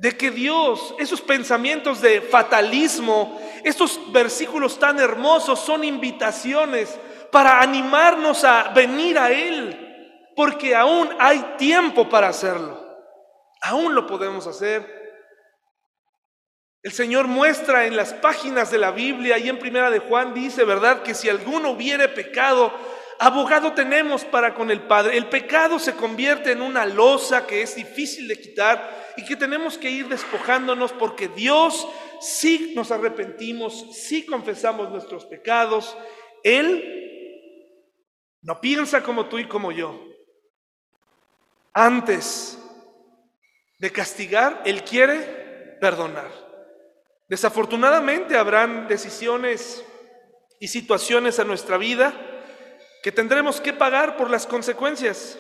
de 0.03 0.17
que 0.17 0.33
Dios, 0.33 0.97
esos 0.99 1.21
pensamientos 1.21 2.01
de 2.01 2.21
fatalismo, 2.21 3.41
estos 3.63 4.01
versículos 4.11 4.77
tan 4.77 4.99
hermosos 4.99 5.61
son 5.61 5.85
invitaciones 5.85 6.99
para 7.31 7.61
animarnos 7.61 8.43
a 8.43 8.73
venir 8.75 9.17
a 9.17 9.31
Él, 9.31 10.27
porque 10.35 10.75
aún 10.75 11.09
hay 11.21 11.55
tiempo 11.57 12.09
para 12.09 12.31
hacerlo. 12.31 12.85
Aún 13.61 13.95
lo 13.95 14.05
podemos 14.09 14.45
hacer. 14.49 14.85
El 16.83 16.91
Señor 16.91 17.29
muestra 17.29 17.87
en 17.87 17.95
las 17.95 18.13
páginas 18.13 18.73
de 18.73 18.79
la 18.79 18.91
Biblia 18.91 19.39
y 19.39 19.49
en 19.49 19.61
Primera 19.61 19.89
de 19.89 20.01
Juan 20.01 20.35
dice, 20.35 20.65
¿verdad? 20.65 21.05
Que 21.05 21.15
si 21.15 21.29
alguno 21.29 21.71
hubiere 21.71 22.09
pecado, 22.09 22.73
abogado 23.21 23.73
tenemos 23.73 24.25
para 24.25 24.53
con 24.53 24.73
el 24.73 24.81
Padre. 24.81 25.17
El 25.17 25.29
pecado 25.29 25.79
se 25.79 25.95
convierte 25.95 26.51
en 26.51 26.61
una 26.61 26.87
losa 26.87 27.47
que 27.47 27.63
es 27.63 27.77
difícil 27.77 28.27
de 28.27 28.41
quitar 28.41 29.02
y 29.17 29.25
que 29.25 29.37
tenemos 29.37 29.79
que 29.79 29.91
ir 29.91 30.09
despojándonos 30.09 30.93
porque 30.93 31.29
Dios, 31.29 31.87
si 32.21 32.75
nos 32.75 32.91
arrepentimos, 32.91 33.87
si 33.93 34.25
confesamos 34.25 34.91
nuestros 34.91 35.25
pecados, 35.27 35.97
Él 36.43 37.03
no 38.43 38.61
piensa 38.61 39.03
como 39.03 39.27
tú 39.27 39.39
y 39.39 39.47
como 39.47 39.73
yo. 39.73 39.99
Antes 41.73 42.59
de 43.79 43.91
castigar, 43.91 44.63
Él 44.65 44.85
quiere 44.85 45.77
perdonar. 45.81 46.31
Desafortunadamente 47.29 48.37
habrán 48.37 48.89
decisiones 48.89 49.85
y 50.61 50.69
situaciones 50.69 51.39
en 51.39 51.49
nuestra 51.49 51.77
vida 51.79 52.13
que 53.03 53.11
tendremos 53.11 53.61
que 53.61 53.73
pagar 53.73 54.17
por 54.17 54.31
las 54.31 54.47
consecuencias. 54.47 55.39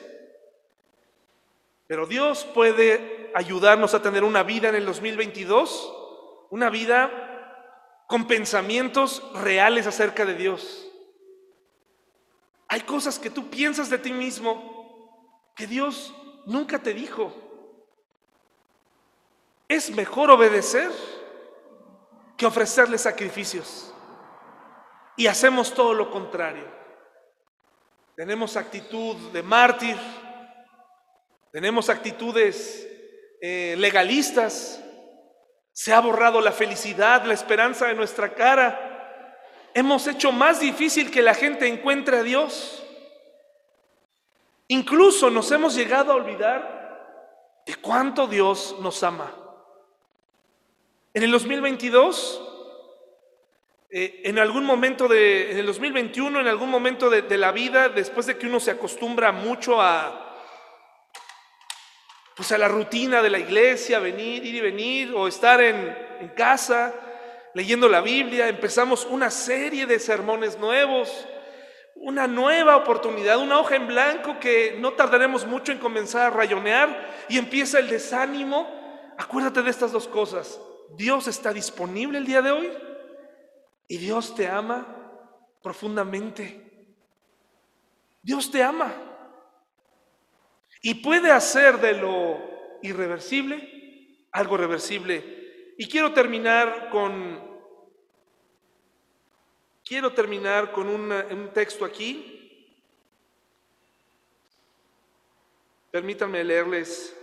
Pero 1.87 2.07
Dios 2.07 2.45
puede 2.55 3.12
ayudarnos 3.35 3.95
a 3.95 4.03
tener 4.03 4.25
una 4.25 4.43
vida 4.43 4.69
en 4.69 4.75
el 4.75 4.87
2022, 4.87 6.47
una 6.51 6.71
vida 6.71 7.11
con 8.07 8.27
pensamientos 8.27 9.23
reales 9.35 9.87
acerca 9.87 10.25
de 10.25 10.35
Dios. 10.35 10.87
Hay 12.69 12.83
cosas 12.83 13.19
que 13.19 13.31
tú 13.31 13.49
piensas 13.49 13.91
de 13.91 13.99
ti 13.99 14.13
mismo 14.13 15.51
que 15.55 15.67
Dios 15.67 16.15
nunca 16.47 16.79
te 16.79 16.95
dijo. 16.95 17.33
Es 19.69 19.91
mejor 19.91 20.31
obedecer 20.31 20.91
que 22.37 22.47
ofrecerle 22.47 22.99
sacrificios. 22.99 23.93
Y 25.17 25.27
hacemos 25.27 25.73
todo 25.73 25.95
lo 25.95 26.11
contrario. 26.11 26.67
Tenemos 28.15 28.57
actitud 28.57 29.17
de 29.33 29.43
mártir, 29.43 29.97
tenemos 31.51 31.89
actitudes 31.89 32.92
eh, 33.43 33.75
legalistas, 33.77 34.81
se 35.73 35.93
ha 35.93 36.01
borrado 36.01 36.41
la 36.41 36.53
felicidad, 36.53 37.25
la 37.25 37.35
esperanza 37.35 37.89
de 37.89 37.95
nuestra 37.95 38.35
cara, 38.35 39.69
hemos 39.75 40.07
hecho 40.07 40.31
más 40.31 40.61
difícil 40.61 41.11
que 41.11 41.23
la 41.23 41.35
gente 41.35 41.67
encuentre 41.67 42.19
a 42.19 42.23
Dios. 42.23 42.87
Incluso 44.69 45.29
nos 45.29 45.51
hemos 45.51 45.75
llegado 45.75 46.13
a 46.13 46.15
olvidar 46.15 47.63
de 47.67 47.75
cuánto 47.75 48.29
Dios 48.29 48.77
nos 48.81 49.03
ama. 49.03 49.35
En 51.13 51.25
el 51.25 51.33
2022 51.33 52.49
eh, 53.95 54.23
en 54.25 54.39
algún 54.39 54.65
momento 54.65 55.07
de, 55.07 55.51
en 55.51 55.59
el 55.59 55.67
2021, 55.67 56.41
en 56.41 56.47
algún 56.47 56.71
momento 56.71 57.11
de, 57.11 57.37
la 57.37 57.53
vida, 57.53 57.91
después 57.91 58.25
de 58.25 58.39
que 58.39 58.47
uno 58.47 58.59
se 58.59 58.71
acostumbra 58.71 59.33
mucho 59.33 59.83
a, 59.83 60.32
pues 62.37 62.53
a 62.53 62.59
la 62.59 62.69
rutina 62.69 63.23
de 63.23 63.31
la 63.31 63.39
iglesia, 63.39 63.99
venir, 63.99 64.45
ir 64.45 64.55
y 64.55 64.61
venir, 64.61 65.13
o 65.15 65.29
estar 65.29 65.61
en, 65.61 65.97
en 66.21 66.29
casa, 66.31 66.95
leyendo 67.55 67.89
la 67.89 68.01
Biblia, 68.01 68.49
empezamos 68.49 69.07
una 69.07 69.31
serie 69.31 69.87
de 69.87 69.99
sermones 69.99 70.59
nuevos, 70.59 71.27
una 71.97 72.27
nueva 72.27 72.77
oportunidad, 72.77 73.39
una 73.39 73.61
hoja 73.61 73.77
en 73.77 73.87
blanco 73.87 74.41
que 74.41 74.77
no 74.81 74.95
tardaremos 74.95 75.47
mucho 75.47 75.73
en 75.73 75.79
comenzar 75.79 76.27
a 76.27 76.31
rayonear 76.31 77.11
y 77.29 77.39
empieza 77.39 77.79
el 77.79 77.89
desánimo. 77.89 78.67
Acuérdate 79.19 79.63
de 79.63 79.71
estas 79.71 79.93
dos 79.93 80.09
cosas. 80.09 80.59
Dios 80.97 81.29
está 81.29 81.53
disponible 81.53 82.19
el 82.19 82.27
día 82.27 82.43
de 82.43 82.51
hoy 82.51 82.73
y 83.89 83.99
Dios 83.99 84.35
te 84.35 84.49
ama 84.49 84.87
profundamente. 85.63 86.89
Dios 88.23 88.51
te 88.51 88.63
ama. 88.63 88.93
Y 90.83 90.95
puede 90.95 91.31
hacer 91.31 91.79
de 91.81 91.95
lo 91.95 92.79
irreversible 92.83 93.73
algo 94.33 94.57
reversible. 94.57 95.75
Y 95.79 95.89
quiero 95.89 96.13
terminar 96.13 96.91
con, 96.91 97.41
quiero 99.85 100.13
terminar 100.13 100.73
con 100.73 100.89
un 100.89 101.51
texto 101.53 101.85
aquí. 101.85 102.39
Permítanme 105.91 106.43
leerles 106.43 107.17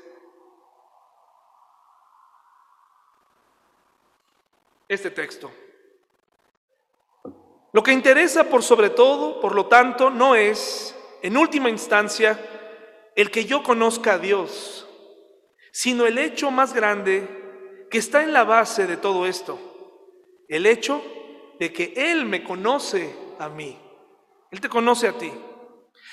este 4.88 5.10
texto. 5.12 5.52
Lo 7.72 7.84
que 7.84 7.92
interesa 7.92 8.44
por 8.46 8.64
sobre 8.64 8.90
todo, 8.90 9.40
por 9.40 9.54
lo 9.54 9.68
tanto, 9.68 10.10
no 10.10 10.36
es, 10.36 10.96
en 11.22 11.38
última 11.38 11.70
instancia, 11.70 12.59
el 13.22 13.32
que 13.32 13.44
yo 13.44 13.64
conozca 13.64 14.14
a 14.14 14.18
Dios, 14.18 14.88
sino 15.74 16.06
el 16.06 16.18
hecho 16.18 16.52
más 16.52 16.74
grande 16.74 17.28
que 17.92 17.98
está 17.98 18.24
en 18.24 18.32
la 18.32 18.46
base 18.46 18.88
de 18.88 18.96
todo 18.96 19.26
esto, 19.26 19.60
el 20.48 20.66
hecho 20.66 21.04
de 21.60 21.74
que 21.74 21.94
Él 21.98 22.26
me 22.26 22.46
conoce 22.46 23.14
a 23.38 23.50
mí, 23.50 23.78
Él 24.52 24.62
te 24.62 24.70
conoce 24.70 25.10
a 25.10 25.18
ti. 25.18 25.34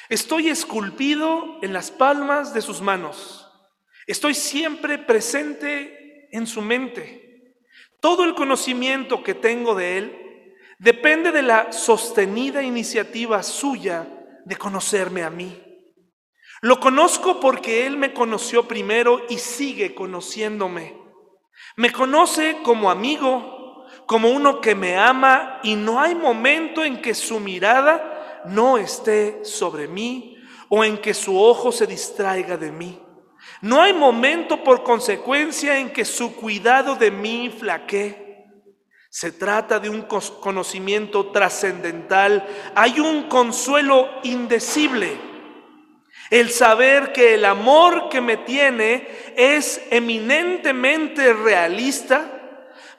Estoy 0.09 0.49
esculpido 0.49 1.59
en 1.63 1.73
las 1.73 1.93
palmas 1.93 2.53
de 2.53 2.61
sus 2.61 2.81
manos, 2.81 3.49
estoy 4.09 4.35
siempre 4.35 4.99
presente 4.99 6.29
en 6.33 6.45
su 6.49 6.61
mente. 6.61 7.55
Todo 8.01 8.25
el 8.25 8.35
conocimiento 8.35 9.23
que 9.23 9.35
tengo 9.35 9.77
de 9.77 9.99
Él 9.99 10.55
depende 10.81 11.31
de 11.31 11.43
la 11.43 11.71
sostenida 11.71 12.65
iniciativa 12.65 13.45
suya 13.45 14.09
de 14.45 14.57
conocerme 14.57 15.23
a 15.23 15.31
mí. 15.31 15.66
Lo 16.63 16.81
conozco 16.81 17.39
porque 17.41 17.87
Él 17.87 17.97
me 17.97 18.13
conoció 18.13 18.67
primero 18.67 19.23
y 19.29 19.39
sigue 19.39 19.95
conociéndome. 19.95 20.97
Me 21.77 21.93
conoce 21.93 22.59
como 22.63 22.91
amigo, 22.91 23.87
como 24.07 24.31
uno 24.31 24.61
que 24.61 24.75
me 24.75 24.97
ama 24.97 25.61
y 25.63 25.75
no 25.75 26.01
hay 26.01 26.15
momento 26.15 26.85
en 26.85 27.03
que 27.03 27.15
su 27.15 27.41
mirada 27.41 28.43
no 28.47 28.79
esté 28.79 29.45
sobre 29.45 29.89
mí 29.89 30.37
o 30.69 30.85
en 30.85 30.99
que 30.99 31.13
su 31.13 31.41
ojo 31.41 31.73
se 31.73 31.87
distraiga 31.87 32.57
de 32.57 32.73
mí. 32.73 33.01
No 33.61 33.83
hay 33.83 33.93
momento 33.93 34.63
por 34.63 34.83
consecuencia 34.83 35.79
en 35.79 35.93
que 35.93 36.05
su 36.05 36.35
cuidado 36.37 36.97
de 36.97 37.11
mí 37.11 37.51
flaquee. 37.51 38.25
Se 39.11 39.33
trata 39.33 39.79
de 39.79 39.89
un 39.89 40.03
conocimiento 40.03 41.31
trascendental. 41.31 42.47
Hay 42.75 43.01
un 43.01 43.25
consuelo 43.25 44.09
indecible. 44.25 45.36
El 46.31 46.51
saber 46.51 47.13
que 47.13 47.35
el 47.35 47.45
amor 47.45 48.09
que 48.09 48.21
me 48.21 48.39
tiene 48.39 49.07
es 49.37 49.81
eminentemente 49.91 51.33
realista, 51.33 52.33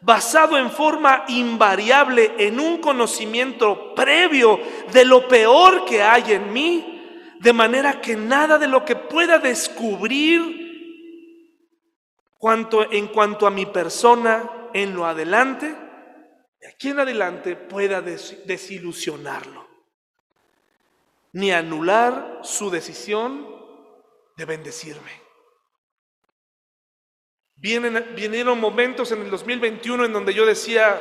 basado 0.02 0.58
en 0.58 0.72
forma 0.72 1.26
invariable 1.28 2.34
en 2.38 2.60
un 2.60 2.78
conocimiento 2.80 3.94
previo 3.96 4.60
de 4.94 5.04
lo 5.04 5.28
peor 5.28 5.86
que 5.86 6.02
hay 6.02 6.34
en 6.34 6.54
mí, 6.54 6.94
de 7.40 7.54
manera 7.54 8.00
que 8.02 8.16
nada 8.16 8.58
de 8.58 8.68
lo 8.68 8.86
que 8.86 8.96
pueda 8.96 9.40
descubrir 9.40 10.68
cuanto, 12.38 12.92
en 12.92 13.08
cuanto 13.08 13.48
a 13.48 13.52
mi 13.52 13.66
persona 13.66 14.70
en 14.74 14.96
lo 14.96 15.06
adelante, 15.06 15.76
de 16.60 16.68
aquí 16.68 16.90
en 16.90 17.00
adelante 17.00 17.56
pueda 17.56 18.02
desilusionarlo, 18.02 19.67
ni 21.38 21.52
anular 21.52 22.40
su 22.42 22.72
decisión 22.72 23.48
de 24.38 24.46
bendecirme. 24.46 25.12
Vienen, 27.56 28.16
vinieron 28.16 28.60
momentos 28.60 29.12
en 29.12 29.22
el 29.22 29.30
2021 29.30 30.06
en 30.06 30.14
donde 30.14 30.34
yo 30.34 30.48
decía, 30.48 31.00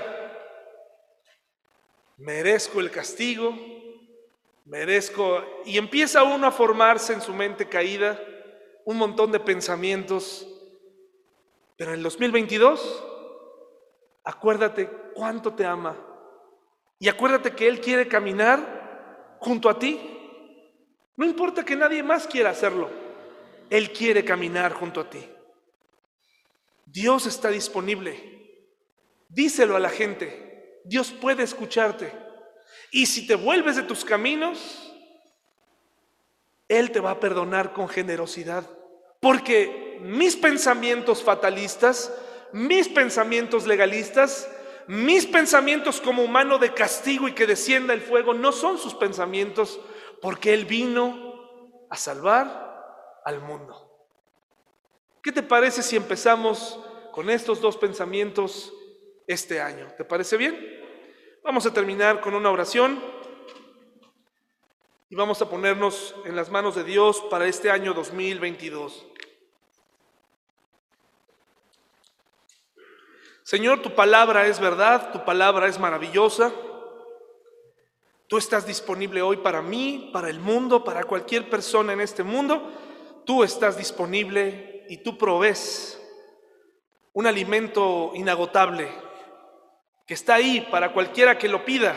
merezco 2.18 2.80
el 2.80 2.90
castigo, 2.90 3.56
merezco, 4.66 5.42
y 5.64 5.78
empieza 5.78 6.22
uno 6.22 6.48
a 6.48 6.52
formarse 6.52 7.14
en 7.14 7.22
su 7.22 7.32
mente 7.32 7.66
caída 7.66 8.20
un 8.84 8.98
montón 8.98 9.32
de 9.32 9.40
pensamientos, 9.40 10.46
pero 11.78 11.92
en 11.92 11.96
el 11.96 12.02
2022 12.02 13.04
acuérdate 14.22 14.90
cuánto 15.14 15.54
te 15.54 15.64
ama. 15.64 15.96
Y 16.98 17.08
acuérdate 17.08 17.54
que 17.54 17.66
Él 17.68 17.80
quiere 17.80 18.06
caminar 18.06 19.38
junto 19.40 19.70
a 19.70 19.78
ti. 19.78 20.12
No 21.16 21.24
importa 21.24 21.64
que 21.64 21.76
nadie 21.76 22.02
más 22.02 22.26
quiera 22.26 22.50
hacerlo. 22.50 22.90
Él 23.70 23.92
quiere 23.92 24.24
caminar 24.24 24.72
junto 24.72 25.00
a 25.00 25.10
ti. 25.10 25.26
Dios 26.84 27.26
está 27.26 27.48
disponible. 27.48 28.64
Díselo 29.28 29.76
a 29.76 29.80
la 29.80 29.88
gente. 29.88 30.80
Dios 30.84 31.10
puede 31.10 31.42
escucharte. 31.42 32.12
Y 32.90 33.06
si 33.06 33.26
te 33.26 33.34
vuelves 33.34 33.76
de 33.76 33.82
tus 33.82 34.04
caminos, 34.04 34.92
Él 36.68 36.90
te 36.92 37.00
va 37.00 37.12
a 37.12 37.20
perdonar 37.20 37.72
con 37.72 37.88
generosidad. 37.88 38.68
Porque 39.20 39.98
mis 40.02 40.36
pensamientos 40.36 41.22
fatalistas 41.22 42.12
mis 42.52 42.88
pensamientos 42.88 43.66
legalistas, 43.66 44.50
mis 44.86 45.26
pensamientos 45.26 46.00
como 46.00 46.22
humano 46.22 46.58
de 46.58 46.72
castigo 46.72 47.28
y 47.28 47.32
que 47.32 47.46
descienda 47.46 47.92
el 47.92 48.00
fuego, 48.00 48.34
no 48.34 48.52
son 48.52 48.78
sus 48.78 48.94
pensamientos, 48.94 49.80
porque 50.20 50.54
Él 50.54 50.64
vino 50.64 51.86
a 51.90 51.96
salvar 51.96 53.20
al 53.24 53.40
mundo. 53.40 53.86
¿Qué 55.22 55.32
te 55.32 55.42
parece 55.42 55.82
si 55.82 55.96
empezamos 55.96 56.78
con 57.12 57.30
estos 57.30 57.60
dos 57.60 57.76
pensamientos 57.76 58.72
este 59.26 59.60
año? 59.60 59.88
¿Te 59.96 60.04
parece 60.04 60.36
bien? 60.36 60.76
Vamos 61.42 61.66
a 61.66 61.72
terminar 61.72 62.20
con 62.20 62.34
una 62.34 62.50
oración 62.50 63.02
y 65.08 65.14
vamos 65.14 65.40
a 65.42 65.48
ponernos 65.48 66.14
en 66.24 66.34
las 66.34 66.50
manos 66.50 66.74
de 66.74 66.84
Dios 66.84 67.24
para 67.30 67.46
este 67.46 67.70
año 67.70 67.94
2022. 67.94 69.06
Señor, 73.44 73.80
tu 73.80 73.94
palabra 73.94 74.48
es 74.48 74.58
verdad, 74.58 75.12
tu 75.12 75.24
palabra 75.24 75.68
es 75.68 75.78
maravillosa. 75.78 76.52
Tú 78.28 78.38
estás 78.38 78.66
disponible 78.66 79.22
hoy 79.22 79.36
para 79.36 79.62
mí, 79.62 80.10
para 80.12 80.28
el 80.28 80.40
mundo, 80.40 80.82
para 80.82 81.04
cualquier 81.04 81.48
persona 81.48 81.92
en 81.92 82.00
este 82.00 82.24
mundo. 82.24 82.72
Tú 83.24 83.44
estás 83.44 83.76
disponible 83.76 84.84
y 84.88 84.98
tú 84.98 85.16
provees 85.16 86.00
un 87.12 87.26
alimento 87.26 88.12
inagotable 88.14 88.90
que 90.06 90.14
está 90.14 90.34
ahí 90.34 90.66
para 90.70 90.92
cualquiera 90.92 91.38
que 91.38 91.48
lo 91.48 91.64
pida. 91.64 91.96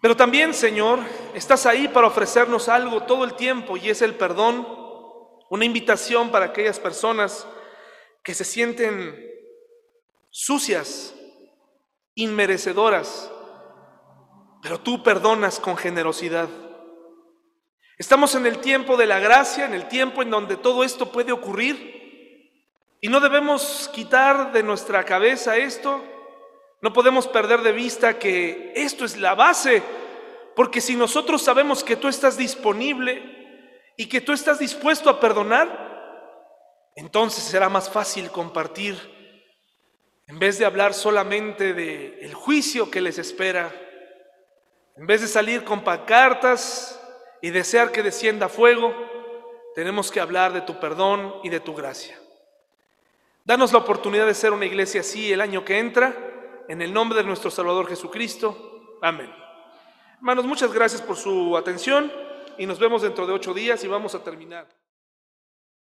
Pero 0.00 0.16
también, 0.16 0.54
Señor, 0.54 1.00
estás 1.34 1.66
ahí 1.66 1.88
para 1.88 2.06
ofrecernos 2.06 2.68
algo 2.68 3.02
todo 3.04 3.24
el 3.24 3.34
tiempo 3.34 3.76
y 3.76 3.90
es 3.90 4.02
el 4.02 4.14
perdón, 4.14 4.66
una 5.50 5.64
invitación 5.64 6.30
para 6.30 6.46
aquellas 6.46 6.78
personas 6.78 7.46
que 8.22 8.34
se 8.34 8.44
sienten 8.44 9.30
sucias, 10.30 11.14
inmerecedoras, 12.14 13.32
pero 14.66 14.80
tú 14.80 15.00
perdonas 15.00 15.60
con 15.60 15.76
generosidad. 15.76 16.48
Estamos 17.98 18.34
en 18.34 18.46
el 18.46 18.58
tiempo 18.58 18.96
de 18.96 19.06
la 19.06 19.20
gracia, 19.20 19.64
en 19.64 19.74
el 19.74 19.86
tiempo 19.86 20.22
en 20.22 20.30
donde 20.30 20.56
todo 20.56 20.82
esto 20.82 21.12
puede 21.12 21.30
ocurrir 21.30 22.50
y 23.00 23.06
no 23.06 23.20
debemos 23.20 23.88
quitar 23.94 24.50
de 24.50 24.64
nuestra 24.64 25.04
cabeza 25.04 25.56
esto, 25.56 26.02
no 26.82 26.92
podemos 26.92 27.28
perder 27.28 27.60
de 27.60 27.70
vista 27.70 28.18
que 28.18 28.72
esto 28.74 29.04
es 29.04 29.16
la 29.16 29.36
base, 29.36 29.84
porque 30.56 30.80
si 30.80 30.96
nosotros 30.96 31.42
sabemos 31.42 31.84
que 31.84 31.94
tú 31.94 32.08
estás 32.08 32.36
disponible 32.36 33.22
y 33.96 34.06
que 34.06 34.20
tú 34.20 34.32
estás 34.32 34.58
dispuesto 34.58 35.08
a 35.08 35.20
perdonar, 35.20 36.90
entonces 36.96 37.44
será 37.44 37.68
más 37.68 37.88
fácil 37.88 38.32
compartir, 38.32 38.98
en 40.26 40.40
vez 40.40 40.58
de 40.58 40.64
hablar 40.64 40.92
solamente 40.92 41.72
del 41.72 42.18
el 42.20 42.34
juicio 42.34 42.90
que 42.90 43.00
les 43.00 43.18
espera, 43.18 43.85
en 44.96 45.06
vez 45.06 45.20
de 45.20 45.28
salir 45.28 45.64
con 45.64 45.84
pancartas 45.84 47.00
y 47.42 47.50
desear 47.50 47.92
que 47.92 48.02
descienda 48.02 48.48
fuego, 48.48 48.94
tenemos 49.74 50.10
que 50.10 50.20
hablar 50.20 50.52
de 50.54 50.62
tu 50.62 50.80
perdón 50.80 51.34
y 51.42 51.50
de 51.50 51.60
tu 51.60 51.74
gracia. 51.74 52.18
Danos 53.44 53.72
la 53.72 53.78
oportunidad 53.78 54.26
de 54.26 54.34
ser 54.34 54.52
una 54.52 54.64
iglesia 54.64 55.02
así 55.02 55.32
el 55.32 55.40
año 55.40 55.64
que 55.64 55.78
entra, 55.78 56.14
en 56.68 56.82
el 56.82 56.92
nombre 56.92 57.18
de 57.18 57.24
nuestro 57.24 57.50
Salvador 57.50 57.86
Jesucristo. 57.86 58.98
Amén. 59.02 59.32
Hermanos, 60.16 60.46
muchas 60.46 60.72
gracias 60.72 61.02
por 61.02 61.16
su 61.16 61.56
atención 61.56 62.10
y 62.58 62.66
nos 62.66 62.78
vemos 62.78 63.02
dentro 63.02 63.26
de 63.26 63.34
ocho 63.34 63.52
días 63.52 63.84
y 63.84 63.88
vamos 63.88 64.14
a 64.14 64.24
terminar. 64.24 64.66